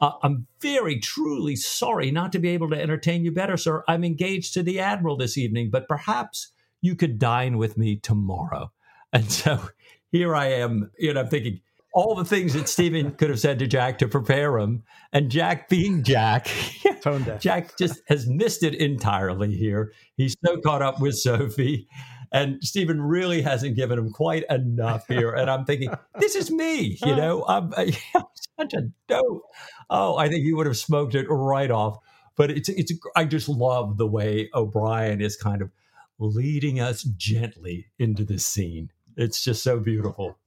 Uh, 0.03 0.11
I'm 0.21 0.47
very 0.59 0.99
truly 0.99 1.55
sorry 1.55 2.11
not 2.11 2.33
to 2.33 2.39
be 2.39 2.49
able 2.49 2.69
to 2.71 2.81
entertain 2.81 3.23
you 3.23 3.31
better, 3.31 3.55
sir. 3.55 3.85
I'm 3.87 4.03
engaged 4.03 4.53
to 4.53 4.61
the 4.61 4.81
Admiral 4.81 5.15
this 5.15 5.37
evening, 5.37 5.69
but 5.71 5.87
perhaps 5.87 6.51
you 6.81 6.93
could 6.97 7.17
dine 7.17 7.57
with 7.57 7.77
me 7.77 7.95
tomorrow. 7.97 8.71
And 9.13 9.31
so 9.31 9.69
here 10.11 10.35
I 10.35 10.47
am, 10.47 10.89
you 10.97 11.13
know, 11.13 11.21
I'm 11.21 11.27
thinking 11.27 11.61
all 11.93 12.15
the 12.15 12.25
things 12.25 12.53
that 12.53 12.67
Stephen 12.67 13.11
could 13.11 13.29
have 13.29 13.39
said 13.39 13.59
to 13.59 13.67
Jack 13.67 13.99
to 13.99 14.07
prepare 14.07 14.57
him. 14.57 14.81
And 15.11 15.29
Jack 15.29 15.69
being 15.69 16.01
Jack, 16.01 16.49
Jack 17.39 17.77
just 17.77 18.01
has 18.07 18.25
missed 18.27 18.63
it 18.63 18.73
entirely 18.73 19.55
here. 19.55 19.93
He's 20.17 20.35
so 20.43 20.59
caught 20.61 20.81
up 20.81 20.99
with 20.99 21.15
Sophie. 21.15 21.87
And 22.33 22.57
Stephen 22.63 22.99
really 22.99 23.43
hasn't 23.43 23.75
given 23.75 23.99
him 23.99 24.11
quite 24.11 24.43
enough 24.49 25.07
here. 25.07 25.31
And 25.31 25.51
I'm 25.51 25.65
thinking, 25.65 25.91
this 26.19 26.35
is 26.35 26.49
me, 26.49 26.97
you 27.05 27.15
know, 27.15 27.45
I'm, 27.47 27.71
I'm 27.77 27.91
such 28.59 28.73
a 28.73 28.89
dope. 29.07 29.43
Oh, 29.89 30.17
I 30.17 30.27
think 30.27 30.43
he 30.43 30.51
would 30.51 30.65
have 30.65 30.77
smoked 30.77 31.13
it 31.13 31.27
right 31.29 31.69
off. 31.69 31.97
But 32.35 32.49
it's, 32.49 32.67
it's, 32.69 32.91
I 33.15 33.25
just 33.25 33.47
love 33.47 33.97
the 33.97 34.07
way 34.07 34.49
O'Brian 34.55 35.21
is 35.21 35.37
kind 35.37 35.61
of 35.61 35.69
leading 36.17 36.79
us 36.79 37.03
gently 37.03 37.85
into 37.99 38.25
this 38.25 38.43
scene. 38.43 38.89
It's 39.15 39.43
just 39.43 39.61
so 39.61 39.79
beautiful. 39.79 40.39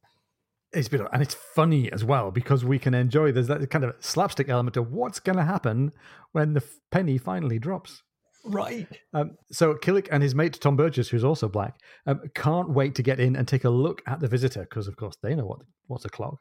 It's 0.72 0.88
beautiful. 0.88 1.12
And 1.12 1.22
it's 1.22 1.34
funny 1.34 1.92
as 1.92 2.04
well 2.04 2.32
because 2.32 2.64
we 2.64 2.80
can 2.80 2.94
enjoy 2.94 3.30
there's 3.30 3.46
that 3.46 3.70
kind 3.70 3.84
of 3.84 3.94
slapstick 4.00 4.48
element 4.48 4.76
of 4.76 4.90
what's 4.90 5.20
going 5.20 5.36
to 5.36 5.44
happen 5.44 5.92
when 6.32 6.54
the 6.54 6.64
penny 6.90 7.18
finally 7.18 7.60
drops. 7.60 8.02
Right. 8.46 8.88
Um, 9.12 9.36
so 9.50 9.74
Killick 9.74 10.08
and 10.10 10.22
his 10.22 10.34
mate 10.34 10.58
Tom 10.60 10.76
Burgess, 10.76 11.08
who's 11.08 11.24
also 11.24 11.48
black, 11.48 11.80
um, 12.06 12.20
can't 12.34 12.70
wait 12.70 12.94
to 12.96 13.02
get 13.02 13.20
in 13.20 13.36
and 13.36 13.46
take 13.46 13.64
a 13.64 13.70
look 13.70 14.02
at 14.06 14.20
the 14.20 14.28
visitor 14.28 14.60
because, 14.60 14.88
of 14.88 14.96
course, 14.96 15.16
they 15.22 15.34
know 15.34 15.46
what 15.46 15.60
what's 15.86 16.04
a 16.04 16.10
clock. 16.10 16.38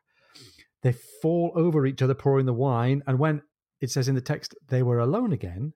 They 0.84 0.94
fall 1.22 1.52
over 1.56 1.86
each 1.86 2.02
other, 2.02 2.14
pouring 2.14 2.46
the 2.46 2.54
wine, 2.54 3.04
and 3.08 3.18
when 3.18 3.42
it 3.82 3.92
says 3.92 4.08
in 4.08 4.16
the 4.16 4.22
text 4.22 4.56
they 4.68 4.84
were 4.84 5.00
alone 5.00 5.34
again, 5.34 5.74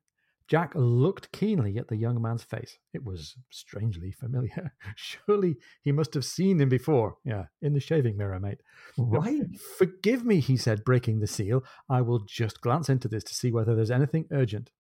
Jack 0.50 0.72
looked 0.74 1.32
keenly 1.32 1.78
at 1.78 1.88
the 1.90 1.96
young 1.96 2.20
man's 2.20 2.42
face. 2.42 2.80
It 2.92 3.06
was 3.06 3.36
strangely 3.52 4.12
familiar. 4.12 4.74
Surely 4.96 5.58
he 5.84 5.92
must 5.92 6.16
have 6.16 6.26
seen 6.26 6.60
him 6.60 6.70
before. 6.70 7.18
Yeah, 7.24 7.46
in 7.62 7.74
the 7.74 7.80
shaving 7.80 8.18
mirror, 8.18 8.40
mate. 8.40 8.62
Right. 8.98 9.44
Forgive 9.78 10.26
me, 10.26 10.40
he 10.40 10.58
said, 10.58 10.84
breaking 10.84 11.20
the 11.20 11.28
seal. 11.28 11.64
I 11.88 12.02
will 12.02 12.20
just 12.20 12.62
glance 12.62 12.90
into 12.90 13.08
this 13.08 13.24
to 13.26 13.36
see 13.36 13.52
whether 13.52 13.76
there's 13.76 13.92
anything 13.92 14.26
urgent. 14.32 14.72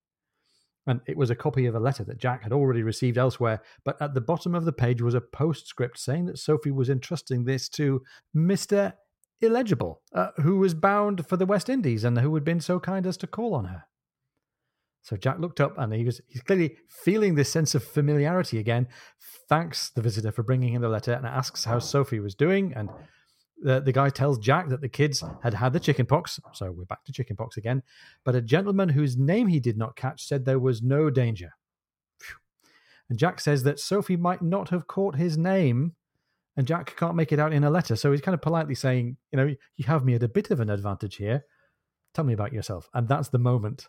And 0.89 1.01
it 1.05 1.15
was 1.15 1.29
a 1.29 1.35
copy 1.35 1.67
of 1.67 1.75
a 1.75 1.79
letter 1.79 2.03
that 2.05 2.17
Jack 2.17 2.41
had 2.41 2.51
already 2.51 2.81
received 2.81 3.19
elsewhere, 3.19 3.61
but 3.85 4.01
at 4.01 4.15
the 4.15 4.21
bottom 4.21 4.55
of 4.55 4.65
the 4.65 4.73
page 4.73 5.03
was 5.03 5.13
a 5.13 5.21
postscript 5.21 5.99
saying 5.99 6.25
that 6.25 6.39
Sophie 6.39 6.71
was 6.71 6.89
entrusting 6.89 7.45
this 7.45 7.69
to 7.69 8.01
Mr. 8.35 8.93
Illegible, 9.39 10.01
uh, 10.13 10.29
who 10.37 10.57
was 10.57 10.73
bound 10.73 11.27
for 11.27 11.37
the 11.37 11.45
West 11.45 11.69
Indies 11.69 12.03
and 12.03 12.17
who 12.17 12.33
had 12.33 12.43
been 12.43 12.59
so 12.59 12.79
kind 12.79 13.05
as 13.05 13.17
to 13.17 13.27
call 13.27 13.53
on 13.53 13.65
her. 13.65 13.83
So 15.03 15.15
Jack 15.15 15.37
looked 15.37 15.61
up 15.61 15.77
and 15.77 15.93
he 15.93 16.05
was 16.05 16.21
he's 16.27 16.41
clearly 16.41 16.77
feeling 16.89 17.35
this 17.35 17.51
sense 17.51 17.75
of 17.75 17.83
familiarity 17.83 18.57
again. 18.57 18.87
Thanks 19.47 19.91
the 19.91 20.01
visitor 20.01 20.31
for 20.31 20.41
bringing 20.41 20.73
him 20.73 20.81
the 20.81 20.89
letter 20.89 21.13
and 21.13 21.27
asks 21.27 21.65
how 21.65 21.77
Sophie 21.77 22.19
was 22.19 22.33
doing 22.33 22.73
and 22.75 22.89
the, 23.61 23.79
the 23.81 23.91
guy 23.91 24.09
tells 24.09 24.37
Jack 24.39 24.69
that 24.69 24.81
the 24.81 24.89
kids 24.89 25.21
hmm. 25.21 25.29
had 25.43 25.53
had 25.53 25.73
the 25.73 25.79
chicken 25.79 26.05
pox. 26.05 26.39
So 26.53 26.71
we're 26.71 26.85
back 26.85 27.03
to 27.05 27.13
chicken 27.13 27.35
pox 27.35 27.57
again. 27.57 27.83
But 28.23 28.35
a 28.35 28.41
gentleman 28.41 28.89
whose 28.89 29.17
name 29.17 29.47
he 29.47 29.59
did 29.59 29.77
not 29.77 29.95
catch 29.95 30.25
said 30.25 30.45
there 30.45 30.59
was 30.59 30.81
no 30.81 31.09
danger. 31.09 31.53
Phew. 32.19 32.35
And 33.09 33.19
Jack 33.19 33.39
says 33.39 33.63
that 33.63 33.79
Sophie 33.79 34.17
might 34.17 34.41
not 34.41 34.69
have 34.69 34.87
caught 34.87 35.15
his 35.15 35.37
name, 35.37 35.93
and 36.55 36.67
Jack 36.67 36.95
can't 36.95 37.15
make 37.15 37.31
it 37.31 37.39
out 37.39 37.53
in 37.53 37.63
a 37.63 37.69
letter. 37.69 37.95
So 37.95 38.11
he's 38.11 38.21
kind 38.21 38.35
of 38.35 38.41
politely 38.41 38.75
saying, 38.75 39.17
You 39.31 39.37
know, 39.37 39.55
you 39.75 39.85
have 39.85 40.05
me 40.05 40.15
at 40.15 40.23
a 40.23 40.29
bit 40.29 40.51
of 40.51 40.59
an 40.59 40.69
advantage 40.69 41.15
here. 41.15 41.45
Tell 42.13 42.25
me 42.25 42.33
about 42.33 42.53
yourself. 42.53 42.89
And 42.93 43.07
that's 43.07 43.29
the 43.29 43.37
moment 43.37 43.87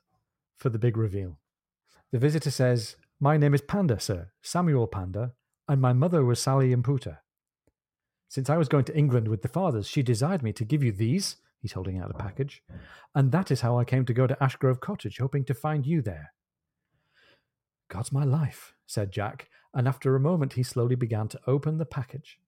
for 0.59 0.69
the 0.69 0.79
big 0.79 0.97
reveal. 0.97 1.39
The 2.13 2.19
visitor 2.19 2.51
says, 2.51 2.97
My 3.19 3.37
name 3.37 3.55
is 3.55 3.63
Panda, 3.63 3.99
sir, 4.01 4.31
Samuel 4.43 4.87
Panda, 4.87 5.33
and 5.69 5.81
my 5.81 5.93
mother 5.93 6.25
was 6.25 6.41
Sally 6.41 6.73
Imputer. 6.73 7.19
Since 8.31 8.49
I 8.49 8.57
was 8.57 8.69
going 8.69 8.85
to 8.85 8.97
England 8.97 9.27
with 9.27 9.43
the 9.43 9.49
fathers, 9.49 9.89
she 9.89 10.05
desired 10.05 10.41
me 10.41 10.53
to 10.53 10.65
give 10.65 10.85
you 10.85 10.93
these. 10.93 11.39
He's 11.61 11.73
holding 11.73 11.99
out 11.99 12.13
a 12.13 12.15
package. 12.15 12.63
And 13.13 13.33
that 13.33 13.51
is 13.51 13.63
how 13.63 13.77
I 13.77 13.85
came 13.85 14.05
to 14.05 14.15
go 14.15 14.29
to 14.29 14.37
Ashgrove 14.41 14.79
Cottage, 14.79 15.19
hoping 15.19 15.45
to 15.47 15.53
find 15.53 15.85
you 15.85 16.01
there. 16.01 16.33
God's 17.89 18.13
my 18.13 18.23
life, 18.23 18.77
said 18.87 19.11
Jack, 19.11 19.49
and 19.75 19.89
after 19.89 20.15
a 20.15 20.21
moment 20.21 20.53
he 20.53 20.63
slowly 20.63 20.95
began 20.95 21.27
to 21.27 21.41
open 21.49 21.79
the 21.79 21.85
package. 21.85 22.39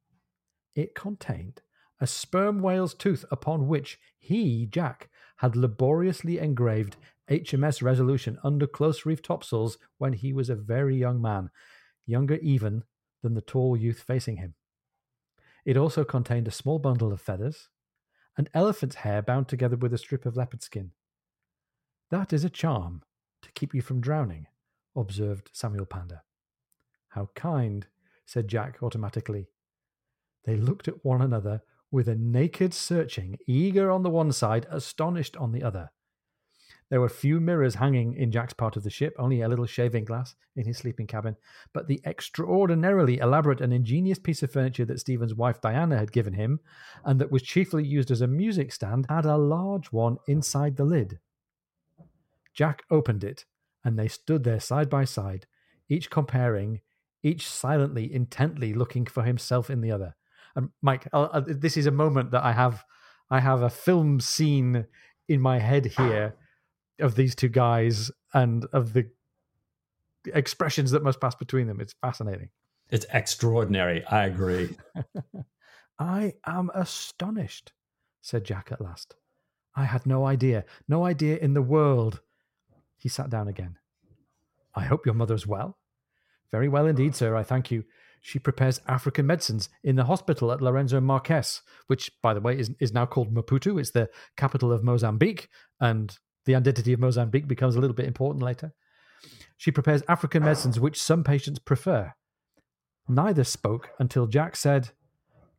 It 0.77 0.95
contained 0.95 1.63
a 2.01 2.07
sperm 2.07 2.63
whale's 2.63 2.95
tooth 2.95 3.25
upon 3.33 3.67
which 3.67 3.99
he, 4.17 4.67
Jack, 4.67 5.11
had 5.39 5.57
laboriously 5.57 6.39
engraved 6.39 6.95
HMS 7.29 7.83
Resolution 7.83 8.39
under 8.45 8.69
close 8.69 9.05
reef 9.05 9.21
topsails 9.21 9.79
when 9.99 10.13
he 10.13 10.33
was 10.33 10.49
a 10.49 10.55
very 10.55 10.97
young 10.97 11.21
man, 11.21 11.51
younger 12.07 12.37
even 12.37 12.85
than 13.23 13.35
the 13.35 13.41
tall 13.41 13.77
youth 13.77 14.05
facing 14.07 14.37
him. 14.37 14.55
It 15.65 15.77
also 15.77 16.05
contained 16.05 16.49
a 16.49 16.53
small 16.53 16.79
bundle 16.79 17.13
of 17.13 17.21
feathers, 17.21 17.69
and 18.37 18.51
elephant's 18.55 18.97
hair 18.97 19.23
bound 19.23 19.49
together 19.49 19.77
with 19.77 19.93
a 19.93 19.99
strip 19.99 20.27
of 20.27 20.37
leopard 20.37 20.63
skin. 20.63 20.93
That 22.11 22.33
is 22.33 22.45
a 22.45 22.51
charm 22.51 23.03
to 23.43 23.53
keep 23.53 23.75
you 23.75 23.83
from 23.83 24.01
drowning, 24.01 24.47
observed 24.97 25.51
Samuel 25.53 25.87
Panda. 25.87 26.23
How 27.09 27.31
kind, 27.35 27.87
said 28.27 28.49
Jack 28.49 28.83
automatically. 28.83 29.49
They 30.45 30.57
looked 30.57 30.89
at 30.89 31.05
one 31.05 31.23
another 31.23 31.63
with 31.91 32.09
a 32.09 32.17
naked 32.17 32.73
searching, 32.73 33.39
eager 33.47 33.91
on 33.91 34.03
the 34.03 34.11
one 34.11 34.33
side, 34.33 34.67
astonished 34.71 35.37
on 35.37 35.53
the 35.53 35.63
other. 35.63 35.91
There 36.93 37.01
were 37.01 37.09
few 37.09 37.41
mirrors 37.41 37.77
hanging 37.77 38.13
in 38.17 38.31
Jack's 38.31 38.53
part 38.53 38.77
of 38.77 38.83
the 38.83 38.91
ship, 38.91 39.15
only 39.19 39.41
a 39.41 39.49
little 39.49 39.65
shaving 39.65 40.05
glass 40.05 40.35
in 40.57 40.67
his 40.67 40.77
sleeping 40.77 41.07
cabin. 41.07 41.37
But 41.73 41.89
the 41.89 42.03
extraordinarily 42.05 43.17
elaborate 43.17 43.63
and 43.63 43.73
ingenious 43.73 44.19
piece 44.19 44.43
of 44.43 44.51
furniture 44.51 44.85
that 44.85 45.01
Stephen's 45.01 45.35
wife 45.35 45.59
Diana 45.59 45.97
had 45.97 46.13
given 46.13 46.35
him, 46.35 46.61
and 47.03 47.19
that 47.19 47.33
was 47.33 47.41
chiefly 47.41 47.83
used 47.83 48.11
as 48.11 48.21
a 48.21 48.27
music 48.27 48.73
stand, 48.73 49.07
had 49.09 49.25
a 49.25 49.39
large 49.39 49.87
one 49.87 50.19
inside 50.29 50.77
the 50.77 50.85
lid. 50.85 51.19
Jack 52.53 52.83
opened 52.91 53.25
it, 53.25 53.47
and 53.83 53.99
they 53.99 54.07
stood 54.07 54.45
there 54.45 54.61
side 54.61 54.91
by 54.91 55.07
side, 55.07 55.47
each 55.89 56.11
comparing, 56.11 56.83
each 57.23 57.49
silently, 57.49 58.13
intently 58.13 58.75
looking 58.75 59.07
for 59.07 59.23
himself 59.23 59.71
in 59.71 59.81
the 59.81 59.91
other. 59.91 60.15
And 60.55 60.69
Mike, 60.83 61.09
uh, 61.15 61.41
this 61.47 61.79
is 61.79 61.87
a 61.87 61.91
moment 61.91 62.33
that 62.33 62.45
I 62.45 62.53
have, 62.53 62.85
I 63.31 63.41
have 63.41 63.63
a 63.63 63.71
film 63.71 64.21
scene 64.21 64.85
in 65.27 65.41
my 65.41 65.59
head 65.59 65.87
here 65.87 66.35
of 67.01 67.15
these 67.15 67.35
two 67.35 67.49
guys 67.49 68.11
and 68.35 68.67
of 68.73 68.93
the 68.93 69.09
expressions 70.27 70.91
that 70.93 71.03
must 71.03 71.21
pass 71.21 71.35
between 71.35 71.67
them. 71.67 71.81
It's 71.81 71.95
fascinating. 72.01 72.51
It's 72.91 73.07
extraordinary. 73.13 74.05
I 74.07 74.27
agree. 74.27 74.77
I 75.99 76.35
am 76.47 76.71
astonished, 76.75 77.73
said 78.21 78.45
Jack 78.45 78.71
at 78.71 78.81
last. 78.81 79.17
I 79.75 79.85
had 79.85 80.07
no 80.07 80.27
idea, 80.27 80.65
no 80.89 81.05
idea 81.05 81.39
in 81.39 81.55
the 81.55 81.63
world. 81.63 82.21
He 82.99 83.09
sat 83.09 83.31
down 83.31 83.49
again. 83.49 83.79
I 84.75 84.85
hope 84.85 85.07
your 85.07 85.15
mother's 85.15 85.47
well. 85.47 85.79
Very 86.51 86.69
well 86.69 86.87
indeed, 86.87 87.15
sir, 87.15 87.35
I 87.35 87.43
thank 87.43 87.71
you. 87.71 87.85
She 88.21 88.39
prepares 88.39 88.81
African 88.87 89.27
medicines 89.27 89.69
in 89.83 89.97
the 89.97 90.05
hospital 90.05 90.53
at 90.53 90.61
Lourenço 90.61 91.03
Marques, 91.03 91.63
which, 91.89 92.11
by 92.23 92.35
the 92.35 92.41
way, 92.41 92.57
is, 92.57 92.71
is 92.79 92.93
now 92.93 93.05
called 93.05 93.35
Maputo. 93.35 93.81
It's 93.81 93.91
the 93.91 94.09
capital 94.37 94.71
of 94.71 94.85
Mozambique. 94.85 95.49
And 95.81 96.17
The 96.45 96.55
identity 96.55 96.93
of 96.93 97.01
Mozambique 97.01 97.47
becomes 97.47 97.77
a 97.77 97.81
little 97.81 97.95
bit 97.95 98.07
important 98.07 98.43
later. 98.43 98.73
She 99.57 99.71
prepares 99.71 100.03
African 100.09 100.43
medicines 100.43 100.81
which 100.81 101.01
some 101.01 101.23
patients 101.23 101.59
prefer. 101.59 102.13
Neither 103.09 103.45
spoke 103.45 103.91
until 103.99 104.27
Jack 104.27 104.57
said, 104.57 104.91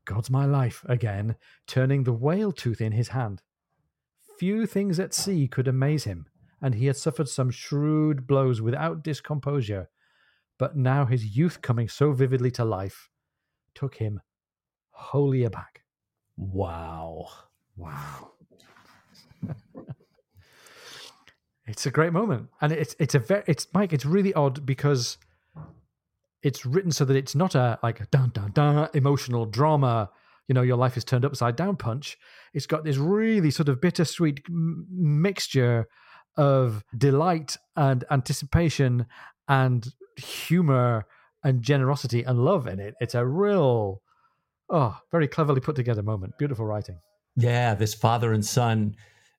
God's 0.05 0.29
my 0.29 0.45
life, 0.45 0.83
again, 0.89 1.35
turning 1.67 2.03
the 2.03 2.13
whale 2.13 2.51
tooth 2.51 2.81
in 2.81 2.91
his 2.91 3.09
hand. 3.09 3.41
Few 4.37 4.65
things 4.65 4.99
at 4.99 5.13
sea 5.13 5.47
could 5.47 5.67
amaze 5.67 6.03
him, 6.03 6.25
and 6.61 6.75
he 6.75 6.87
had 6.87 6.97
suffered 6.97 7.29
some 7.29 7.49
shrewd 7.49 8.27
blows 8.27 8.61
without 8.61 9.03
discomposure. 9.03 9.89
But 10.57 10.75
now 10.75 11.05
his 11.05 11.37
youth 11.37 11.61
coming 11.61 11.87
so 11.87 12.11
vividly 12.11 12.51
to 12.51 12.65
life 12.65 13.09
took 13.73 13.95
him 13.95 14.21
wholly 14.91 15.43
aback. 15.43 15.83
Wow. 16.37 17.29
Wow. 17.75 18.31
it's 21.65 21.85
a 21.85 21.91
great 21.91 22.13
moment. 22.13 22.49
And 22.61 22.71
it's 22.71 22.95
it's 22.99 23.15
a 23.15 23.19
very 23.19 23.43
it's 23.47 23.67
Mike, 23.73 23.93
it's 23.93 24.05
really 24.05 24.33
odd 24.33 24.65
because 24.65 25.17
it's 26.41 26.65
written 26.65 26.91
so 26.91 27.05
that 27.05 27.15
it's 27.15 27.35
not 27.35 27.55
a 27.55 27.79
like 27.81 28.09
dun 28.11 28.31
dun 28.33 28.51
dun 28.51 28.89
emotional 28.93 29.45
drama, 29.45 30.09
you 30.47 30.53
know, 30.53 30.61
your 30.61 30.77
life 30.77 30.97
is 30.97 31.03
turned 31.03 31.25
upside 31.25 31.55
down 31.55 31.77
punch. 31.77 32.17
It's 32.53 32.65
got 32.65 32.83
this 32.83 32.97
really 32.97 33.49
sort 33.49 33.69
of 33.69 33.79
bittersweet 33.79 34.41
m- 34.49 34.85
mixture 34.91 35.87
of 36.35 36.83
delight 36.97 37.57
and 37.75 38.03
anticipation 38.11 39.05
and 39.47 39.87
humor 40.17 41.05
and 41.43 41.61
generosity 41.61 42.23
and 42.23 42.39
love 42.39 42.67
in 42.67 42.79
it. 42.79 42.95
It's 42.99 43.15
a 43.15 43.25
real, 43.25 44.01
oh, 44.69 44.97
very 45.11 45.27
cleverly 45.27 45.61
put 45.61 45.75
together 45.75 46.01
moment. 46.01 46.37
Beautiful 46.37 46.65
writing. 46.65 46.99
Yeah, 47.35 47.73
this 47.73 47.93
father 47.93 48.33
and 48.33 48.45
son. 48.45 48.95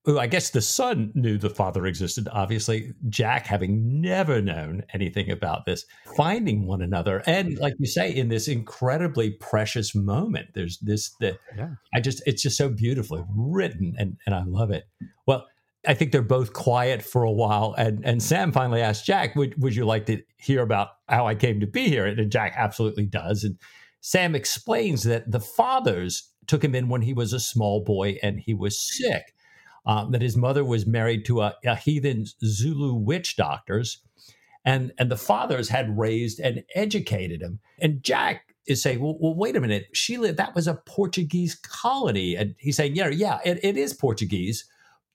Ooh, 0.06 0.18
I 0.18 0.26
guess 0.26 0.50
the 0.50 0.60
son 0.60 1.12
knew 1.14 1.38
the 1.38 1.48
father 1.48 1.86
existed. 1.86 2.28
Obviously, 2.30 2.92
Jack, 3.08 3.46
having 3.46 4.02
never 4.02 4.42
known 4.42 4.82
anything 4.92 5.30
about 5.30 5.64
this, 5.64 5.86
finding 6.14 6.66
one 6.66 6.82
another, 6.82 7.22
and 7.26 7.56
like 7.58 7.74
you 7.78 7.86
say, 7.86 8.14
in 8.14 8.28
this 8.28 8.46
incredibly 8.46 9.30
precious 9.30 9.94
moment, 9.94 10.48
there's 10.54 10.78
this 10.80 11.14
that 11.20 11.38
yeah. 11.56 11.70
I 11.94 12.00
just 12.00 12.22
it's 12.26 12.42
just 12.42 12.58
so 12.58 12.68
beautifully 12.68 13.24
written, 13.34 13.94
and 13.98 14.18
and 14.26 14.34
I 14.34 14.44
love 14.44 14.70
it. 14.70 14.84
Well, 15.26 15.46
I 15.86 15.94
think 15.94 16.12
they're 16.12 16.22
both 16.22 16.52
quiet 16.52 17.02
for 17.02 17.22
a 17.22 17.32
while, 17.32 17.74
and 17.78 18.04
and 18.04 18.22
Sam 18.22 18.52
finally 18.52 18.82
asked 18.82 19.06
Jack, 19.06 19.34
"Would 19.36 19.62
would 19.62 19.74
you 19.74 19.86
like 19.86 20.04
to 20.06 20.22
hear 20.36 20.60
about 20.62 20.88
how 21.08 21.26
I 21.26 21.34
came 21.34 21.60
to 21.60 21.66
be 21.66 21.88
here?" 21.88 22.04
And 22.04 22.30
Jack 22.30 22.52
absolutely 22.58 23.06
does, 23.06 23.42
and 23.42 23.58
Sam 24.02 24.34
explains 24.34 25.04
that 25.04 25.30
the 25.30 25.40
fathers 25.40 26.30
took 26.46 26.62
him 26.62 26.74
in 26.74 26.90
when 26.90 27.00
he 27.00 27.14
was 27.14 27.32
a 27.32 27.40
small 27.40 27.82
boy 27.82 28.18
and 28.22 28.38
he 28.38 28.52
was 28.52 28.78
sick. 28.78 29.33
Um, 29.86 30.12
that 30.12 30.22
his 30.22 30.36
mother 30.36 30.64
was 30.64 30.86
married 30.86 31.26
to 31.26 31.42
a, 31.42 31.54
a 31.64 31.76
heathen 31.76 32.24
Zulu 32.42 32.94
witch 32.94 33.36
doctors, 33.36 34.00
and 34.64 34.92
and 34.98 35.10
the 35.10 35.16
fathers 35.16 35.68
had 35.68 35.98
raised 35.98 36.40
and 36.40 36.64
educated 36.74 37.42
him. 37.42 37.60
And 37.80 38.02
Jack 38.02 38.54
is 38.66 38.82
saying, 38.82 39.00
well, 39.00 39.16
well, 39.20 39.34
wait 39.34 39.56
a 39.56 39.60
minute, 39.60 39.88
Sheila, 39.92 40.32
that 40.32 40.54
was 40.54 40.66
a 40.66 40.80
Portuguese 40.86 41.54
colony. 41.54 42.34
And 42.34 42.54
he's 42.58 42.76
saying, 42.76 42.96
yeah, 42.96 43.08
yeah, 43.08 43.40
it, 43.44 43.60
it 43.62 43.76
is 43.76 43.92
Portuguese, 43.92 44.64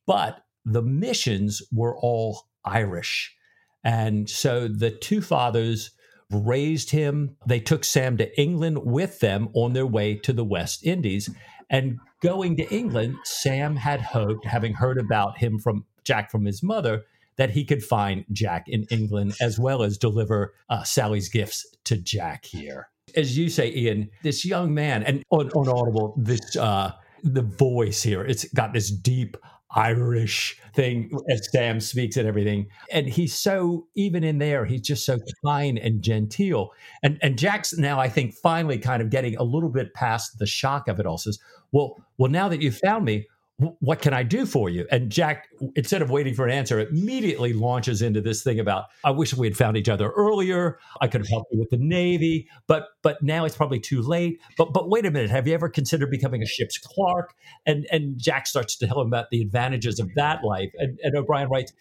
but 0.05 0.45
the 0.65 0.83
missions 0.83 1.61
were 1.71 1.97
all 1.97 2.47
Irish. 2.63 3.35
And 3.83 4.29
so 4.29 4.67
the 4.67 4.91
two 4.91 5.21
fathers 5.21 5.91
raised 6.31 6.91
him. 6.91 7.37
They 7.47 7.59
took 7.59 7.83
Sam 7.83 8.17
to 8.17 8.39
England 8.39 8.79
with 8.83 9.19
them 9.19 9.49
on 9.53 9.73
their 9.73 9.87
way 9.87 10.15
to 10.15 10.33
the 10.33 10.43
West 10.43 10.85
Indies. 10.85 11.29
And 11.69 11.99
going 12.21 12.57
to 12.57 12.73
England, 12.73 13.17
Sam 13.23 13.75
had 13.75 14.01
hoped, 14.01 14.45
having 14.45 14.73
heard 14.73 14.97
about 14.97 15.37
him 15.37 15.59
from 15.59 15.85
Jack 16.03 16.31
from 16.31 16.45
his 16.45 16.61
mother, 16.61 17.03
that 17.37 17.51
he 17.51 17.63
could 17.63 17.83
find 17.83 18.25
Jack 18.31 18.65
in 18.67 18.85
England 18.91 19.33
as 19.41 19.57
well 19.57 19.81
as 19.83 19.97
deliver 19.97 20.53
uh, 20.69 20.83
Sally's 20.83 21.29
gifts 21.29 21.65
to 21.85 21.97
Jack 21.97 22.45
here. 22.45 22.89
As 23.15 23.37
you 23.37 23.49
say, 23.49 23.73
Ian, 23.73 24.09
this 24.23 24.45
young 24.45 24.73
man, 24.73 25.03
and 25.03 25.23
on, 25.29 25.49
on 25.51 25.69
Audible, 25.69 26.13
this 26.17 26.55
uh, 26.57 26.91
the 27.23 27.41
voice 27.41 28.03
here, 28.03 28.23
it's 28.23 28.45
got 28.53 28.73
this 28.73 28.91
deep 28.91 29.37
Irish 29.75 30.59
thing 30.73 31.11
as 31.29 31.47
Sam 31.51 31.79
speaks 31.79 32.17
and 32.17 32.27
everything. 32.27 32.67
And 32.91 33.07
he's 33.07 33.35
so 33.35 33.87
even 33.95 34.23
in 34.23 34.39
there, 34.39 34.65
he's 34.65 34.81
just 34.81 35.05
so 35.05 35.19
kind 35.45 35.77
and 35.77 36.01
genteel. 36.01 36.71
And 37.03 37.19
and 37.21 37.37
Jack's 37.37 37.77
now, 37.77 37.99
I 37.99 38.09
think, 38.09 38.33
finally 38.33 38.77
kind 38.77 39.01
of 39.01 39.09
getting 39.09 39.35
a 39.37 39.43
little 39.43 39.69
bit 39.69 39.93
past 39.93 40.39
the 40.39 40.47
shock 40.47 40.87
of 40.87 40.99
it 40.99 41.05
all. 41.05 41.17
Says, 41.17 41.39
Well, 41.71 41.97
well, 42.17 42.31
now 42.31 42.49
that 42.49 42.61
you 42.61 42.71
found 42.71 43.05
me, 43.05 43.27
what 43.59 44.01
can 44.01 44.13
I 44.13 44.23
do 44.23 44.45
for 44.45 44.69
you? 44.69 44.87
And 44.89 45.11
Jack, 45.11 45.49
instead 45.75 46.01
of 46.01 46.09
waiting 46.09 46.33
for 46.33 46.45
an 46.45 46.51
answer, 46.51 46.79
immediately 46.79 47.51
launches 47.51 48.01
into 48.01 48.21
this 48.21 48.41
thing 48.41 48.59
about, 48.59 48.85
I 49.03 49.11
wish 49.11 49.33
we 49.35 49.47
had 49.47 49.57
found 49.57 49.75
each 49.75 49.89
other 49.89 50.11
earlier. 50.11 50.79
I 51.01 51.07
could 51.07 51.19
have 51.19 51.27
helped 51.27 51.51
you 51.51 51.59
with 51.59 51.69
the 51.69 51.77
Navy, 51.77 52.47
but 52.67 52.87
but 53.01 53.21
now 53.21 53.43
it's 53.43 53.57
probably 53.57 53.79
too 53.79 54.01
late. 54.01 54.39
But 54.57 54.71
but 54.71 54.89
wait 54.89 55.05
a 55.05 55.11
minute, 55.11 55.29
have 55.29 55.45
you 55.45 55.53
ever 55.53 55.67
considered 55.67 56.09
becoming 56.09 56.41
a 56.41 56.45
ship's 56.45 56.77
clerk? 56.77 57.33
And 57.65 57.85
and 57.91 58.17
Jack 58.17 58.47
starts 58.47 58.77
to 58.77 58.87
tell 58.87 59.01
him 59.01 59.07
about 59.07 59.29
the 59.29 59.41
advantages 59.41 59.99
of 59.99 60.09
that 60.15 60.43
life. 60.43 60.71
And, 60.77 60.97
and 61.03 61.17
O'Brian 61.17 61.49
writes, 61.49 61.73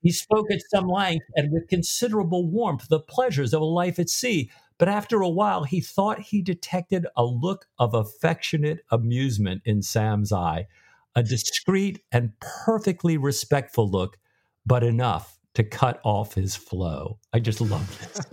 he 0.00 0.10
spoke 0.10 0.50
at 0.50 0.58
some 0.72 0.88
length 0.88 1.26
and 1.36 1.52
with 1.52 1.68
considerable 1.68 2.50
warmth 2.50 2.88
the 2.88 2.98
pleasures 2.98 3.54
of 3.54 3.62
a 3.62 3.66
life 3.66 4.00
at 4.00 4.08
sea. 4.08 4.50
But 4.76 4.88
after 4.88 5.20
a 5.20 5.28
while, 5.28 5.62
he 5.62 5.80
thought 5.80 6.18
he 6.18 6.42
detected 6.42 7.06
a 7.16 7.24
look 7.24 7.66
of 7.78 7.94
affectionate 7.94 8.80
amusement 8.90 9.62
in 9.64 9.82
Sam's 9.82 10.32
eye 10.32 10.66
a 11.14 11.22
discreet 11.22 12.00
and 12.12 12.32
perfectly 12.40 13.16
respectful 13.16 13.90
look, 13.90 14.16
but 14.64 14.82
enough 14.82 15.38
to 15.54 15.62
cut 15.62 16.00
off 16.04 16.34
his 16.34 16.56
flow. 16.56 17.18
I 17.32 17.38
just 17.38 17.60
love 17.60 17.98
this. 17.98 18.24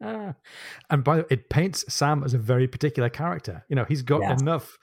and 0.90 1.04
by 1.04 1.16
the 1.16 1.22
way, 1.22 1.28
it 1.30 1.48
paints 1.48 1.84
Sam 1.92 2.22
as 2.22 2.34
a 2.34 2.38
very 2.38 2.68
particular 2.68 3.08
character. 3.08 3.64
You 3.68 3.76
know, 3.76 3.84
he's 3.84 4.02
got 4.02 4.20
yeah. 4.20 4.32
enough, 4.34 4.78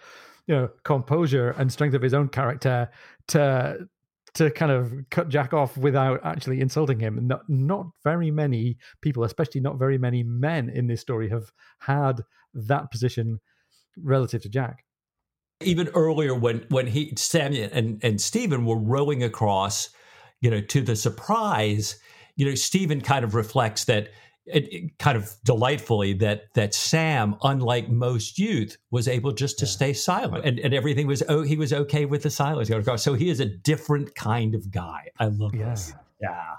you 0.48 0.56
know, 0.56 0.70
composure 0.84 1.52
and 1.52 1.72
strength 1.72 1.94
of 1.94 2.02
his 2.02 2.14
own 2.14 2.30
character 2.30 2.90
to 3.28 3.88
to 4.36 4.52
kind 4.52 4.72
of 4.72 4.94
cut 5.10 5.28
Jack 5.28 5.54
off 5.54 5.76
without 5.76 6.24
actually 6.24 6.62
insulting 6.62 7.00
him. 7.00 7.28
Not 7.28 7.42
not 7.48 7.88
very 8.04 8.32
many 8.32 8.78
people, 9.02 9.24
especially 9.24 9.62
not 9.62 9.78
very 9.78 9.98
many 9.98 10.24
men 10.24 10.70
in 10.70 10.88
this 10.88 11.02
story, 11.02 11.30
have 11.30 11.52
had 11.80 12.22
that 12.54 12.90
position 12.90 13.40
relative 13.98 14.42
to 14.44 14.50
Jack 14.50 14.84
even 15.62 15.90
earlier 15.90 16.34
when 16.34 16.66
when 16.70 16.88
he 16.88 17.14
Samuel 17.16 17.70
and 17.72 18.04
and 18.04 18.20
Stephen 18.20 18.66
were 18.66 18.78
rowing 18.78 19.24
across, 19.24 19.90
you 20.42 20.50
know, 20.50 20.62
to 20.62 20.82
the 20.82 20.96
surprise, 20.96 22.00
you 22.36 22.46
know, 22.46 22.56
Stephen 22.56 23.02
kind 23.02 23.26
of 23.26 23.36
reflects 23.36 23.86
that 23.86 24.10
it, 24.46 24.74
it 24.74 25.00
kind 25.00 25.18
of 25.18 25.32
delightfully 25.44 26.14
that 26.14 26.54
that 26.56 26.74
Sam, 26.74 27.36
unlike 27.44 27.90
most 27.90 28.40
youth, 28.40 28.78
was 28.92 29.08
able 29.08 29.32
just 29.32 29.60
to 29.60 29.66
yeah. 29.66 29.72
stay 29.72 29.94
silent 29.94 30.46
and, 30.46 30.60
and 30.60 30.74
everything 30.74 31.08
was 31.08 31.24
oh 31.28 31.42
he 31.42 31.58
was 31.58 31.74
okay 31.74 32.06
with 32.06 32.24
the 32.24 32.30
silence. 32.30 32.72
Oh, 32.72 32.96
so 32.96 33.14
he 33.14 33.30
is 33.30 33.40
a 33.40 33.46
different 33.46 34.16
kind 34.16 34.56
of 34.56 34.72
guy. 34.72 35.10
I 35.20 35.26
love 35.26 35.54
yeah. 35.54 35.70
this. 35.70 35.94
Yeah 36.22 36.56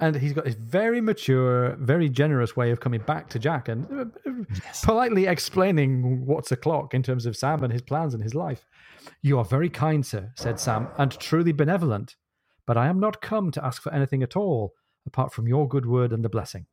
and 0.00 0.16
he's 0.16 0.32
got 0.32 0.44
this 0.44 0.54
very 0.54 1.00
mature, 1.00 1.76
very 1.76 2.08
generous 2.08 2.56
way 2.56 2.70
of 2.70 2.80
coming 2.80 3.02
back 3.02 3.28
to 3.30 3.38
Jack 3.38 3.68
and 3.68 3.86
uh, 3.92 4.30
yes. 4.64 4.84
politely 4.84 5.26
explaining 5.26 6.24
what's 6.26 6.52
o'clock 6.52 6.94
in 6.94 7.02
terms 7.02 7.26
of 7.26 7.36
Sam 7.36 7.62
and 7.62 7.72
his 7.72 7.82
plans 7.82 8.14
and 8.14 8.22
his 8.22 8.34
life. 8.34 8.66
You 9.22 9.38
are 9.38 9.44
very 9.44 9.68
kind, 9.68 10.04
sir, 10.04 10.32
said 10.36 10.58
Sam, 10.58 10.88
and 10.98 11.12
truly 11.12 11.52
benevolent. 11.52 12.16
But 12.66 12.76
I 12.76 12.88
am 12.88 13.00
not 13.00 13.20
come 13.20 13.50
to 13.52 13.64
ask 13.64 13.82
for 13.82 13.92
anything 13.92 14.22
at 14.22 14.36
all, 14.36 14.74
apart 15.06 15.32
from 15.32 15.46
your 15.46 15.68
good 15.68 15.86
word 15.86 16.12
and 16.12 16.24
the 16.24 16.28
blessing. 16.28 16.66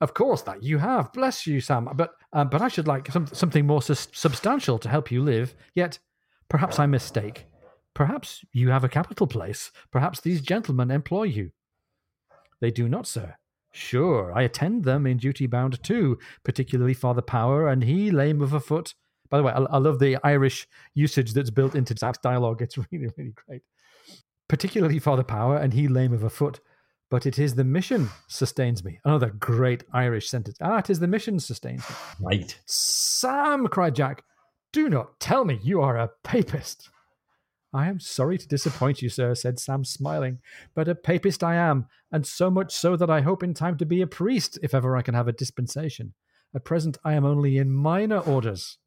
Of 0.00 0.14
course, 0.14 0.42
that 0.42 0.62
you 0.62 0.78
have. 0.78 1.12
Bless 1.12 1.46
you, 1.46 1.60
Sam. 1.60 1.88
But 1.94 2.14
um, 2.32 2.48
but 2.48 2.62
I 2.62 2.68
should 2.68 2.88
like 2.88 3.10
some, 3.12 3.26
something 3.26 3.66
more 3.66 3.82
su- 3.82 3.94
substantial 3.94 4.78
to 4.78 4.88
help 4.88 5.10
you 5.10 5.22
live. 5.22 5.54
Yet, 5.74 5.98
perhaps 6.48 6.78
I 6.78 6.86
mistake. 6.86 7.46
Perhaps 7.92 8.44
you 8.52 8.70
have 8.70 8.84
a 8.84 8.88
capital 8.88 9.26
place. 9.26 9.70
Perhaps 9.90 10.20
these 10.20 10.40
gentlemen 10.40 10.90
employ 10.90 11.24
you. 11.24 11.50
They 12.60 12.70
do 12.70 12.88
not, 12.88 13.06
sir. 13.06 13.36
Sure, 13.72 14.32
I 14.32 14.42
attend 14.42 14.84
them 14.84 15.06
in 15.06 15.18
duty 15.18 15.46
bound 15.46 15.82
too, 15.82 16.18
particularly 16.44 16.94
Father 16.94 17.22
Power, 17.22 17.68
and 17.68 17.84
he 17.84 18.10
lame 18.10 18.42
of 18.42 18.52
a 18.52 18.60
foot. 18.60 18.94
By 19.28 19.38
the 19.38 19.44
way, 19.44 19.52
I, 19.52 19.60
I 19.60 19.78
love 19.78 20.00
the 20.00 20.18
Irish 20.24 20.66
usage 20.94 21.32
that's 21.32 21.50
built 21.50 21.76
into 21.76 21.94
that 21.94 22.20
dialogue. 22.22 22.62
It's 22.62 22.76
really, 22.92 23.08
really 23.16 23.32
great. 23.46 23.62
Particularly 24.48 24.98
Father 24.98 25.22
Power, 25.22 25.56
and 25.56 25.72
he 25.72 25.86
lame 25.86 26.12
of 26.12 26.24
a 26.24 26.30
foot. 26.30 26.60
But 27.10 27.26
it 27.26 27.40
is 27.40 27.56
the 27.56 27.64
mission 27.64 28.08
sustains 28.28 28.84
me. 28.84 29.00
Another 29.04 29.30
great 29.30 29.82
Irish 29.92 30.28
sentence. 30.28 30.56
Ah, 30.60 30.78
it 30.78 30.90
is 30.90 31.00
the 31.00 31.08
mission 31.08 31.40
sustains 31.40 31.88
me. 31.88 31.96
Right. 32.20 32.58
Sam, 32.66 33.66
cried 33.66 33.96
Jack, 33.96 34.22
do 34.72 34.88
not 34.88 35.18
tell 35.18 35.44
me 35.44 35.58
you 35.62 35.80
are 35.80 35.96
a 35.96 36.10
papist. 36.22 36.88
I 37.72 37.88
am 37.88 38.00
sorry 38.00 38.36
to 38.36 38.48
disappoint 38.48 39.00
you, 39.00 39.08
sir, 39.08 39.34
said 39.34 39.60
Sam, 39.60 39.84
smiling, 39.84 40.38
but 40.74 40.88
a 40.88 40.94
papist 40.94 41.44
I 41.44 41.54
am, 41.54 41.86
and 42.10 42.26
so 42.26 42.50
much 42.50 42.74
so 42.74 42.96
that 42.96 43.10
I 43.10 43.20
hope 43.20 43.42
in 43.42 43.54
time 43.54 43.76
to 43.78 43.86
be 43.86 44.02
a 44.02 44.06
priest, 44.06 44.58
if 44.62 44.74
ever 44.74 44.96
I 44.96 45.02
can 45.02 45.14
have 45.14 45.28
a 45.28 45.32
dispensation. 45.32 46.14
At 46.54 46.64
present, 46.64 46.98
I 47.04 47.12
am 47.12 47.24
only 47.24 47.58
in 47.58 47.70
minor 47.70 48.18
orders. 48.18 48.78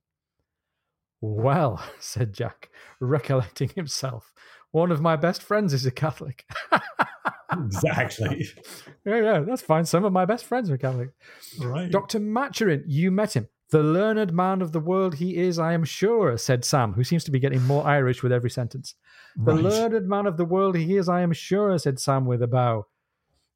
Well, 1.22 1.82
said 2.00 2.34
Jack, 2.34 2.70
recollecting 3.00 3.70
himself, 3.70 4.34
one 4.72 4.92
of 4.92 5.00
my 5.00 5.16
best 5.16 5.42
friends 5.42 5.74
is 5.74 5.86
a 5.86 5.92
Catholic. 5.92 6.46
exactly. 7.52 8.48
Yeah, 9.06 9.22
yeah, 9.22 9.40
that's 9.42 9.62
fine. 9.62 9.86
Some 9.86 10.06
of 10.06 10.14
my 10.14 10.24
best 10.24 10.46
friends 10.46 10.72
are 10.72 10.78
Catholic. 10.78 11.10
Right. 11.60 11.92
Dr. 11.92 12.22
Maturin, 12.22 12.86
you 12.88 13.12
met 13.12 13.36
him. 13.36 13.50
The 13.74 13.82
learned 13.82 14.32
man 14.34 14.62
of 14.62 14.72
the 14.72 14.80
world 14.80 15.16
he 15.16 15.36
is, 15.36 15.58
I 15.58 15.74
am 15.74 15.84
sure, 15.84 16.38
said 16.38 16.64
Sam, 16.64 16.94
who 16.94 17.04
seems 17.04 17.24
to 17.24 17.32
be 17.32 17.40
getting 17.40 17.64
more 17.64 17.84
Irish 17.88 18.22
with 18.22 18.32
every 18.32 18.52
sentence. 18.52 18.94
The 19.36 19.56
Right. 19.56 19.64
learned 19.64 20.08
man 20.08 20.28
of 20.28 20.38
the 20.38 20.46
world 20.46 20.78
he 20.78 20.96
is, 20.96 21.10
I 21.10 21.22
am 21.22 21.34
sure, 21.34 21.76
said 21.80 22.00
Sam 22.00 22.28
with 22.28 22.44
a 22.44 22.48
bow. 22.48 22.86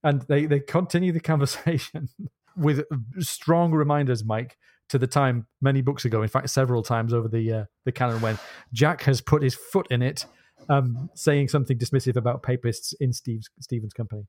And 0.03 0.24
they, 0.24 0.47
they 0.47 0.59
continue 0.59 1.11
the 1.11 1.20
conversation 1.34 2.09
with 2.55 2.84
strong 3.20 3.72
reminders, 3.74 4.26
Mike, 4.26 4.57
to 4.89 4.97
the 4.97 5.05
time 5.05 5.45
many 5.61 5.82
books 5.82 6.03
ago, 6.03 6.24
in 6.24 6.30
fact, 6.30 6.49
several 6.49 6.82
times 6.82 7.13
over 7.13 7.28
the 7.28 7.53
uh, 7.53 7.65
the 7.86 7.91
canon 7.91 8.20
when 8.20 8.39
Jack 8.74 9.03
has 9.03 9.22
put 9.22 9.43
his 9.43 9.53
foot 9.53 9.86
in 9.91 10.01
it, 10.01 10.26
um, 10.68 11.11
saying 11.13 11.49
something 11.49 11.78
dismissive 11.78 12.15
about 12.15 12.41
papists 12.41 12.91
in 12.93 13.13
Steve's 13.13 13.51
Stephen's 13.59 13.93
company. 13.93 14.26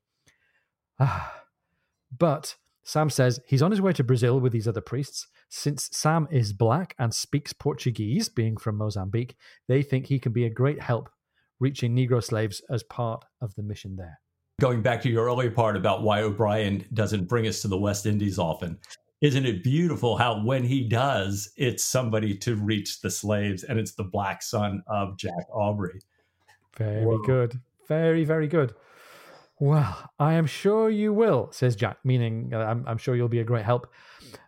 Ah. 0.99 1.33
But 2.15 2.57
Sam 2.89 3.11
says 3.11 3.39
he's 3.45 3.61
on 3.61 3.69
his 3.69 3.81
way 3.81 3.93
to 3.93 4.03
Brazil 4.03 4.39
with 4.39 4.51
these 4.51 4.67
other 4.67 4.81
priests. 4.81 5.27
Since 5.47 5.89
Sam 5.91 6.27
is 6.31 6.53
black 6.53 6.95
and 6.97 7.13
speaks 7.13 7.53
Portuguese, 7.53 8.29
being 8.29 8.57
from 8.57 8.77
Mozambique, 8.77 9.35
they 9.67 9.83
think 9.83 10.07
he 10.07 10.17
can 10.17 10.31
be 10.31 10.45
a 10.45 10.49
great 10.49 10.81
help 10.81 11.07
reaching 11.59 11.95
Negro 11.95 12.23
slaves 12.23 12.63
as 12.71 12.81
part 12.81 13.23
of 13.41 13.53
the 13.53 13.61
mission 13.61 13.95
there. 13.95 14.19
Going 14.59 14.81
back 14.81 15.03
to 15.03 15.09
your 15.09 15.27
earlier 15.27 15.51
part 15.51 15.75
about 15.75 16.01
why 16.01 16.23
O'Brian 16.23 16.83
doesn't 16.91 17.27
bring 17.27 17.45
us 17.45 17.61
to 17.61 17.67
the 17.67 17.77
West 17.77 18.07
Indies 18.07 18.39
often, 18.39 18.79
isn't 19.21 19.45
it 19.45 19.63
beautiful 19.63 20.17
how 20.17 20.43
when 20.43 20.63
he 20.63 20.81
does, 20.81 21.53
it's 21.57 21.83
somebody 21.83 22.35
to 22.39 22.55
reach 22.55 23.01
the 23.01 23.11
slaves 23.11 23.61
and 23.61 23.77
it's 23.77 23.93
the 23.93 24.03
black 24.03 24.41
son 24.41 24.81
of 24.87 25.15
Jack 25.15 25.45
Aubrey. 25.53 25.99
Very 26.75 27.05
Whoa. 27.05 27.19
good. 27.19 27.59
Very, 27.87 28.23
very 28.23 28.47
good. 28.47 28.73
Well, 29.59 30.09
I 30.17 30.33
am 30.35 30.45
sure 30.45 30.89
you 30.89 31.11
will, 31.13 31.49
says 31.51 31.75
Jack, 31.75 31.97
meaning 32.05 32.51
uh, 32.53 32.59
I'm, 32.59 32.85
I'm 32.87 32.97
sure 32.97 33.15
you'll 33.15 33.27
be 33.27 33.39
a 33.39 33.43
great 33.43 33.65
help. 33.65 33.91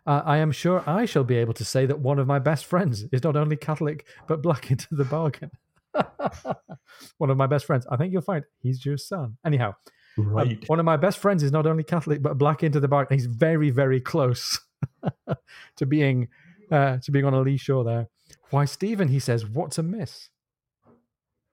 Uh, 0.06 0.22
I 0.24 0.38
am 0.38 0.52
sure 0.52 0.82
I 0.86 1.04
shall 1.04 1.24
be 1.24 1.36
able 1.36 1.52
to 1.54 1.64
say 1.64 1.84
that 1.86 2.00
one 2.00 2.18
of 2.18 2.26
my 2.26 2.38
best 2.38 2.64
friends 2.64 3.04
is 3.12 3.22
not 3.22 3.36
only 3.36 3.56
Catholic, 3.56 4.06
but 4.26 4.42
black 4.42 4.70
into 4.70 4.94
the 4.94 5.04
bargain. 5.04 5.50
one 7.18 7.30
of 7.30 7.36
my 7.36 7.46
best 7.46 7.66
friends. 7.66 7.86
I 7.90 7.96
think 7.96 8.12
you'll 8.12 8.22
find 8.22 8.44
he's 8.60 8.84
your 8.86 8.96
son. 8.96 9.36
Anyhow, 9.44 9.74
um, 10.18 10.28
Right. 10.28 10.68
one 10.68 10.78
of 10.78 10.84
my 10.84 10.96
best 10.96 11.18
friends 11.18 11.42
is 11.42 11.52
not 11.52 11.66
only 11.66 11.84
Catholic, 11.84 12.22
but 12.22 12.38
black 12.38 12.62
into 12.62 12.80
the 12.80 12.88
bargain. 12.88 13.16
He's 13.16 13.26
very, 13.26 13.70
very 13.70 14.00
close 14.00 14.58
to 15.76 15.86
being 15.86 16.28
uh, 16.70 16.98
to 17.02 17.10
being 17.10 17.24
on 17.26 17.34
a 17.34 17.40
lee 17.40 17.58
shore 17.58 17.84
there. 17.84 18.08
Why, 18.50 18.64
Stephen, 18.64 19.08
he 19.08 19.18
says, 19.18 19.44
what's 19.46 19.76
amiss? 19.78 20.30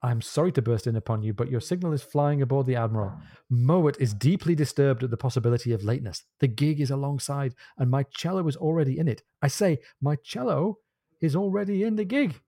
I'm 0.02 0.22
sorry 0.22 0.50
to 0.52 0.62
burst 0.62 0.86
in 0.86 0.96
upon 0.96 1.22
you, 1.22 1.34
but 1.34 1.50
your 1.50 1.60
signal 1.60 1.92
is 1.92 2.02
flying 2.02 2.40
aboard 2.40 2.66
the 2.66 2.76
Admiral. 2.76 3.12
Mowat 3.50 4.00
is 4.00 4.14
deeply 4.14 4.54
disturbed 4.54 5.04
at 5.04 5.10
the 5.10 5.16
possibility 5.16 5.72
of 5.72 5.84
lateness. 5.84 6.24
The 6.38 6.48
gig 6.48 6.80
is 6.80 6.90
alongside, 6.90 7.54
and 7.76 7.90
my 7.90 8.04
cello 8.04 8.48
is 8.48 8.56
already 8.56 8.98
in 8.98 9.08
it. 9.08 9.22
I 9.42 9.48
say, 9.48 9.80
my 10.00 10.16
cello 10.16 10.78
is 11.20 11.36
already 11.36 11.84
in 11.84 11.96
the 11.96 12.04
gig. 12.04 12.40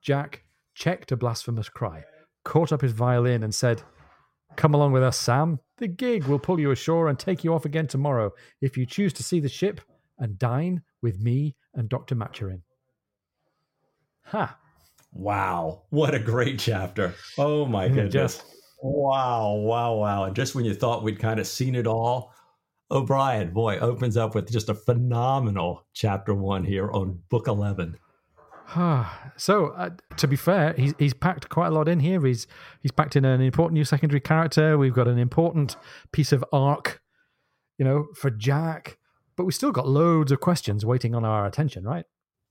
Jack 0.00 0.44
checked 0.74 1.10
a 1.10 1.16
blasphemous 1.16 1.68
cry, 1.68 2.04
caught 2.44 2.72
up 2.72 2.80
his 2.80 2.92
violin, 2.92 3.42
and 3.42 3.54
said, 3.54 3.82
Come 4.54 4.74
along 4.74 4.92
with 4.92 5.02
us, 5.02 5.16
Sam. 5.18 5.58
The 5.78 5.88
gig 5.88 6.24
will 6.24 6.38
pull 6.38 6.60
you 6.60 6.70
ashore 6.70 7.08
and 7.08 7.18
take 7.18 7.42
you 7.42 7.54
off 7.54 7.64
again 7.64 7.86
tomorrow 7.88 8.30
if 8.60 8.76
you 8.76 8.86
choose 8.86 9.12
to 9.14 9.22
see 9.22 9.40
the 9.40 9.48
ship 9.48 9.80
and 10.18 10.38
dine 10.38 10.82
with 11.00 11.18
me 11.18 11.56
and 11.74 11.88
Dr. 11.88 12.14
Maturin. 12.14 12.62
Ha! 14.26 14.58
Wow. 15.12 15.82
What 15.90 16.14
a 16.14 16.18
great 16.18 16.58
chapter. 16.58 17.14
Oh 17.38 17.66
my 17.66 17.88
goodness. 17.88 18.12
just- 18.12 18.44
Wow. 18.84 19.54
Wow. 19.54 19.94
Wow. 19.94 20.24
And 20.24 20.34
just 20.34 20.54
when 20.56 20.64
you 20.64 20.74
thought 20.74 21.04
we'd 21.04 21.20
kind 21.20 21.38
of 21.38 21.46
seen 21.46 21.76
it 21.76 21.86
all, 21.86 22.32
O'Brian, 22.90 23.52
boy, 23.52 23.78
opens 23.78 24.16
up 24.16 24.34
with 24.34 24.50
just 24.50 24.68
a 24.68 24.74
phenomenal 24.74 25.86
chapter 25.94 26.34
one 26.34 26.64
here 26.64 26.90
on 26.90 27.20
book 27.30 27.46
11. 27.46 27.96
so, 29.36 29.66
uh, 29.76 29.90
to 30.16 30.26
be 30.26 30.36
fair, 30.36 30.72
he's 30.76 30.94
he's 30.98 31.14
packed 31.14 31.48
quite 31.48 31.68
a 31.68 31.70
lot 31.70 31.88
in 31.88 32.00
here. 32.00 32.24
He's 32.24 32.46
he's 32.80 32.90
packed 32.90 33.16
in 33.16 33.24
an 33.24 33.40
important 33.40 33.74
new 33.74 33.84
secondary 33.84 34.20
character. 34.20 34.78
We've 34.78 34.94
got 34.94 35.08
an 35.08 35.18
important 35.18 35.76
piece 36.10 36.32
of 36.32 36.44
arc, 36.52 37.00
you 37.78 37.84
know, 37.84 38.06
for 38.14 38.30
Jack. 38.30 38.98
But 39.36 39.44
we 39.44 39.52
still 39.52 39.72
got 39.72 39.86
loads 39.88 40.32
of 40.32 40.40
questions 40.40 40.84
waiting 40.84 41.14
on 41.14 41.24
our 41.24 41.46
attention, 41.46 41.84
right? 41.84 42.04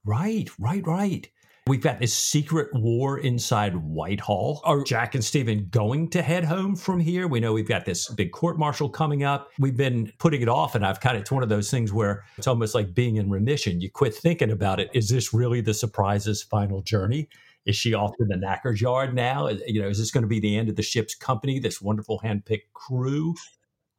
Right, 0.04 0.48
right, 0.58 0.86
right. 0.86 1.28
We've 1.68 1.80
got 1.80 2.00
this 2.00 2.12
secret 2.12 2.70
war 2.72 3.18
inside 3.18 3.76
Whitehall. 3.76 4.60
Are 4.64 4.82
Jack 4.82 5.14
and 5.14 5.24
Stephen 5.24 5.68
going 5.70 6.10
to 6.10 6.20
head 6.20 6.44
home 6.44 6.74
from 6.74 6.98
here? 6.98 7.28
We 7.28 7.38
know 7.38 7.52
we've 7.52 7.68
got 7.68 7.84
this 7.84 8.08
big 8.08 8.32
court 8.32 8.58
martial 8.58 8.88
coming 8.88 9.22
up. 9.22 9.48
We've 9.60 9.76
been 9.76 10.12
putting 10.18 10.42
it 10.42 10.48
off, 10.48 10.74
and 10.74 10.84
I've 10.84 10.98
kind 10.98 11.16
of, 11.16 11.20
it's 11.20 11.30
one 11.30 11.44
of 11.44 11.48
those 11.48 11.70
things 11.70 11.92
where 11.92 12.24
it's 12.36 12.48
almost 12.48 12.74
like 12.74 12.94
being 12.94 13.14
in 13.14 13.30
remission. 13.30 13.80
You 13.80 13.92
quit 13.92 14.12
thinking 14.12 14.50
about 14.50 14.80
it. 14.80 14.90
Is 14.92 15.08
this 15.08 15.32
really 15.32 15.60
the 15.60 15.72
surprise's 15.72 16.42
final 16.42 16.82
journey? 16.82 17.28
Is 17.64 17.76
she 17.76 17.94
off 17.94 18.10
to 18.18 18.24
the 18.24 18.34
knacker's 18.34 18.80
yard 18.80 19.14
now? 19.14 19.46
You 19.48 19.82
know, 19.82 19.88
is 19.88 19.98
this 19.98 20.10
going 20.10 20.22
to 20.22 20.28
be 20.28 20.40
the 20.40 20.56
end 20.56 20.68
of 20.68 20.74
the 20.74 20.82
ship's 20.82 21.14
company, 21.14 21.60
this 21.60 21.80
wonderful 21.80 22.20
handpicked 22.24 22.72
crew? 22.74 23.36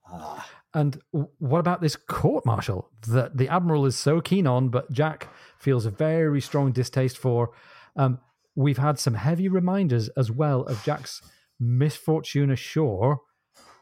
Ah, 0.06 0.46
And 0.74 1.00
what 1.40 1.60
about 1.60 1.82
this 1.82 1.96
court 1.96 2.46
martial 2.46 2.90
that 3.08 3.38
the 3.38 3.48
admiral 3.48 3.86
is 3.86 3.96
so 3.96 4.22
keen 4.22 4.48
on, 4.48 4.70
but 4.70 4.92
Jack 4.92 5.30
feels 5.60 5.86
a 5.86 5.92
very 5.92 6.42
strong 6.42 6.72
distaste 6.72 7.18
for? 7.18 7.52
Um, 7.96 8.20
we've 8.56 8.78
had 8.78 8.98
some 8.98 9.14
heavy 9.14 9.48
reminders 9.48 10.10
as 10.10 10.32
well 10.32 10.62
of 10.62 10.84
Jack's 10.84 11.22
misfortune 11.60 12.50
ashore. 12.50 13.22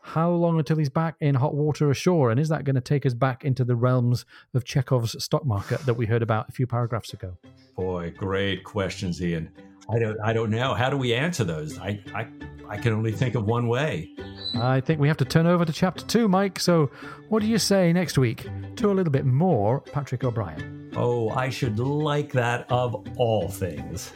How 0.04 0.32
long 0.32 0.58
until 0.58 0.78
he's 0.78 0.90
back 0.90 1.16
in 1.22 1.36
hot 1.36 1.54
water 1.54 1.90
ashore? 1.90 2.32
And 2.32 2.40
is 2.40 2.50
that 2.50 2.64
going 2.64 2.76
to 2.76 2.82
take 2.82 3.06
us 3.06 3.14
back 3.14 3.46
into 3.46 3.64
the 3.64 3.76
realms 3.76 4.26
of 4.54 4.66
Chekhov's 4.66 5.24
stock 5.24 5.46
market 5.46 5.86
that 5.86 5.94
we 5.94 6.08
heard 6.08 6.24
about 6.24 6.50
a 6.50 6.52
few 6.52 6.66
paragraphs 6.68 7.14
ago? 7.14 7.38
boy, 7.82 8.14
great 8.16 8.64
questions, 8.64 9.22
Ian. 9.22 9.50
I 9.90 9.98
don't, 9.98 10.20
I 10.24 10.34
don't 10.34 10.52
know. 10.52 10.76
How 10.76 10.90
do 10.90 10.98
we 10.98 11.14
answer 11.14 11.44
those? 11.44 11.80
I, 11.80 12.00
I, 12.14 12.28
I 12.72 12.78
can 12.78 12.94
only 12.94 13.12
think 13.12 13.36
of 13.36 13.46
one 13.46 13.68
way. 13.68 14.14
I 14.56 14.80
think 14.80 15.02
we 15.02 15.10
have 15.10 15.18
to 15.18 15.26
turn 15.26 15.46
over 15.46 15.66
to 15.66 15.74
chapter 15.74 16.06
two, 16.06 16.30
Mike. 16.30 16.58
So, 16.58 16.90
what 17.28 17.42
do 17.42 17.48
you 17.48 17.58
say 17.58 17.92
next 17.92 18.18
week 18.18 18.48
to 18.78 18.90
a 18.90 18.94
little 18.94 19.12
bit 19.12 19.26
more 19.26 19.82
Patrick 19.82 20.24
O'Brian? 20.24 20.90
Oh, 20.96 21.30
I 21.32 21.50
should 21.50 21.80
like 21.80 22.32
that 22.32 22.72
of 22.72 23.06
all 23.18 23.50
things. 23.50 24.14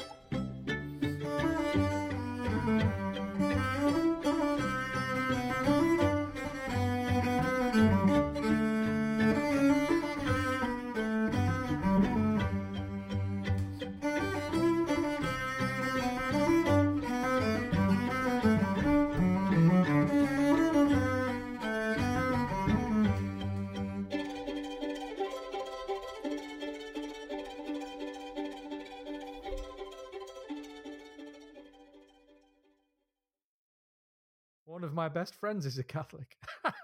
Best 35.16 35.34
friends 35.36 35.66
is 35.66 35.80
a 35.80 35.84
Catholic. 35.84 36.38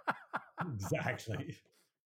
Exactly. 0.73 1.57